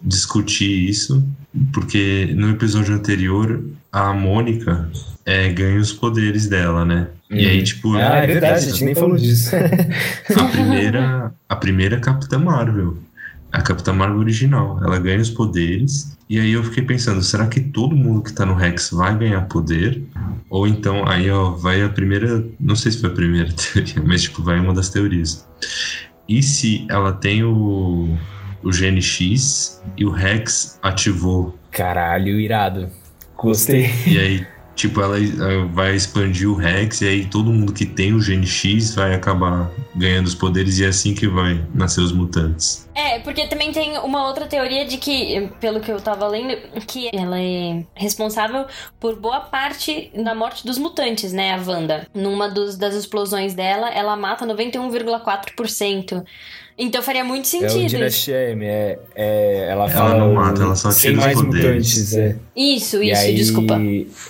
[0.03, 1.25] discutir isso,
[1.73, 4.91] porque no episódio anterior, a Mônica
[5.25, 7.09] é, ganha os poderes dela, né?
[7.31, 9.51] E aí, tipo, Ah, é verdade, a gente nem falou disso.
[10.37, 12.99] a primeira, a primeira Capitã Marvel.
[13.53, 14.79] A Capitã Marvel original.
[14.83, 16.17] Ela ganha os poderes.
[16.29, 19.43] E aí eu fiquei pensando, será que todo mundo que tá no Rex vai ganhar
[19.43, 20.03] poder?
[20.51, 22.45] Ou então, aí ó, vai a primeira.
[22.61, 25.49] Não sei se foi a primeira teoria, mas tipo, vai uma das teorias.
[26.29, 28.15] E se ela tem o,
[28.63, 31.59] o gene X e o Rex ativou?
[31.71, 32.91] Caralho, irado.
[33.37, 33.91] Gostei.
[34.07, 34.47] E aí,
[34.79, 35.17] tipo, ela
[35.73, 39.69] vai expandir o Rex, e aí todo mundo que tem o gene X vai acabar
[39.97, 42.89] ganhando os poderes, e é assim que vai nascer os mutantes.
[42.95, 46.57] É, porque também tem uma outra teoria de que, pelo que eu tava lendo,
[46.87, 48.67] que ela é responsável
[49.01, 52.07] por boa parte da morte dos mutantes, né, a Wanda.
[52.15, 56.25] Numa dos, das explosões dela, ela mata 91,4%.
[56.79, 57.89] Então faria muito É o sentido.
[57.89, 58.19] Dina isso.
[58.21, 61.67] Shem, é, é, ela Ela fala não mata, ela só tira os mais poderes.
[61.67, 62.37] mutantes, é.
[62.57, 63.81] Isso, E isso, aí, desculpa.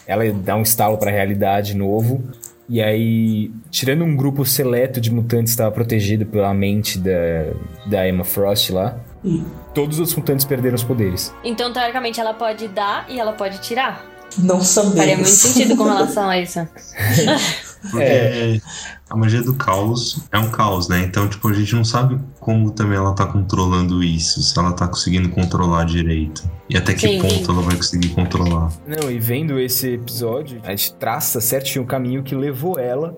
[0.06, 2.24] Ela dá um estalo pra realidade novo.
[2.70, 7.52] E aí, tirando um grupo seleto de mutantes que estava protegido pela mente da,
[7.86, 9.42] da Emma Frost lá, E
[9.74, 11.32] todos os mutantes perderam os poderes.
[11.44, 14.04] Então, teoricamente, ela pode dar e ela pode tirar.
[14.38, 15.28] não Faria muito sabemos.
[15.30, 16.60] sentido com relação a isso.
[17.90, 18.60] Porque É.
[19.08, 21.00] a magia do caos é um caos, né?
[21.02, 24.88] Então, tipo, a gente não sabe como também ela tá controlando isso, se ela tá
[24.88, 26.48] conseguindo controlar direito.
[26.68, 28.72] E até que Sim, ponto ela vai conseguir controlar.
[28.86, 33.16] Não, e vendo esse episódio, a gente traça certinho o caminho que levou ela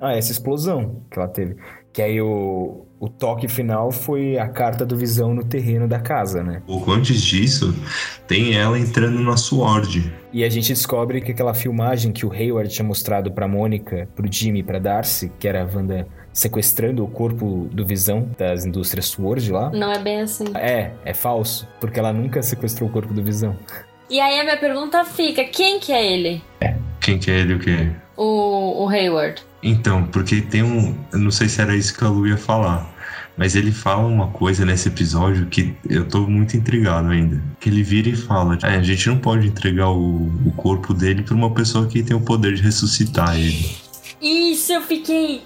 [0.00, 1.56] a essa explosão que ela teve.
[1.92, 6.42] Que aí o, o toque final foi a carta do Visão no terreno da casa,
[6.42, 6.62] né?
[6.66, 7.74] Pouco antes disso,
[8.28, 10.12] tem ela entrando na Sword.
[10.30, 14.30] E a gente descobre que aquela filmagem que o Hayward tinha mostrado pra Mônica, pro
[14.30, 19.50] Jimmy pra Darcy, que era a Wanda sequestrando o corpo do Visão das indústrias Sword
[19.50, 19.70] lá.
[19.70, 20.44] Não é bem assim.
[20.54, 23.56] É, é falso, porque ela nunca sequestrou o corpo do Visão.
[24.10, 26.42] E aí a minha pergunta fica: quem que é ele?
[27.00, 27.90] Quem que é ele o quê?
[28.14, 29.42] O, o Hayward.
[29.62, 30.94] Então, porque tem um.
[31.12, 32.88] Eu não sei se era isso que a Lu ia falar.
[33.36, 37.42] Mas ele fala uma coisa nesse episódio que eu tô muito intrigado ainda.
[37.58, 41.22] Que ele vira e fala: "É, a gente não pode entregar o, o corpo dele
[41.22, 43.70] pra uma pessoa que tem o poder de ressuscitar ele.
[44.20, 45.42] Isso, eu fiquei.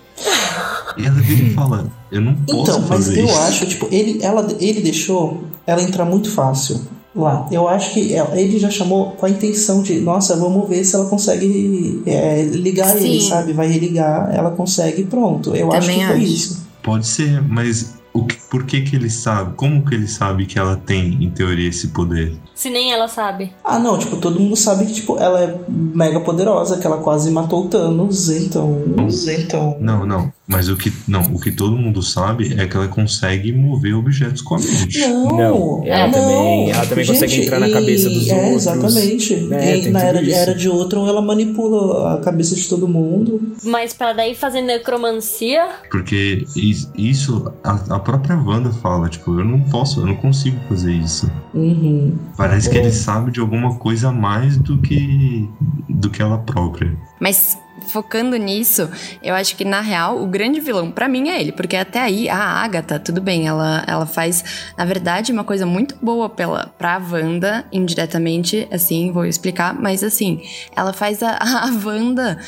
[0.96, 3.38] E ela vira e fala: Eu não posso Então, mas fazer eu isso.
[3.40, 6.80] acho, tipo, ele, ela, ele deixou ela entrar muito fácil
[7.14, 7.46] lá.
[7.50, 11.06] Eu acho que ele já chamou com a intenção de, nossa, vamos ver se ela
[11.06, 13.28] consegue é, ligar ele, Sim.
[13.28, 13.52] sabe?
[13.52, 15.54] Vai religar, ela consegue e pronto.
[15.54, 16.24] Eu acho Também que foi acho.
[16.24, 16.66] isso.
[16.82, 19.54] Pode ser, mas o que, por que que ele sabe?
[19.56, 22.36] Como que ele sabe que ela tem, em teoria, esse poder?
[22.54, 23.52] Se nem ela sabe.
[23.64, 27.32] Ah, não, tipo, todo mundo sabe que, tipo, ela é mega poderosa, que ela quase
[27.32, 28.80] matou o Thanos, então.
[29.28, 29.76] Então.
[29.80, 30.32] Não, não.
[30.46, 34.40] Mas o que, não, o que todo mundo sabe é que ela consegue mover objetos
[34.40, 35.00] com a mente.
[35.00, 36.12] Não, Não, ela não.
[36.12, 38.54] também- ela também consegue entrar na cabeça dos é, outros.
[38.66, 39.34] Exatamente.
[39.52, 40.38] É, E na era, de- isso.
[40.38, 43.40] era de Ultron, ela manipula a cabeça de todo mundo.
[43.64, 45.66] Mas pra daí fazer necromancia.
[45.90, 50.58] Porque is- isso, a, a própria Wanda fala, tipo, eu não posso, eu não consigo
[50.68, 51.30] fazer isso.
[51.52, 52.16] Uhum.
[52.36, 52.82] Parece que Bom.
[52.82, 55.48] ele sabe de alguma coisa a mais do que
[55.88, 56.96] do que ela própria.
[57.20, 57.58] Mas
[57.88, 58.88] focando nisso,
[59.22, 62.28] eu acho que na real o grande vilão pra mim é ele, porque até aí
[62.28, 66.98] a Agatha, tudo bem, ela, ela faz, na verdade, uma coisa muito boa pela pra
[66.98, 70.42] Wanda, indiretamente, assim, vou explicar, mas assim,
[70.74, 72.38] ela faz a, a Wanda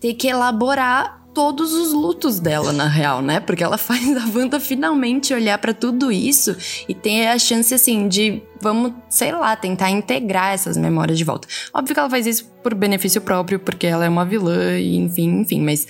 [0.00, 3.40] ter que elaborar todos os lutos dela, na real, né?
[3.40, 6.56] Porque ela faz a Wanda finalmente olhar pra tudo isso
[6.88, 11.48] e ter a chance, assim, de, vamos, sei lá, tentar integrar essas memórias de volta.
[11.74, 15.40] Óbvio que ela faz isso por benefício próprio, porque ela é uma vilã, e enfim,
[15.40, 15.86] enfim, mas.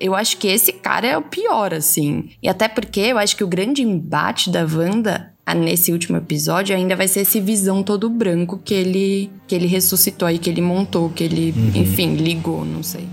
[0.00, 2.30] Eu acho que esse cara é o pior, assim.
[2.42, 6.96] E até porque eu acho que o grande embate da Wanda nesse último episódio ainda
[6.96, 11.10] vai ser esse visão todo branco que ele, que ele ressuscitou aí, que ele montou,
[11.10, 13.06] que ele, enfim, ligou, não sei.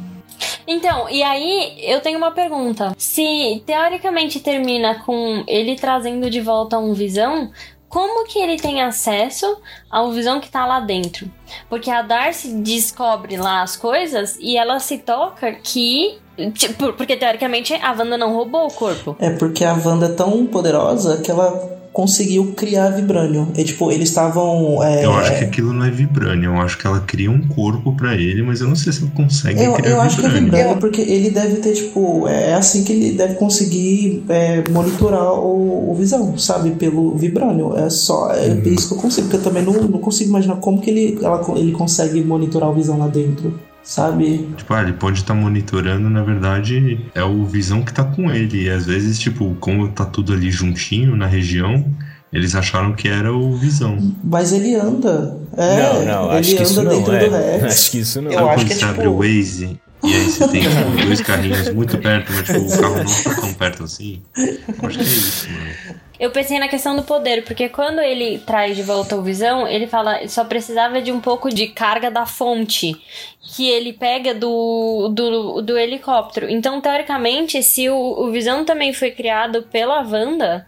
[0.67, 2.93] Então, e aí eu tenho uma pergunta.
[2.97, 7.51] Se teoricamente termina com ele trazendo de volta um visão,
[7.91, 9.57] como que ele tem acesso
[9.89, 11.29] ao visão que tá lá dentro?
[11.67, 16.17] Porque a Darcy descobre lá as coisas e ela se toca que.
[16.51, 19.15] Tipo, porque teoricamente a Wanda não roubou o corpo.
[19.19, 23.47] É porque a Wanda é tão poderosa que ela conseguiu criar Vibranium.
[23.57, 24.81] E, tipo, eles estavam.
[24.81, 27.91] é, Eu acho que aquilo não é Vibranium, eu acho que ela cria um corpo
[27.97, 30.29] pra ele, mas eu não sei se ela consegue Eu, criar eu acho que é
[30.29, 30.51] Vibranium.
[30.51, 35.91] Vibranium, porque ele deve ter, tipo, é assim que ele deve conseguir é, monitorar o,
[35.91, 36.71] o Visão, sabe?
[36.71, 37.75] Pelo Vibranium.
[37.77, 38.61] É só é Uhum.
[38.73, 41.41] isso que eu consigo, porque eu também não, não consigo imaginar como que ele, ela,
[41.57, 44.49] ele consegue monitorar o Visão lá dentro, sabe?
[44.57, 48.63] Tipo, ah, ele pode estar monitorando, na verdade, é o Visão que tá com ele.
[48.65, 51.85] E às vezes, tipo, como tá tudo ali juntinho na região,
[52.31, 54.13] eles acharam que era o Visão.
[54.23, 55.37] Mas ele anda.
[55.57, 56.91] É, não, não, ele acho que anda isso não.
[56.95, 57.29] dentro É.
[57.29, 57.63] do Rex.
[57.73, 58.31] Acho que isso não.
[58.31, 60.61] Eu Sabe acho quando que é você tipo- abre o Waze e aí você tem
[60.61, 64.21] tipo, dois carrinhos muito perto, mas tipo, o carro não tá tão perto assim?
[64.35, 66.01] Eu acho que é isso, mano.
[66.19, 69.87] Eu pensei na questão do poder, porque quando ele traz de volta o Visão, ele
[69.87, 72.95] fala só precisava de um pouco de carga da fonte
[73.41, 76.47] que ele pega do, do, do helicóptero.
[76.47, 80.67] Então, teoricamente, se o, o Visão também foi criado pela Wanda,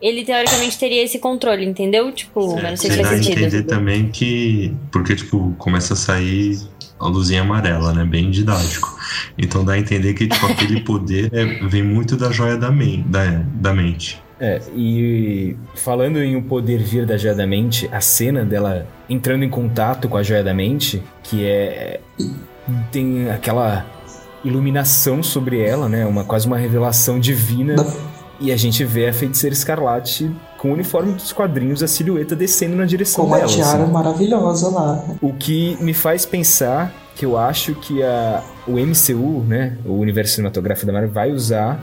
[0.00, 2.10] ele teoricamente teria esse controle, entendeu?
[2.10, 3.38] Tipo, eu não sei se faz a sentido.
[3.40, 4.74] entender também que.
[4.90, 6.58] Porque, tipo, começa a sair
[7.04, 8.02] a luzinha amarela, né?
[8.02, 8.98] Bem didático.
[9.36, 13.04] Então dá a entender que, tipo, aquele poder é- vem muito da joia da, men
[13.06, 14.22] da, da mente.
[14.40, 19.44] É, e falando em o poder vir da Joia da Mente, a cena dela entrando
[19.44, 22.00] em contato com a Joia da Mente, que é.
[22.90, 23.86] tem aquela
[24.44, 26.04] iluminação sobre ela, né?
[26.04, 27.76] Uma, quase uma revelação divina.
[28.40, 30.30] E a gente vê a feiticeira escarlate
[30.64, 33.48] com o uniforme dos quadrinhos, a silhueta descendo na direção Com uma dela.
[33.50, 33.92] tiara assim.
[33.92, 35.04] maravilhosa lá.
[35.20, 40.36] O que me faz pensar que eu acho que a, o MCU, né, o universo
[40.36, 41.78] cinematográfico da Marvel, vai usar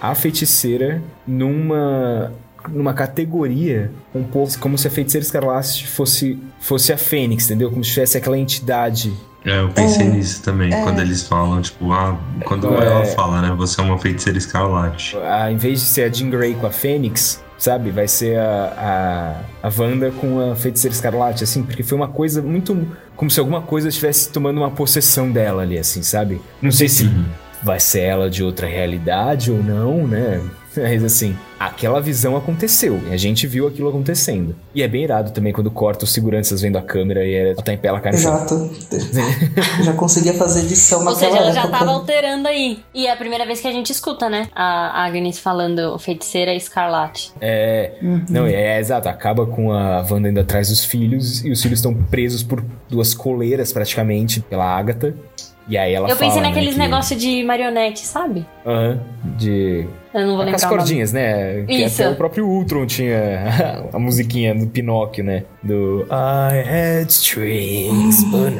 [0.00, 2.32] a feiticeira numa
[2.70, 7.70] numa categoria um pouco como se a feiticeira escarlate fosse fosse a Fênix, entendeu?
[7.70, 9.12] Como se tivesse aquela entidade.
[9.44, 10.82] É, eu pensei É, nisso também, é.
[10.84, 12.86] quando eles falam, tipo, ah, quando É.
[12.86, 15.16] ela fala, né, você é uma feiticeira escarlate.
[15.18, 17.92] A, em vez de ser a Jean Grey com a Fênix, sabe?
[17.92, 22.42] Vai ser a, a, a Wanda com a feiticeira escarlate, assim, porque foi uma coisa
[22.42, 22.88] muito.
[23.14, 26.40] Como se alguma coisa estivesse tomando uma possessão dela ali, assim, sabe?
[26.60, 27.08] Não sei se
[27.62, 30.42] vai ser ela de outra realidade ou não, né?
[30.76, 33.00] Mas assim, aquela visão aconteceu.
[33.10, 34.56] E a gente viu aquilo acontecendo.
[34.74, 37.72] E é bem irado também quando corta os seguranças vendo a câmera e ela tá
[37.72, 38.34] em pé, ela cai no chão.
[38.34, 38.70] Exato.
[39.84, 41.78] já conseguia fazer edição Ou naquela seja, ela já época.
[41.78, 42.78] tava alterando aí.
[42.94, 44.48] E é a primeira vez que a gente escuta, né?
[44.54, 47.32] A Agnes falando feiticeira escarlate.
[47.40, 47.92] É.
[48.30, 49.08] Não, é, é exato.
[49.08, 53.12] Acaba com a Wanda indo atrás dos filhos e os filhos estão presos por duas
[53.14, 55.14] coleiras, praticamente, pela Agatha.
[55.68, 58.44] E aí ela Eu pensei fala, né, naqueles que- negócios de marionete, sabe?
[58.66, 59.00] Aham,
[59.38, 59.86] de.
[60.14, 60.58] Eu não vou lembrar.
[60.60, 61.62] Com as cordinhas, né?
[61.62, 62.02] Que Isso.
[62.02, 65.44] até o próprio Ultron tinha a musiquinha do Pinóquio, né?
[65.62, 68.52] Do I had strings, but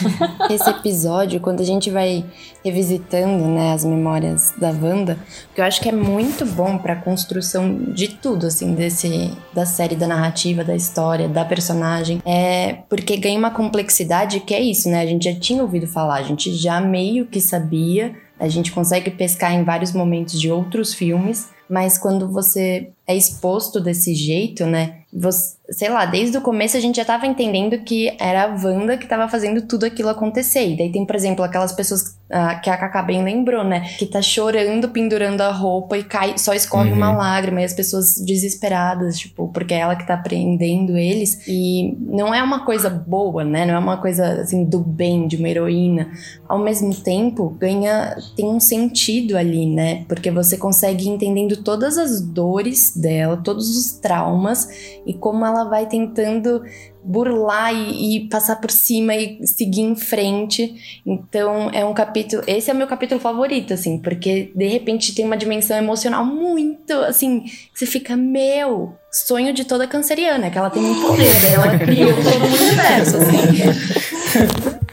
[0.50, 2.24] Esse episódio, quando a gente vai
[2.64, 5.18] revisitando né, as memórias da Wanda,
[5.54, 9.94] que eu acho que é muito bom pra construção de tudo, assim, desse, da série,
[9.94, 15.00] da narrativa, da história, da personagem, é porque ganha uma complexidade que é isso, né?
[15.00, 19.10] A gente já tinha ouvido falar, a gente já meio que sabia, a gente consegue
[19.10, 24.96] pescar em vários momentos de outros filmes, mas quando você é exposto desse jeito, né?
[25.12, 28.98] Você, sei lá, desde o começo a gente já tava entendendo que era a Wanda
[28.98, 30.72] que tava fazendo tudo aquilo acontecer.
[30.72, 33.88] E daí tem, por exemplo, aquelas pessoas ah, que a Cacá bem lembrou, né?
[33.98, 36.96] Que tá chorando, pendurando a roupa e cai, só escorre Uhum.
[36.96, 37.62] uma lágrima.
[37.62, 41.46] E as pessoas desesperadas, tipo, porque é ela que tá prendendo eles.
[41.46, 43.64] E não é uma coisa boa, né?
[43.64, 46.10] Não é uma coisa, assim, do bem, de uma heroína.
[46.48, 50.04] Ao mesmo tempo, ganha, tem um sentido ali, né?
[50.08, 54.68] Porque você consegue ir entendendo todas as dores dela, todos os traumas
[55.06, 56.62] e como ela vai tentando
[57.04, 61.00] burlar e, e passar por cima e seguir em frente.
[61.06, 62.42] Então é um capítulo.
[62.46, 66.92] Esse é o meu capítulo favorito, assim, porque de repente tem uma dimensão emocional muito
[66.92, 67.44] assim.
[67.72, 72.42] Você fica, meu, sonho de toda canceriana, que ela tem um poder, ela criou todo
[72.42, 74.76] o universo, assim.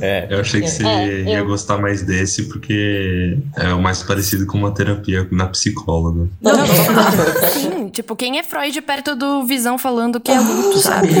[0.00, 0.26] É.
[0.30, 4.46] Eu achei que você É, ia eu- gostar mais desse porque é o mais parecido
[4.46, 6.28] com uma terapia na psicóloga.
[7.52, 11.08] Sim, tipo, quem é Freud perto do Visão falando que é adulto, sabe?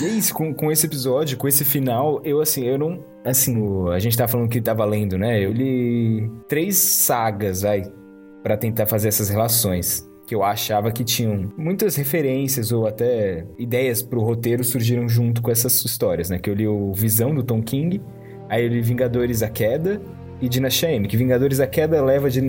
[0.00, 3.04] E é isso, com, com esse episódio, com esse final, eu assim, eu não.
[3.24, 5.42] Assim, o- a gente tá falando que tava lendo, né?
[5.44, 7.82] Eu li três sagas, vai,
[8.42, 10.06] pra tentar fazer essas relações.
[10.26, 15.50] Que eu achava que tinham muitas referências ou até ideias pro roteiro surgiram junto com
[15.50, 16.38] essas histórias, né?
[16.38, 18.00] Que eu li o Visão do Tom King,
[18.48, 20.00] aí eu li Vingadores A Queda
[20.40, 21.08] e Dinastia M.
[21.08, 22.42] Que Vingadores A Queda leva de,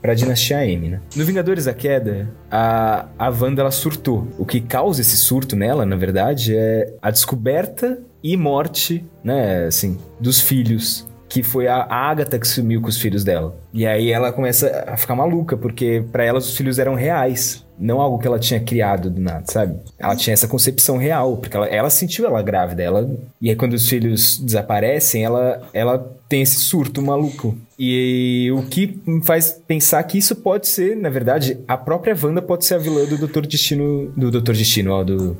[0.00, 1.00] pra Dinastia M, né?
[1.14, 4.26] No Vingadores A Queda, a, a Wanda ela surtou.
[4.38, 9.96] O que causa esse surto nela, na verdade, é a descoberta e morte, né, assim,
[10.20, 11.07] dos filhos.
[11.28, 13.54] Que foi a Agatha que sumiu com os filhos dela.
[13.72, 17.64] E aí ela começa a ficar maluca, porque pra ela os filhos eram reais.
[17.78, 19.76] Não algo que ela tinha criado do nada, sabe?
[19.98, 22.82] Ela tinha essa concepção real, porque ela, ela sentiu ela grávida.
[22.82, 23.08] Ela,
[23.40, 25.98] e aí quando os filhos desaparecem, ela, ela
[26.28, 27.56] tem esse surto maluco.
[27.78, 32.42] E o que me faz pensar que isso pode ser, na verdade, a própria Wanda
[32.42, 34.10] pode ser a vilã do Doutor Destino.
[34.16, 35.36] Do Doutor Destino, ó, do.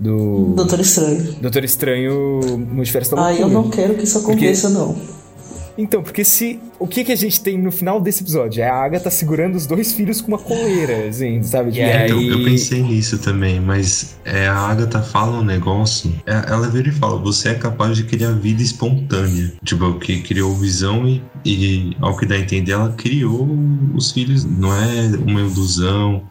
[0.00, 0.54] Do.
[0.56, 1.34] Doutor Estranho.
[1.42, 3.62] Doutor Estranho Multiverso da Ah, eu Loucura.
[3.62, 4.96] não quero que isso aconteça, não.
[5.76, 6.60] Então, porque se.
[6.78, 8.62] O que que a gente tem no final desse episódio?
[8.62, 11.70] É a Agatha segurando os dois filhos com uma coleira, assim, sabe?
[11.70, 12.28] E É, então, aí.
[12.28, 16.12] eu pensei nisso também, mas é, a Agatha fala um negócio.
[16.26, 19.52] é, ela vira e fala: você é capaz de criar vida espontânea.
[19.64, 23.48] Tipo, que criou visão e, e, ao que dá a entender, ela criou
[23.94, 24.44] os filhos.
[24.44, 26.22] Não é uma ilusão,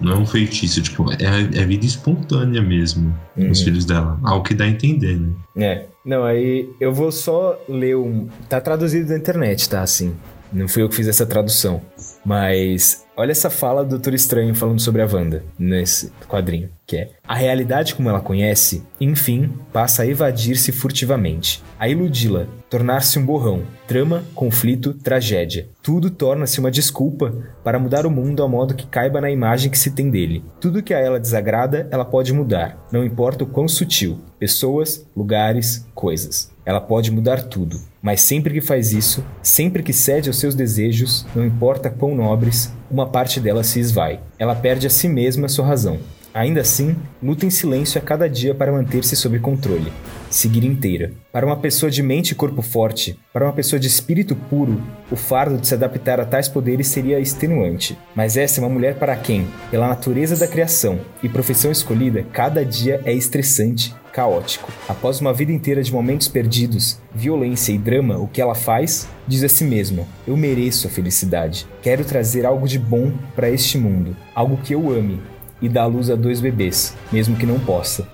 [0.00, 0.82] não é um feitiço.
[0.82, 3.64] Tipo, é, é vida espontânea mesmo, os Uhum.
[3.64, 4.18] filhos dela.
[4.22, 5.30] Ao que dá a entender, né?
[5.56, 5.84] É.
[6.04, 8.28] Não, aí eu vou só ler um.
[8.48, 9.82] Tá traduzido na internet, tá?
[9.82, 10.14] Assim.
[10.52, 11.80] Não fui eu que fiz essa tradução.
[12.24, 17.10] Mas olha essa fala do Doutor Estranho falando sobre a Wanda nesse quadrinho, que é:
[17.26, 23.62] A realidade como ela conhece, enfim, passa a evadir-se furtivamente, a iludi-la, tornar-se um borrão,
[23.86, 25.68] trama, conflito, tragédia.
[25.82, 27.32] Tudo torna-se uma desculpa
[27.64, 30.44] para mudar o mundo ao modo que caiba na imagem que se tem dele.
[30.60, 34.18] Tudo que a ela desagrada, ela pode mudar, não importa o quão sutil.
[34.38, 36.55] Pessoas, lugares, coisas.
[36.66, 41.24] Ela pode mudar tudo, mas sempre que faz isso, sempre que cede aos seus desejos,
[41.32, 44.18] não importa quão nobres, uma parte dela se esvai.
[44.36, 46.00] Ela perde a si mesma sua razão.
[46.34, 49.92] Ainda assim, luta em silêncio a cada dia para manter-se sob controle.
[50.36, 51.12] Seguir inteira.
[51.32, 55.16] Para uma pessoa de mente e corpo forte, para uma pessoa de espírito puro, o
[55.16, 57.96] fardo de se adaptar a tais poderes seria extenuante.
[58.14, 62.62] Mas essa é uma mulher para quem, pela natureza da criação e profissão escolhida, cada
[62.66, 64.70] dia é estressante, caótico.
[64.86, 69.08] Após uma vida inteira de momentos perdidos, violência e drama, o que ela faz?
[69.26, 71.66] Diz a si mesma: Eu mereço a felicidade.
[71.80, 75.18] Quero trazer algo de bom para este mundo, algo que eu ame,
[75.62, 78.06] e dar luz a dois bebês, mesmo que não possa.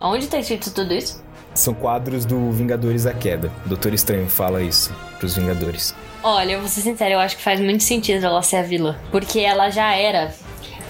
[0.00, 1.24] Onde tá escrito tudo isso?
[1.56, 3.50] São quadros do Vingadores a Queda.
[3.64, 5.94] O Doutor Estranho fala isso pros Vingadores.
[6.22, 8.96] Olha, eu vou ser sincera, eu acho que faz muito sentido ela ser a vilã.
[9.10, 10.32] Porque ela já era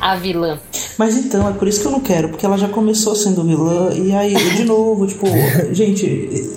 [0.01, 0.59] a vilã.
[0.99, 3.91] Mas então, é por isso que eu não quero, porque ela já começou sendo vilã,
[3.95, 5.27] e aí, de novo, tipo,
[5.73, 6.57] gente.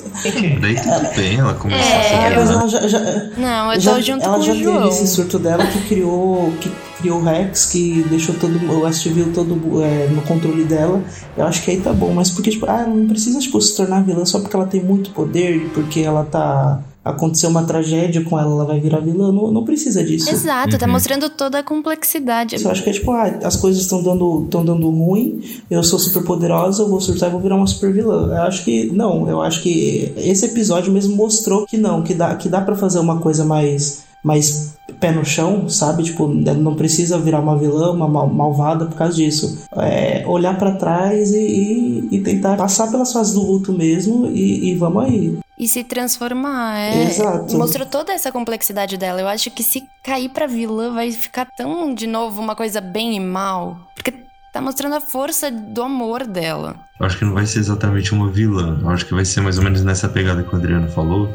[0.61, 2.60] Daí tudo bem, ela começou a ser É, mas vilã.
[2.61, 2.88] ela já.
[2.88, 2.99] já
[3.38, 4.76] Não, eu já, tô junto ela com já o João.
[4.77, 6.52] teve esse surto dela que criou.
[6.60, 11.02] que criou o Rex, que deixou todo o Westview todo é, no controle dela.
[11.38, 13.76] Eu acho que aí tá bom, mas porque, tipo, ah, ela não precisa, tipo, se
[13.76, 16.82] tornar vilã só porque ela tem muito poder, e porque ela tá.
[17.02, 19.32] Aconteceu uma tragédia com ela, ela vai virar vilã.
[19.32, 20.30] Não, não precisa disso.
[20.30, 20.92] Exato, tá Uhum.
[20.92, 22.62] mostrando toda a complexidade.
[22.62, 25.98] Eu acho que é tipo, ah, as coisas estão dando, tão dando ruim, eu sou
[25.98, 28.28] super poderosa, eu vou surtar e vou virar uma super vilã.
[28.28, 32.36] Eu acho que não, eu acho que esse episódio mesmo mostrou que não, que dá,
[32.36, 36.03] que dá para fazer uma coisa mais, mais pé no chão, sabe?
[36.03, 39.66] Tipo, não precisa virar uma vilã, uma mal- malvada por causa disso.
[39.76, 44.70] É olhar para trás e, e, e tentar passar pelas fases do luto mesmo e,
[44.72, 45.38] e vamos aí.
[45.57, 47.03] E se transformar, é.
[47.03, 47.57] Exato.
[47.57, 49.20] Mostrou toda essa complexidade dela.
[49.20, 53.16] Eu acho que se cair pra vilã vai ficar tão, de novo, uma coisa bem
[53.16, 53.78] e mal.
[53.94, 54.14] Porque
[54.53, 56.78] tá mostrando a força do amor dela.
[56.98, 58.80] Eu acho que não vai ser exatamente uma vilã.
[58.82, 61.30] Eu acho que vai ser mais ou menos nessa pegada que o Adriano falou,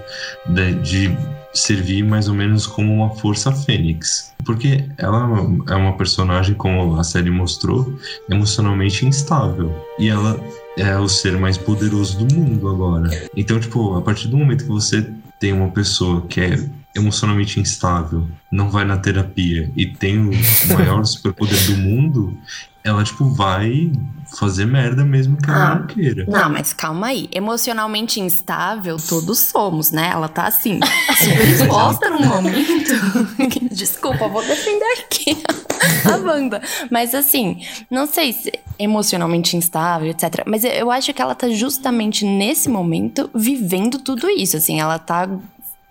[0.46, 1.18] de, de
[1.54, 4.34] servir mais ou menos como uma força fênix.
[4.44, 5.26] Porque ela
[5.68, 7.98] é uma personagem, como a série mostrou,
[8.28, 9.72] emocionalmente instável.
[9.98, 10.38] E ela
[10.76, 13.10] é o ser mais poderoso do mundo agora.
[13.36, 15.06] Então, tipo, a partir do momento que você
[15.38, 20.30] tem uma pessoa que é emocionalmente instável, não vai na terapia e tem o
[20.72, 22.36] maior superpoder do mundo,
[22.84, 23.90] ela, tipo, vai
[24.38, 26.26] fazer merda mesmo que ela Ah, não queira.
[26.28, 27.28] Não, mas calma aí.
[27.32, 30.10] Emocionalmente instável, todos somos, né?
[30.12, 30.80] Ela tá assim,
[31.18, 32.92] super exposta no momento.
[33.76, 35.36] Desculpa, vou defender aqui
[36.10, 36.62] a Wanda.
[36.90, 37.60] Mas assim,
[37.90, 40.44] não sei se emocionalmente instável, etc.
[40.46, 44.56] Mas eu acho que ela tá justamente nesse momento vivendo tudo isso.
[44.56, 45.28] Assim, ela tá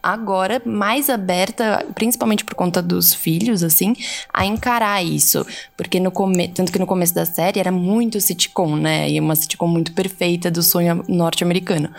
[0.03, 3.95] agora mais aberta, principalmente por conta dos filhos, assim,
[4.33, 5.47] a encarar isso.
[5.77, 6.49] Porque no come...
[6.49, 9.09] tanto que no começo da série era muito sitcom, né?
[9.09, 11.89] E uma sitcom muito perfeita do sonho norte-americano.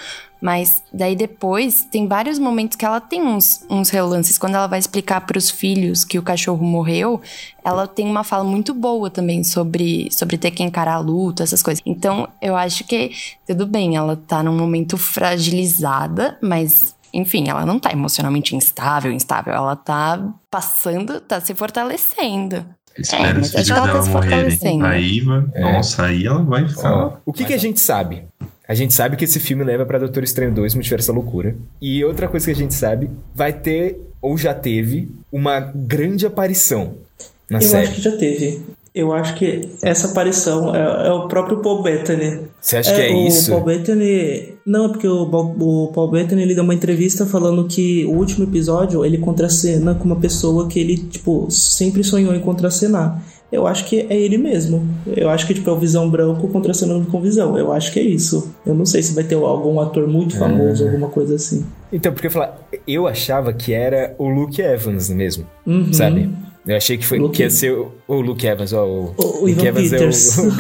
[0.44, 4.36] Mas daí depois tem vários momentos que ela tem uns, uns relances.
[4.36, 7.22] Quando ela vai explicar para os filhos que o cachorro morreu,
[7.64, 11.62] ela tem uma fala muito boa também sobre, sobre ter que encarar a luta, essas
[11.62, 11.82] coisas.
[11.86, 13.12] Então eu acho que
[13.46, 19.52] tudo bem, ela tá num momento fragilizada, mas enfim, ela não tá emocionalmente instável, instável.
[19.54, 22.64] Ela tá passando, tá se fortalecendo.
[22.96, 24.50] Espero mas os acho filhos que ela tá dela morrerem.
[24.50, 24.86] fortalecendo.
[24.86, 25.72] Aí, vai, É.
[25.72, 27.20] nossa, aí ela vai ficar.
[27.24, 28.24] O que, que a gente sabe?
[28.68, 31.54] A gente sabe que esse filme leva pra Doutor Estranho 2, Multiverso da Loucura.
[31.82, 36.94] E outra coisa que a gente sabe, vai ter, ou já teve, uma grande aparição
[37.50, 37.88] na eu série.
[37.88, 38.62] acho que já teve.
[38.94, 42.42] Eu acho que essa aparição é, é o próprio Paul Bettany.
[42.60, 43.50] Você acha que é o isso?
[43.50, 44.54] Paul Bettany...
[44.64, 48.12] Não, é porque o, Paul- o Paul Bettany ele deu uma entrevista falando que o
[48.12, 53.20] último episódio ele contracena com uma pessoa que ele, tipo, sempre sonhou em contracenar.
[53.50, 54.86] Eu acho que é ele mesmo.
[55.06, 57.58] Eu acho que tipo, é o Visão Branco contracenando com Visão.
[57.58, 58.52] Eu acho que é isso.
[58.64, 60.86] Eu não sei se vai ter algum ator muito famoso, É.
[60.88, 61.64] alguma coisa assim.
[61.92, 65.92] Então, porque eu, falar, eu achava que era o Luke Evans mesmo, Uhum.
[65.92, 66.30] sabe?
[66.66, 68.84] Eu achei que, foi, Luke- que ia ser o, o Luke Evans, ó.
[68.86, 70.38] O, O- o Luke Ivan Evans Peters.
[70.38, 70.50] é o, o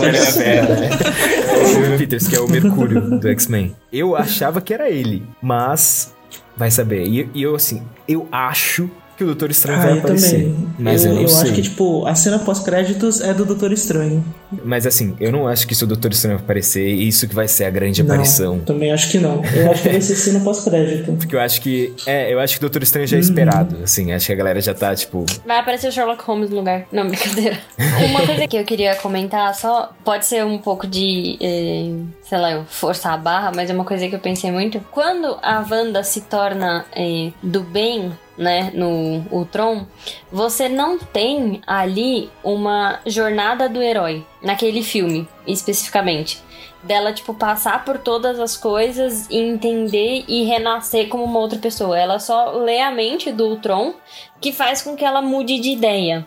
[0.00, 0.90] né?
[1.76, 3.74] o Ivan Peters, que é o Mercúrio do X-Men.
[3.92, 6.12] Eu achava que era ele, mas
[6.56, 7.06] vai saber.
[7.06, 10.30] E, e eu, assim, eu acho que o Doutor Estranho Ah, vai eu aparecer.
[10.44, 10.68] também.
[10.78, 11.42] Mas eu eu, não eu sei.
[11.42, 14.24] acho que, tipo, a cena pós-créditos é do Doutor Estranho.
[14.64, 17.46] Mas assim, eu não acho que se o Doutor Estranho vai aparecer, isso que vai
[17.48, 18.58] ser a grande Não, aparição.
[18.60, 19.42] também acho que não.
[19.54, 21.12] Eu acho que vai ser cena pós-crédito.
[21.18, 21.94] Porque eu acho que.
[22.06, 23.08] É, eu acho que o Doutor Estranho Uhum.
[23.08, 23.76] já é esperado.
[23.84, 25.24] Assim, acho que a galera já tá, tipo.
[25.46, 26.86] Vai aparecer o Sherlock Holmes no lugar.
[26.92, 27.58] Não, brincadeira.
[28.08, 31.92] Uma coisa que eu queria comentar só, pode ser um pouco de, eh,
[32.28, 34.80] sei lá, eu forçar a barra, mas é uma coisa que eu pensei muito.
[34.90, 39.86] Quando a Wanda se torna eh, do bem, né, no Ultron,
[40.30, 46.42] você não tem ali uma jornada do herói, naquele filme, especificamente.
[46.84, 51.98] Dela, tipo, passar por todas as coisas e entender e renascer como uma outra pessoa.
[51.98, 53.94] Ela só lê a mente do Ultron,
[54.38, 56.26] que faz com que ela mude de ideia.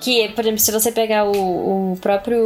[0.00, 2.40] Que, por exemplo, se você pegar o, o próprio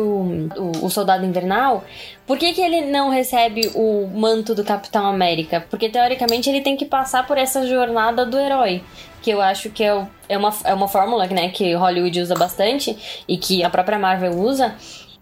[0.57, 1.85] o, o Soldado Invernal,
[2.27, 5.67] por que, que ele não recebe o manto do Capitão América?
[5.69, 8.83] Porque, teoricamente, ele tem que passar por essa jornada do herói.
[9.21, 13.25] Que eu acho que é, é, uma, é uma fórmula né, que Hollywood usa bastante
[13.29, 14.75] e que a própria Marvel usa.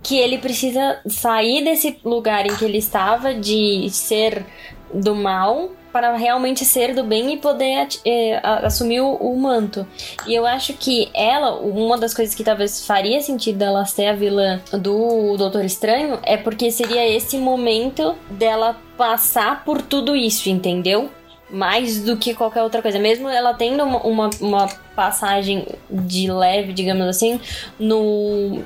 [0.02, 4.46] Que ele precisa sair desse lugar em que ele estava de ser
[4.92, 9.86] do mal para realmente ser do bem e poder é, assumir o, o, manto.
[10.26, 14.12] E eu acho que ela, uma das coisas que talvez faria sentido ela ser a
[14.12, 21.10] vilã do Doutor Estranho é porque seria esse momento dela passar por tudo isso, entendeu?
[21.50, 22.98] Mais do que qualquer outra coisa.
[22.98, 27.40] Mesmo ela tendo uma, uma, uma passagem de leve, digamos assim,
[27.78, 28.62] no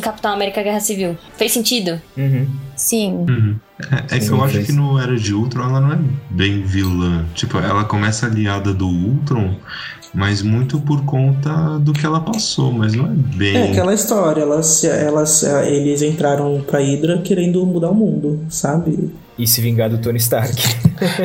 [0.00, 1.16] Capitão América Guerra Civil.
[1.36, 2.00] Fez sentido?
[2.16, 2.46] Uhum.
[2.76, 3.26] Sim.
[3.28, 3.56] Uhum.
[3.90, 4.66] É, é que Sim, eu acho fez.
[4.66, 5.98] que no Era de Ultron ela não é
[6.30, 7.24] bem vilã.
[7.34, 9.56] Tipo, ela começa aliada do Ultron,
[10.14, 13.56] mas muito por conta do que ela passou, mas não é bem.
[13.56, 19.12] É aquela história, elas, elas, eles entraram pra Hydra querendo mudar o mundo, sabe?
[19.42, 20.54] E se vingar do Tony Stark.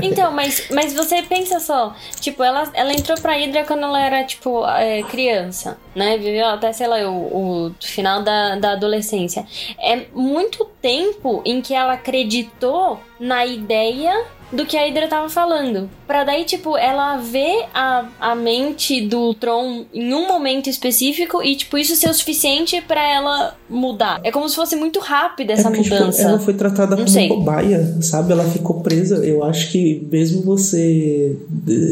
[0.02, 4.24] Então, mas, mas você pensa só, tipo, ela, ela entrou pra Hydra quando ela era,
[4.24, 6.18] tipo, é, criança, né?
[6.18, 9.46] Viveu até, sei lá, o, o final da, da adolescência.
[9.80, 15.90] É muito tempo em que ela acreditou na ideia do que a Hydra tava falando.
[16.06, 21.56] Pra daí, tipo, ela ver a, a mente do Tron em um momento específico e,
[21.56, 24.22] tipo, isso ser o suficiente pra ela mudar.
[24.24, 26.18] É como se fosse muito rápida essa é porque, mudança.
[26.20, 27.28] Tipo, ela foi tratada Não como sei.
[27.28, 28.32] cobaia, sabe?
[28.32, 29.18] Ela ficou presa.
[29.26, 31.38] Eu acho que mesmo você,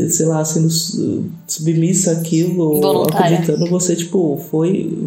[0.10, 0.70] sei lá, sendo
[1.48, 4.98] submissa àquilo, acreditando, você, tipo, foi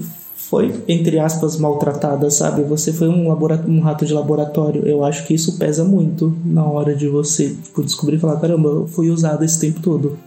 [0.49, 2.63] foi, entre aspas, maltratada, sabe?
[2.63, 4.87] Você foi um, um rato de laboratório.
[4.87, 8.69] Eu acho que isso pesa muito na hora de você tipo, descobrir e falar: caramba,
[8.71, 10.19] eu fui usada esse tempo todo.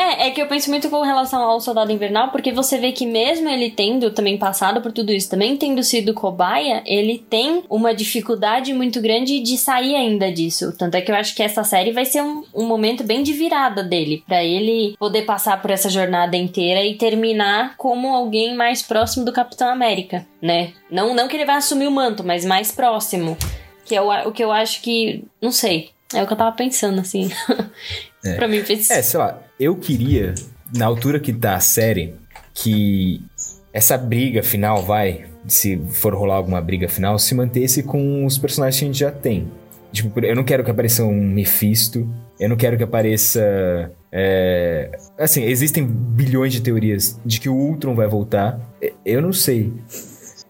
[0.00, 3.04] É, é que eu penso muito com relação ao Soldado Invernal, porque você vê que
[3.04, 7.94] mesmo ele tendo também passado por tudo isso, também tendo sido cobaia, ele tem uma
[7.94, 10.74] dificuldade muito grande de sair ainda disso.
[10.78, 13.34] Tanto é que eu acho que essa série vai ser um, um momento bem de
[13.34, 18.80] virada dele, pra ele poder passar por essa jornada inteira e terminar como alguém mais
[18.80, 20.72] próximo do Capitão América, né?
[20.90, 23.36] Não, não que ele vai assumir o manto, mas mais próximo.
[23.84, 25.24] Que é o, o que eu acho que.
[25.42, 25.90] Não sei.
[26.14, 27.30] É o que eu tava pensando, assim.
[28.24, 28.34] É.
[28.34, 28.90] pra mim fez.
[28.90, 30.34] É, sei lá, eu queria,
[30.74, 32.14] na altura que tá a série,
[32.54, 33.22] que
[33.72, 38.78] essa briga final, vai, se for rolar alguma briga final, se mantesse com os personagens
[38.78, 39.48] que a gente já tem.
[39.92, 43.90] Tipo, eu não quero que apareça um Mephisto, eu não quero que apareça.
[44.12, 48.60] é, Assim, existem bilhões de teorias de que o Ultron vai voltar.
[49.04, 49.72] Eu não sei.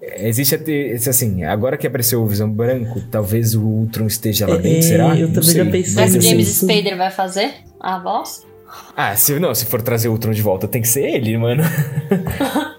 [0.02, 4.78] Existe até, assim, agora que apareceu o Visão Branco, talvez o Ultron esteja lá dentro,
[4.78, 5.16] É, será?
[5.16, 5.64] eu também já sei.
[5.70, 6.64] pensei Mas o James Isso.
[6.66, 8.46] Spader vai fazer a voz?
[8.96, 11.62] Ah, se não, se for trazer o Ultron de volta, tem que ser ele, mano.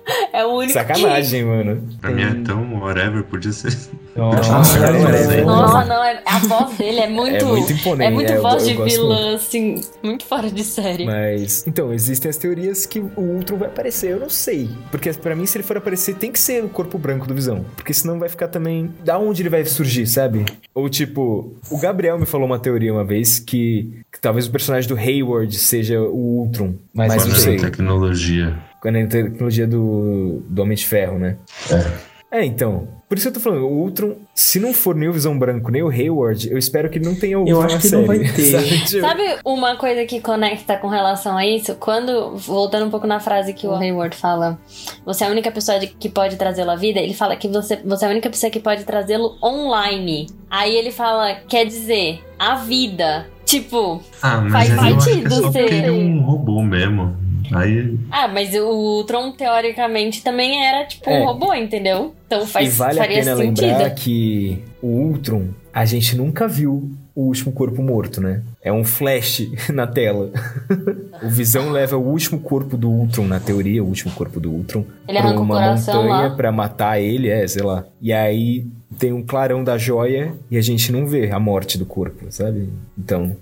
[0.42, 1.88] É o único Sacanagem, mano.
[2.00, 3.78] Pra mim é tão whatever, podia ser.
[4.16, 5.42] Nossa, Nossa, é, que...
[5.42, 7.36] Nossa, não, é- a voz dele é muito...
[7.36, 8.04] É muito imponente.
[8.04, 11.06] É muito é, eu- voz eu de gosto vilã, assim, muito fora de série.
[11.06, 14.70] Mas, então, existem as teorias que o Ultron vai aparecer, eu não sei.
[14.92, 17.64] Porque pra mim, se ele for aparecer, tem que ser o corpo branco do Visão.
[17.76, 18.92] Porque senão vai ficar também...
[19.04, 20.44] Da onde ele vai surgir, sabe?
[20.76, 24.90] Ou tipo, o Gabriel me falou uma teoria uma vez que, que talvez o personagem
[24.90, 26.74] do Hayward seja o Ultron.
[26.94, 27.58] Mas Mas não sei.
[27.58, 28.58] tecnologia.
[28.82, 31.38] Quando é a tecnologia do, do Homem de Ferro, né?
[31.70, 32.12] É.
[32.34, 32.88] É, então.
[33.10, 35.70] Por isso que eu tô falando, o Ultron, se não for nem o Visão Branco,
[35.70, 38.20] nem o Hayward, eu espero que não tenha o Eu acho que não série, vai
[38.20, 38.46] ter.
[38.56, 38.86] sabe?
[38.86, 41.76] Tipo, Sabe uma coisa que conecta com relação a isso?
[41.76, 44.58] Quando, voltando um pouco na frase que o Hayward fala,
[45.06, 47.76] você é a única pessoa de- que pode trazê-lo à vida, ele fala que você,
[47.84, 50.28] você é a única pessoa que pode trazê-lo online.
[50.50, 53.28] Aí ele fala, quer dizer, a vida.
[53.44, 55.74] Tipo, Ah, mas Faz aí eu acho que é sentido só porque ser.
[55.74, 57.14] ele é um robô mesmo.
[57.54, 57.98] Aí.
[58.12, 61.24] ah, mas o Tron teoricamente também era tipo um É.
[61.26, 62.14] robô, entendeu?
[62.28, 63.66] Então faz, e vale a faria pena sentido.
[63.68, 68.42] lembrar que o Ultron, a gente nunca viu o último corpo morto, né?
[68.64, 70.32] É um flash na tela.
[71.24, 74.86] o Visão leva o último corpo do Ultron, na teoria, o último corpo do Ultron,
[75.08, 75.44] Ele pra uma
[75.76, 76.30] montanha lá.
[76.30, 77.86] pra matar ele, é, sei lá.
[78.02, 78.66] E aí
[78.98, 82.70] tem um clarão da joia e a gente não vê a morte do corpo, sabe?
[82.98, 83.36] Então,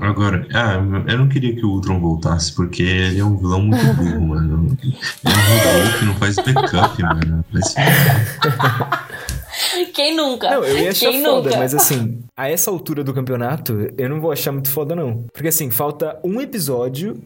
[0.00, 3.84] Agora, ah, eu não queria que o Ultron voltasse, porque ele é um vilão muito
[3.94, 4.76] burro, mano.
[4.82, 4.94] Ele
[5.24, 7.44] é um robô que não faz backup, mano.
[7.52, 7.74] Mas,
[9.92, 10.50] Quem nunca?
[10.50, 11.58] Não, eu ia achar Quem foda, nunca?
[11.58, 15.24] mas assim, a essa altura do campeonato, eu não vou achar muito foda, não.
[15.32, 17.20] Porque assim, falta um episódio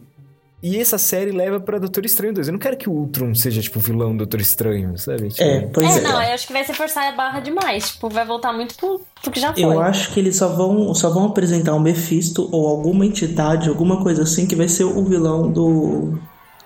[0.67, 2.47] e essa série leva pra Doutor Estranho 2.
[2.47, 5.29] Eu não quero que o Ultron seja, tipo, o vilão do Doutor Estranho, sabe?
[5.29, 6.01] Tipo, É, pois É, é.
[6.01, 7.91] não, eu acho que vai ser forçar a barra demais.
[7.91, 9.63] Tipo, vai voltar muito pro, pro que já foi.
[9.63, 14.01] Eu acho que eles só vão, só vão apresentar o Mephisto ou alguma entidade, alguma
[14.01, 16.17] coisa assim, que vai ser o vilão do,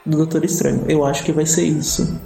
[0.05, 0.85] do Doutor Estranho.
[0.88, 2.19] Eu acho que vai ser isso.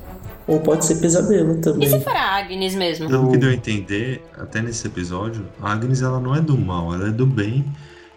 [0.46, 1.88] Ou pode ser pesadelo E também.
[1.90, 3.08] se for a Agnes mesmo?
[3.08, 6.94] pelo que deu a entender, até nesse episódio, a Agnes ela não é do mal,
[6.94, 7.66] ela é do bem.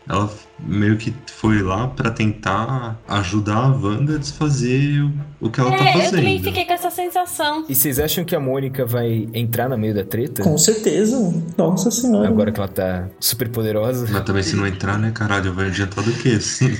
[0.09, 5.13] Ela meio que foi lá pra tentar ajudar a Wanda a desfazer o,
[5.47, 6.05] o que ela é, tá fazendo.
[6.05, 7.65] eu também fiquei com essa sensação.
[7.69, 10.43] E vocês acham que a Mônica vai entrar no meio da treta?
[10.43, 11.35] Com certeza.
[11.59, 12.29] Nossa senhora.
[12.29, 14.07] Agora que ela tá super poderosa.
[14.11, 16.35] Mas também se não entrar, né, caralho, vai adiantar do quê?
[16.37, 16.77] Assim,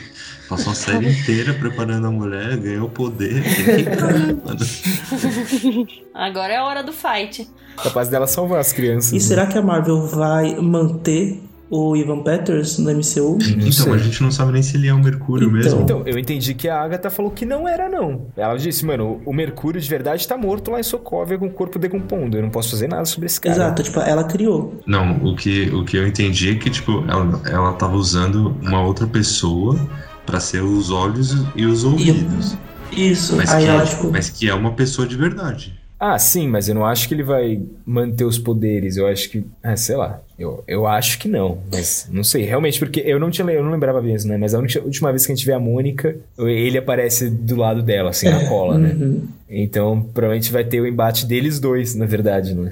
[0.49, 3.43] passou a série inteira preparando a mulher, ganhou poder.
[3.43, 5.89] Que né, mano?
[6.15, 7.49] Agora é a hora do fight.
[7.83, 9.11] Capaz dela salvar as crianças.
[9.11, 9.21] E né?
[9.21, 13.39] será que a Marvel vai manter o Ivan Peters no MCU?
[13.41, 13.93] Não Então, sei.
[13.93, 15.59] a gente não sabe nem se ele é o Mercúrio Então.
[15.59, 15.81] mesmo.
[15.83, 18.27] Então, eu entendi que a Agatha falou que não era, não.
[18.37, 21.79] Ela disse, mano, o Mercúrio de verdade tá morto lá em Sokovia com o corpo
[21.79, 22.37] decompondo.
[22.37, 23.55] Eu não posso fazer nada sobre esse cara.
[23.57, 24.81] Exato, tipo, ela criou.
[24.87, 28.83] Não, o que, o que eu entendi é que, tipo, ela, ela tava usando uma
[28.83, 29.79] outra pessoa
[30.25, 32.57] pra ser os olhos e os ouvidos.
[32.93, 34.11] Isso, Mas, aí que, ela, tipo.
[34.13, 35.75] mas que é uma pessoa de verdade.
[35.99, 38.97] Ah, sim, mas eu não acho que ele vai manter os poderes.
[38.99, 39.45] Eu acho que.
[39.63, 40.21] Ah, sei lá.
[40.39, 41.59] Eu, eu acho que não.
[41.73, 42.45] Mas não sei.
[42.45, 44.37] Realmente, porque eu não tinha eu não lembrava mesmo, né?
[44.37, 47.83] Mas a única- última vez que a gente vê a Mônica, ele aparece do lado
[47.83, 48.95] dela, assim, na cola, né?
[48.95, 49.27] Uhum.
[49.49, 52.71] Então, provavelmente vai ter o embate deles dois, na verdade, né?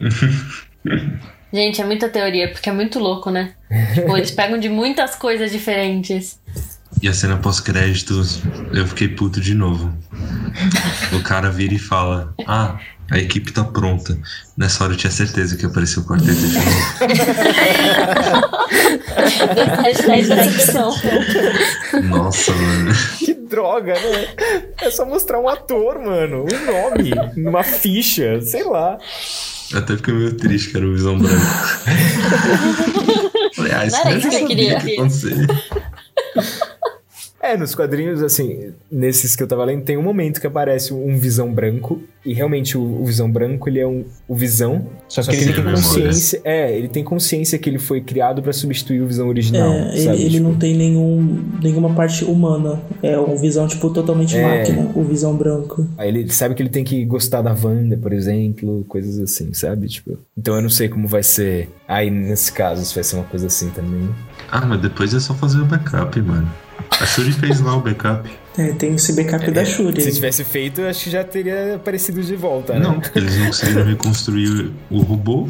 [1.52, 3.52] Gente, é muita teoria, porque é muito louco, né?
[3.94, 6.38] tipo, eles pegam de muitas coisas diferentes.
[7.00, 8.42] E a cena pós-créditos,
[8.74, 9.92] eu fiquei puto de novo.
[11.16, 12.78] O cara vira e fala: Ah,
[13.10, 14.16] a equipe tá pronta.
[14.56, 16.70] Nessa hora eu tinha certeza que apareceu o quarteto de novo.
[22.04, 22.92] Nossa, mano.
[23.18, 24.28] que droga, né?
[24.80, 26.46] É só mostrar um ator, mano.
[26.52, 28.98] Um nome, numa ficha, sei lá.
[29.72, 31.36] Eu até fiquei meio triste que era o Visão Branco.
[33.56, 34.78] Falei, ah, isso Não era eu isso que eu queria.
[34.80, 35.46] que ia acontecer.
[37.40, 41.18] É, nos quadrinhos, assim, nesses que eu tava lendo, tem um momento que aparece um
[41.18, 42.00] Visão Branco.
[42.24, 44.86] E realmente o, o Visão Branco, ele é um, o Visão.
[45.08, 46.40] Só que Só ele sem tem consciência.
[46.42, 49.70] É, ele tem consciência que ele foi criado pra substituir o Visão original.
[49.70, 50.20] É, ele, sabe?
[50.22, 52.80] ele Tipo, não tem nenhum, nenhuma parte humana.
[53.02, 54.42] É um visão, tipo, totalmente É.
[54.42, 55.86] máquina, o visão branco.
[55.96, 59.86] Aí ele sabe que ele tem que gostar da Wanda, por exemplo, coisas assim, sabe?
[59.86, 63.24] Tipo, então eu não sei como vai ser aí nesse caso, se vai ser uma
[63.24, 64.08] coisa assim também.
[64.50, 66.50] Ah, mas depois é só fazer o backup, mano.
[67.00, 68.30] A Shuri fez lá o backup.
[68.56, 70.00] É, tem esse backup da Shuri.
[70.00, 72.80] Se tivesse feito, eu acho que já teria aparecido de volta, né?
[72.80, 75.48] Não, porque eles não conseguiram reconstruir o robô.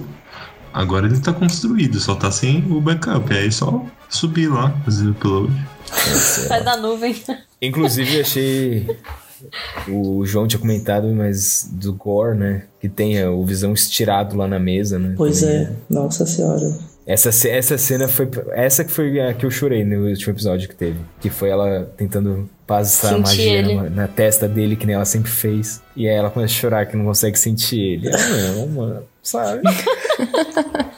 [0.72, 3.32] Agora ele tá construído, só tá sem o backup.
[3.32, 5.52] Aí é só subir lá, fazer o upload.
[5.86, 7.14] Sai da nuvem.
[7.62, 8.98] Inclusive, eu achei.
[9.88, 12.64] O João tinha comentado, mas do Gore, né?
[12.80, 15.14] Que tem o Visão estirado lá na mesa, né?
[15.16, 15.56] Pois Também.
[15.56, 16.76] é, nossa senhora.
[17.06, 18.28] Essa, essa cena foi.
[18.52, 20.98] Essa que foi a que eu chorei no último episódio que teve.
[21.20, 23.74] Que foi ela tentando passar a Sentir magia ele.
[23.76, 25.80] na, na testa dele, que nem ela sempre fez.
[25.94, 28.08] E aí ela começa a chorar que não consegue sentir ele.
[28.08, 29.02] Ah, não, mano.
[29.22, 29.62] Sabe?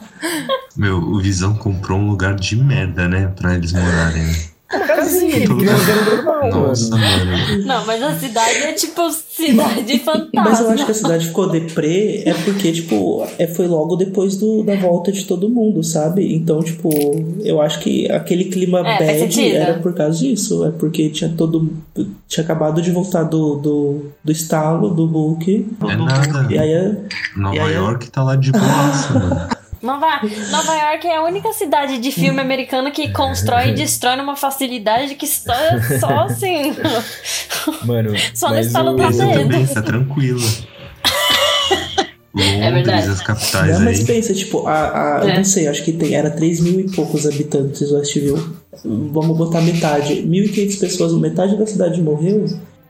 [0.77, 3.33] Meu, o Visão comprou um lugar de merda, né?
[3.37, 4.25] Pra eles morarem.
[4.73, 7.65] Uma casinha, ele queria um normal, Nossa, mano.
[7.65, 10.31] Não, mas a cidade é tipo cidade fantasma.
[10.35, 14.37] Mas eu acho que a cidade ficou deprê é porque, tipo, é, foi logo depois
[14.37, 16.35] do, da volta de todo mundo, sabe?
[16.35, 16.91] Então, tipo,
[17.43, 20.65] eu acho que aquele clima É, bad era por causa disso.
[20.67, 21.71] É porque tinha todo.
[22.27, 25.67] Tinha acabado de voltar do, do, do estalo do Hulk.
[25.89, 26.53] É nada.
[26.53, 26.97] E aí é-
[27.37, 29.49] Nova e aí- York tá lá de boaça, mano.
[29.83, 34.35] Nova, Nova York é a única cidade de filme americano que constrói e destrói numa
[34.37, 35.53] facilidade que só,
[36.01, 36.75] só assim.
[37.85, 39.41] Mano, Só no mas estalo da Essa dedo.
[39.41, 40.41] também tá tranquila.
[42.35, 43.09] Londres, verdade.
[43.09, 44.05] as capitais Não, mas aí.
[44.05, 45.37] pensa, tipo, a, a, eu É.
[45.39, 48.55] não sei, acho que tem, era 3 mil e poucos habitantes Westview.
[48.85, 50.23] Vamos botar metade.
[50.23, 52.45] 1.500 pessoas, metade da cidade morreu.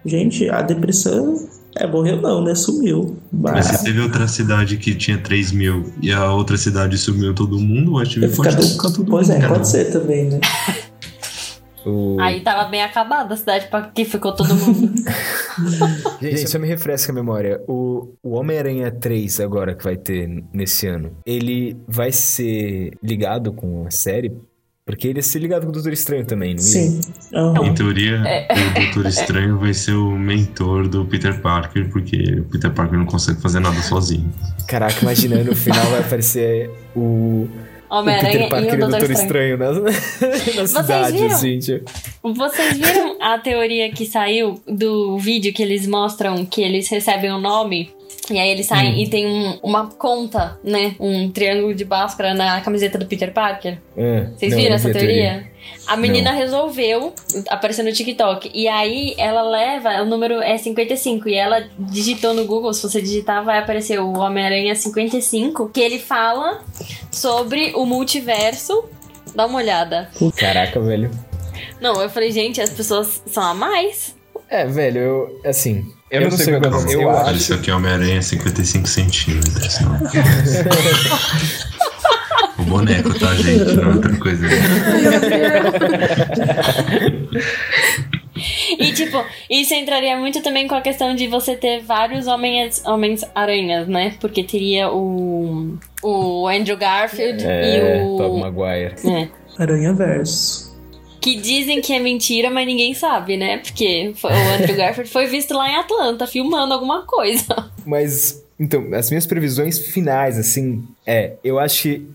[0.05, 1.49] Gente, a depressão.
[1.79, 2.55] É, morreu não, né?
[2.55, 3.17] Sumiu.
[3.33, 7.35] Mas Mas se teve outra cidade que tinha 3 mil e a outra cidade sumiu
[7.35, 9.45] todo mundo, o Ativio pode Fica- ficar todo Pois mundo.
[9.45, 10.41] é, pode ser também, né?
[11.87, 14.93] o- Aí tava bem acabada a cidade pra que ficou todo mundo.
[16.21, 17.61] Gente, só me refresca a memória.
[17.69, 23.87] O, o Homem-Aranha 3 agora que vai ter nesse ano, ele vai ser ligado com
[23.87, 24.33] a série?
[24.89, 26.67] Porque ele ia ser ligado com o Doutor Estranho também, não ia?
[26.67, 27.01] Sim.
[27.35, 27.67] Aham.
[27.67, 28.49] Em teoria, É.
[28.51, 33.05] o Doutor Estranho vai ser o mentor do Peter Parker, porque o Peter Parker não
[33.05, 34.33] consegue fazer nada sozinho.
[34.67, 37.49] Caraca, imagina, no final vai aparecer o, o
[37.91, 39.55] Homem-Aranha Peter e Parker o e o Doutor Doutor Estranho.
[39.63, 41.27] Estranho na, na cidade, viram?
[41.35, 41.91] assim, tipo.
[42.35, 47.41] Vocês viram a teoria que saiu do vídeo que eles mostram que eles recebem um
[47.43, 47.91] nome?
[48.31, 48.99] E aí eles saem Hum.
[48.99, 50.95] e tem um- uma conta, né?
[51.01, 53.79] Um triângulo de Bhaskara na camiseta do Peter Parker.
[53.97, 55.49] Ah, Vocês não, viram essa vi a teoria?
[55.87, 56.39] A menina Não.
[56.39, 57.13] resolveu,
[57.49, 62.45] apareceu no TikTok, e aí ela leva, o número é 55, e ela digitou no
[62.47, 66.63] Google, se você digitar vai aparecer o Homem-Aranha 55, que ele fala
[67.11, 68.85] sobre o multiverso
[69.35, 70.09] Dá uma olhada.
[70.37, 71.11] Caraca, velho.
[71.81, 74.17] Não, eu falei, gente, as pessoas são a mais.
[74.49, 77.35] É, velho, eu, assim, Eu não sei quando- quanto- eu, Olha, acho.
[77.37, 79.79] Isso aqui é Homem-Aranha 55 centímetros.
[79.81, 79.95] Não.
[82.59, 83.75] o boneco, tá, gente?
[83.77, 84.47] Não é outra coisa.
[88.79, 93.25] E, tipo, isso entraria muito também com a questão de você ter vários homens, homens
[93.35, 94.15] aranhas, né?
[94.21, 98.17] Porque teria o, o Andrew Garfield É, e o.
[98.17, 98.95] Tobey Maguire.
[99.05, 99.29] É.
[99.61, 100.68] Aranha Verso.
[101.21, 103.59] Que dizem que é mentira, mas ninguém sabe, né?
[103.59, 107.45] Porque foi- o Andrew Garfield foi visto lá em Atlanta, filmando alguma coisa.
[107.85, 112.07] Mas, então, as minhas previsões finais, assim, é, eu acho que,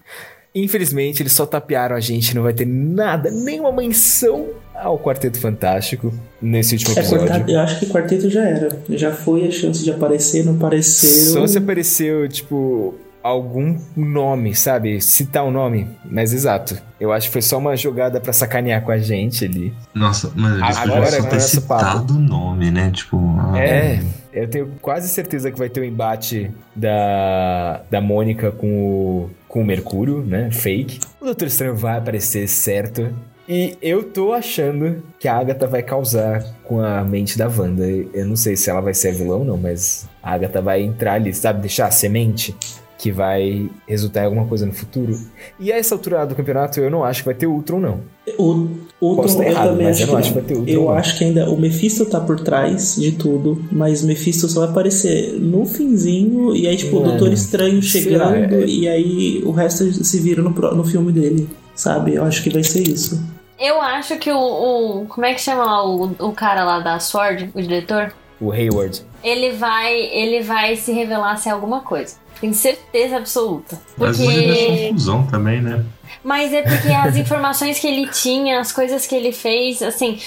[0.55, 6.13] infelizmente, eles só tapearam a gente, não vai ter nada, nenhuma menção ao Quarteto Fantástico
[6.41, 7.27] nesse último É, episódio.
[7.27, 8.69] quarteto, eu acho que quarteto já era.
[8.89, 11.33] Já foi a chance de aparecer, não apareceu.
[11.33, 14.99] Só se apareceu, tipo, algum nome, sabe?
[14.99, 15.87] Citar o nome.
[16.05, 16.77] Mas exato.
[16.99, 19.73] Eu acho que foi só uma jogada pra sacanear com a gente ali.
[19.93, 21.85] Nossa, mas eles Agora, só ter o papo.
[21.85, 22.91] citado o nome, né?
[22.91, 24.01] Tipo, ah, É,
[24.33, 29.61] eu tenho quase certeza que vai ter um embate da, da Mônica com o, com
[29.61, 30.51] o Mercúrio, né?
[30.51, 30.99] Fake.
[31.21, 33.13] O Doutor Estranho vai aparecer, certo?
[33.47, 37.85] E eu tô achando que a Agatha vai causar com a mente da Wanda.
[37.85, 40.81] Eu não sei se ela vai ser a vilã ou não, mas a Agatha vai
[40.81, 41.59] entrar ali, sabe?
[41.59, 42.55] Deixar a semente
[43.03, 45.19] que vai resultar em alguma coisa no futuro.
[45.59, 47.99] E a essa altura do campeonato eu não acho que vai ter Ultron, não.
[48.39, 48.69] O
[49.01, 50.81] Ultron, eu errado, também mas acho eu não que acho que vai ter Ultron, Eu
[50.83, 50.91] não.
[50.91, 55.33] acho que ainda o Mephisto tá por trás de tudo, mas Mephisto só vai aparecer
[55.37, 60.19] no finzinho e aí, tipo, o Doutor Estranho chegando É- e aí o resto se
[60.21, 62.13] vira no, no filme dele, sabe?
[62.13, 63.21] Eu acho que vai ser isso.
[63.59, 64.37] Eu acho que o.
[64.37, 68.13] o- como é que chama lá o, o cara lá da Sword, o diretor?
[68.39, 69.01] O Hayward.
[69.23, 69.93] Ele vai.
[69.95, 72.15] Ele vai se revelar ser alguma coisa.
[72.41, 73.79] Tenho certeza absoluta.
[73.97, 74.87] Mas Porque.
[74.89, 75.83] confusão também, né?
[76.23, 80.19] Mas é porque as informações que ele tinha, as coisas que ele fez, assim,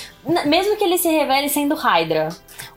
[0.46, 2.28] mesmo que ele se revele sendo Hydra,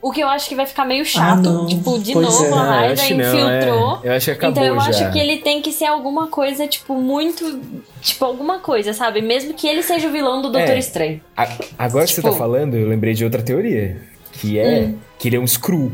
[0.01, 1.65] o que eu acho que vai ficar meio chato, não.
[1.67, 2.49] tipo, de Pois novo é.
[2.57, 3.99] a Ah, eu Hydra acho que não, infiltrou.
[4.03, 4.07] é.
[4.09, 4.89] Eu acho que acabou então eu já.
[4.89, 7.59] acho que ele tem que ser alguma coisa, tipo, muito.
[8.01, 9.21] Tipo, alguma coisa, sabe?
[9.21, 10.79] Mesmo que ele seja o vilão do Doutor É.
[10.79, 11.21] Estranho.
[11.35, 11.47] A-
[11.77, 14.01] agora que você Tipo- tá falando, eu lembrei de outra teoria.
[14.39, 14.95] Que é Hum.
[15.17, 15.91] que ele é um Screw.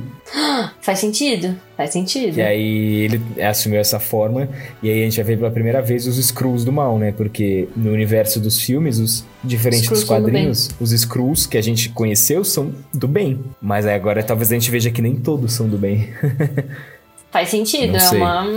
[0.81, 1.55] Faz sentido?
[1.75, 2.37] Faz sentido.
[2.37, 4.47] E aí ele assumiu essa forma.
[4.83, 7.11] E aí a gente vai ver pela primeira vez os Screws do mal, né?
[7.11, 11.61] Porque no universo dos filmes, os diferente dos são do quadrinhos, os Screws que a
[11.61, 13.39] gente conheceu são do bem.
[13.61, 16.09] Mas aí agora talvez a gente veja que nem todos são do bem.
[17.35, 18.17] Faz sentido, Não é sei.
[18.17, 18.47] uma,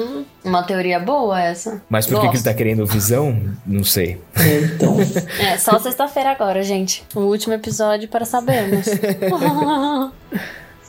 [0.44, 1.82] uma teoria boa essa.
[1.90, 2.44] Mas por que, que ele Gosto.
[2.44, 3.36] tá querendo visão?
[3.66, 4.20] Não sei.
[4.36, 4.96] É, então.
[5.40, 7.02] É, só sexta-feira agora, gente.
[7.12, 8.86] O último episódio para sabermos.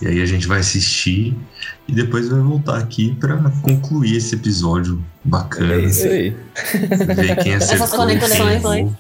[0.02, 1.36] E aí a gente vai assistir
[1.86, 5.74] e depois vai voltar aqui pra concluir esse episódio bacana.
[5.74, 6.30] É isso aí.
[7.18, 7.86] Ver quem acertou.
[7.86, 8.96] Essas conexões, quem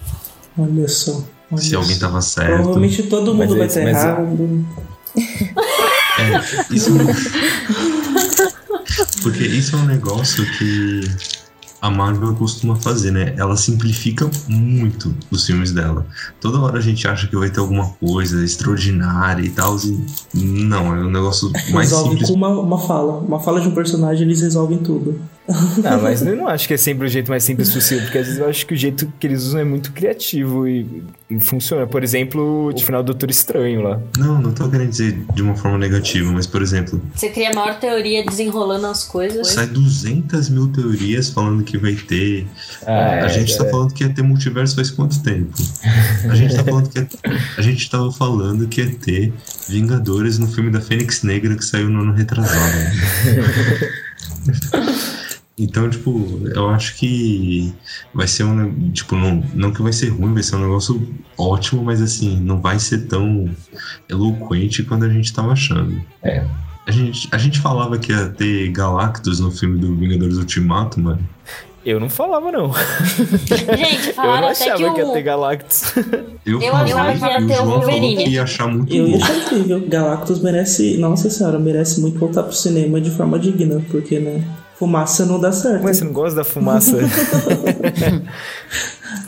[0.57, 1.23] Olha só.
[1.49, 2.55] olha Se alguém tava certo.
[2.55, 4.65] Provavelmente todo Mas mundo vai é mas é- errado.
[6.19, 6.91] É, isso...
[9.21, 11.01] Porque isso é um negócio que
[11.81, 13.33] a Marvel costuma fazer, né?
[13.37, 16.05] Ela simplifica muito os filmes dela.
[16.41, 19.77] Toda hora a gente acha que vai ter alguma coisa extraordinária e tal.
[20.33, 22.29] E não, é um negócio mais Resolve simples.
[22.29, 23.19] com uma, uma fala.
[23.19, 25.19] Uma fala de um personagem, eles resolvem tudo.
[25.83, 28.25] Ah, mas eu não acho que é sempre o jeito mais simples possível, porque às
[28.25, 31.87] vezes eu acho que o jeito que eles usam é muito criativo e, e funciona.
[31.87, 33.99] Por exemplo, o final do Doutor Estranho lá.
[34.17, 37.53] Não, não tô querendo dizer de uma forma negativa, mas por exemplo, Você cria a
[37.53, 39.47] maior teoria desenrolando as coisas.
[39.47, 42.45] sai 200 mil teorias falando que vai ter.
[42.85, 43.69] Ah, a é, gente tá é.
[43.69, 45.53] falando que ia ter multiverso faz quanto tempo?
[46.29, 47.07] A gente tá falando que ia,
[47.57, 49.33] a gente tava falando que ia ter
[49.67, 52.75] Vingadores no filme da Fênix Negra que saiu no ano retrasado.
[55.59, 57.73] Então, tipo, eu acho que
[58.13, 58.91] vai ser um.
[58.91, 61.07] Tipo, não, não que vai ser ruim, vai ser um negócio
[61.37, 63.49] ótimo, mas assim, não vai ser tão
[64.07, 66.01] eloquente quanto a gente tava achando.
[66.23, 66.45] É.
[66.87, 71.19] A gente, a gente falava que ia ter Galactus no filme do Vingadores Ultimato, mano.
[71.85, 72.71] Eu não falava, não.
[72.73, 75.23] Gente, Eu falaram não até achava que que, ia ter o.
[75.23, 75.93] Galactus.
[76.45, 78.23] Eu, Eu falei, achava que ia o ter o João falou Wolverine.
[78.23, 79.85] que ia achar muito Eu ia incrível.
[79.87, 80.97] Galactus merece.
[80.97, 84.43] Nossa senhora, merece muito voltar pro cinema de forma digna, porque, né?
[84.79, 85.83] Fumaça não dá certo.
[85.83, 86.97] Mas você não gosta da fumaça?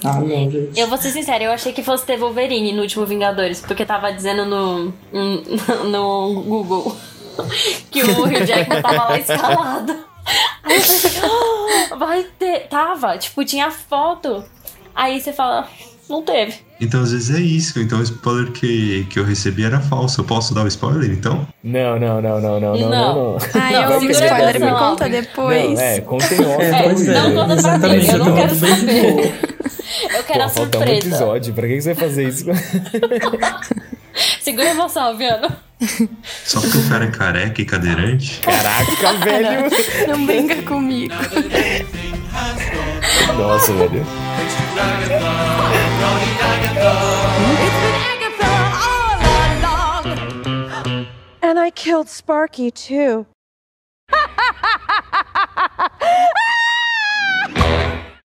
[0.03, 0.79] Ah, não, gente.
[0.79, 4.11] Eu vou ser sincera, eu achei que fosse ter Wolverine no último Vingadores, porque tava
[4.11, 4.93] dizendo no,
[5.89, 6.95] no Google
[7.91, 9.91] que o Hugh Jackman tava lá escalado.
[10.63, 12.67] Aí eu pensei, "Ah, vai ter.
[12.67, 14.43] Tava, tipo, tinha foto.
[14.95, 15.67] Aí você fala,
[16.11, 16.53] não teve.
[16.79, 17.79] Então, às vezes é isso.
[17.79, 20.21] Então, o spoiler que, que eu recebi era falso.
[20.21, 21.47] Eu posso dar o spoiler, então?
[21.63, 22.89] Não, não, não, não, não, não, não.
[22.89, 23.37] não.
[23.53, 25.79] Ah, eu ouvi o spoiler, me conta depois.
[25.79, 26.63] Não, é, continua.
[26.63, 29.51] em pois é, não conta pra mim, eu não quero saber.
[30.13, 30.85] Eu quero Pô, a surpresa.
[30.85, 32.45] um episódio, pra que você vai fazer isso?
[34.41, 35.47] Segura a emoção, Viano.
[36.45, 38.39] Só porque o cara é careca e cadeirante?
[38.39, 39.69] Caraca, velho!
[40.07, 41.13] Não, não brinca comigo.
[43.37, 44.05] Nossa, velho.
[51.43, 53.25] And I killed Sparky, too.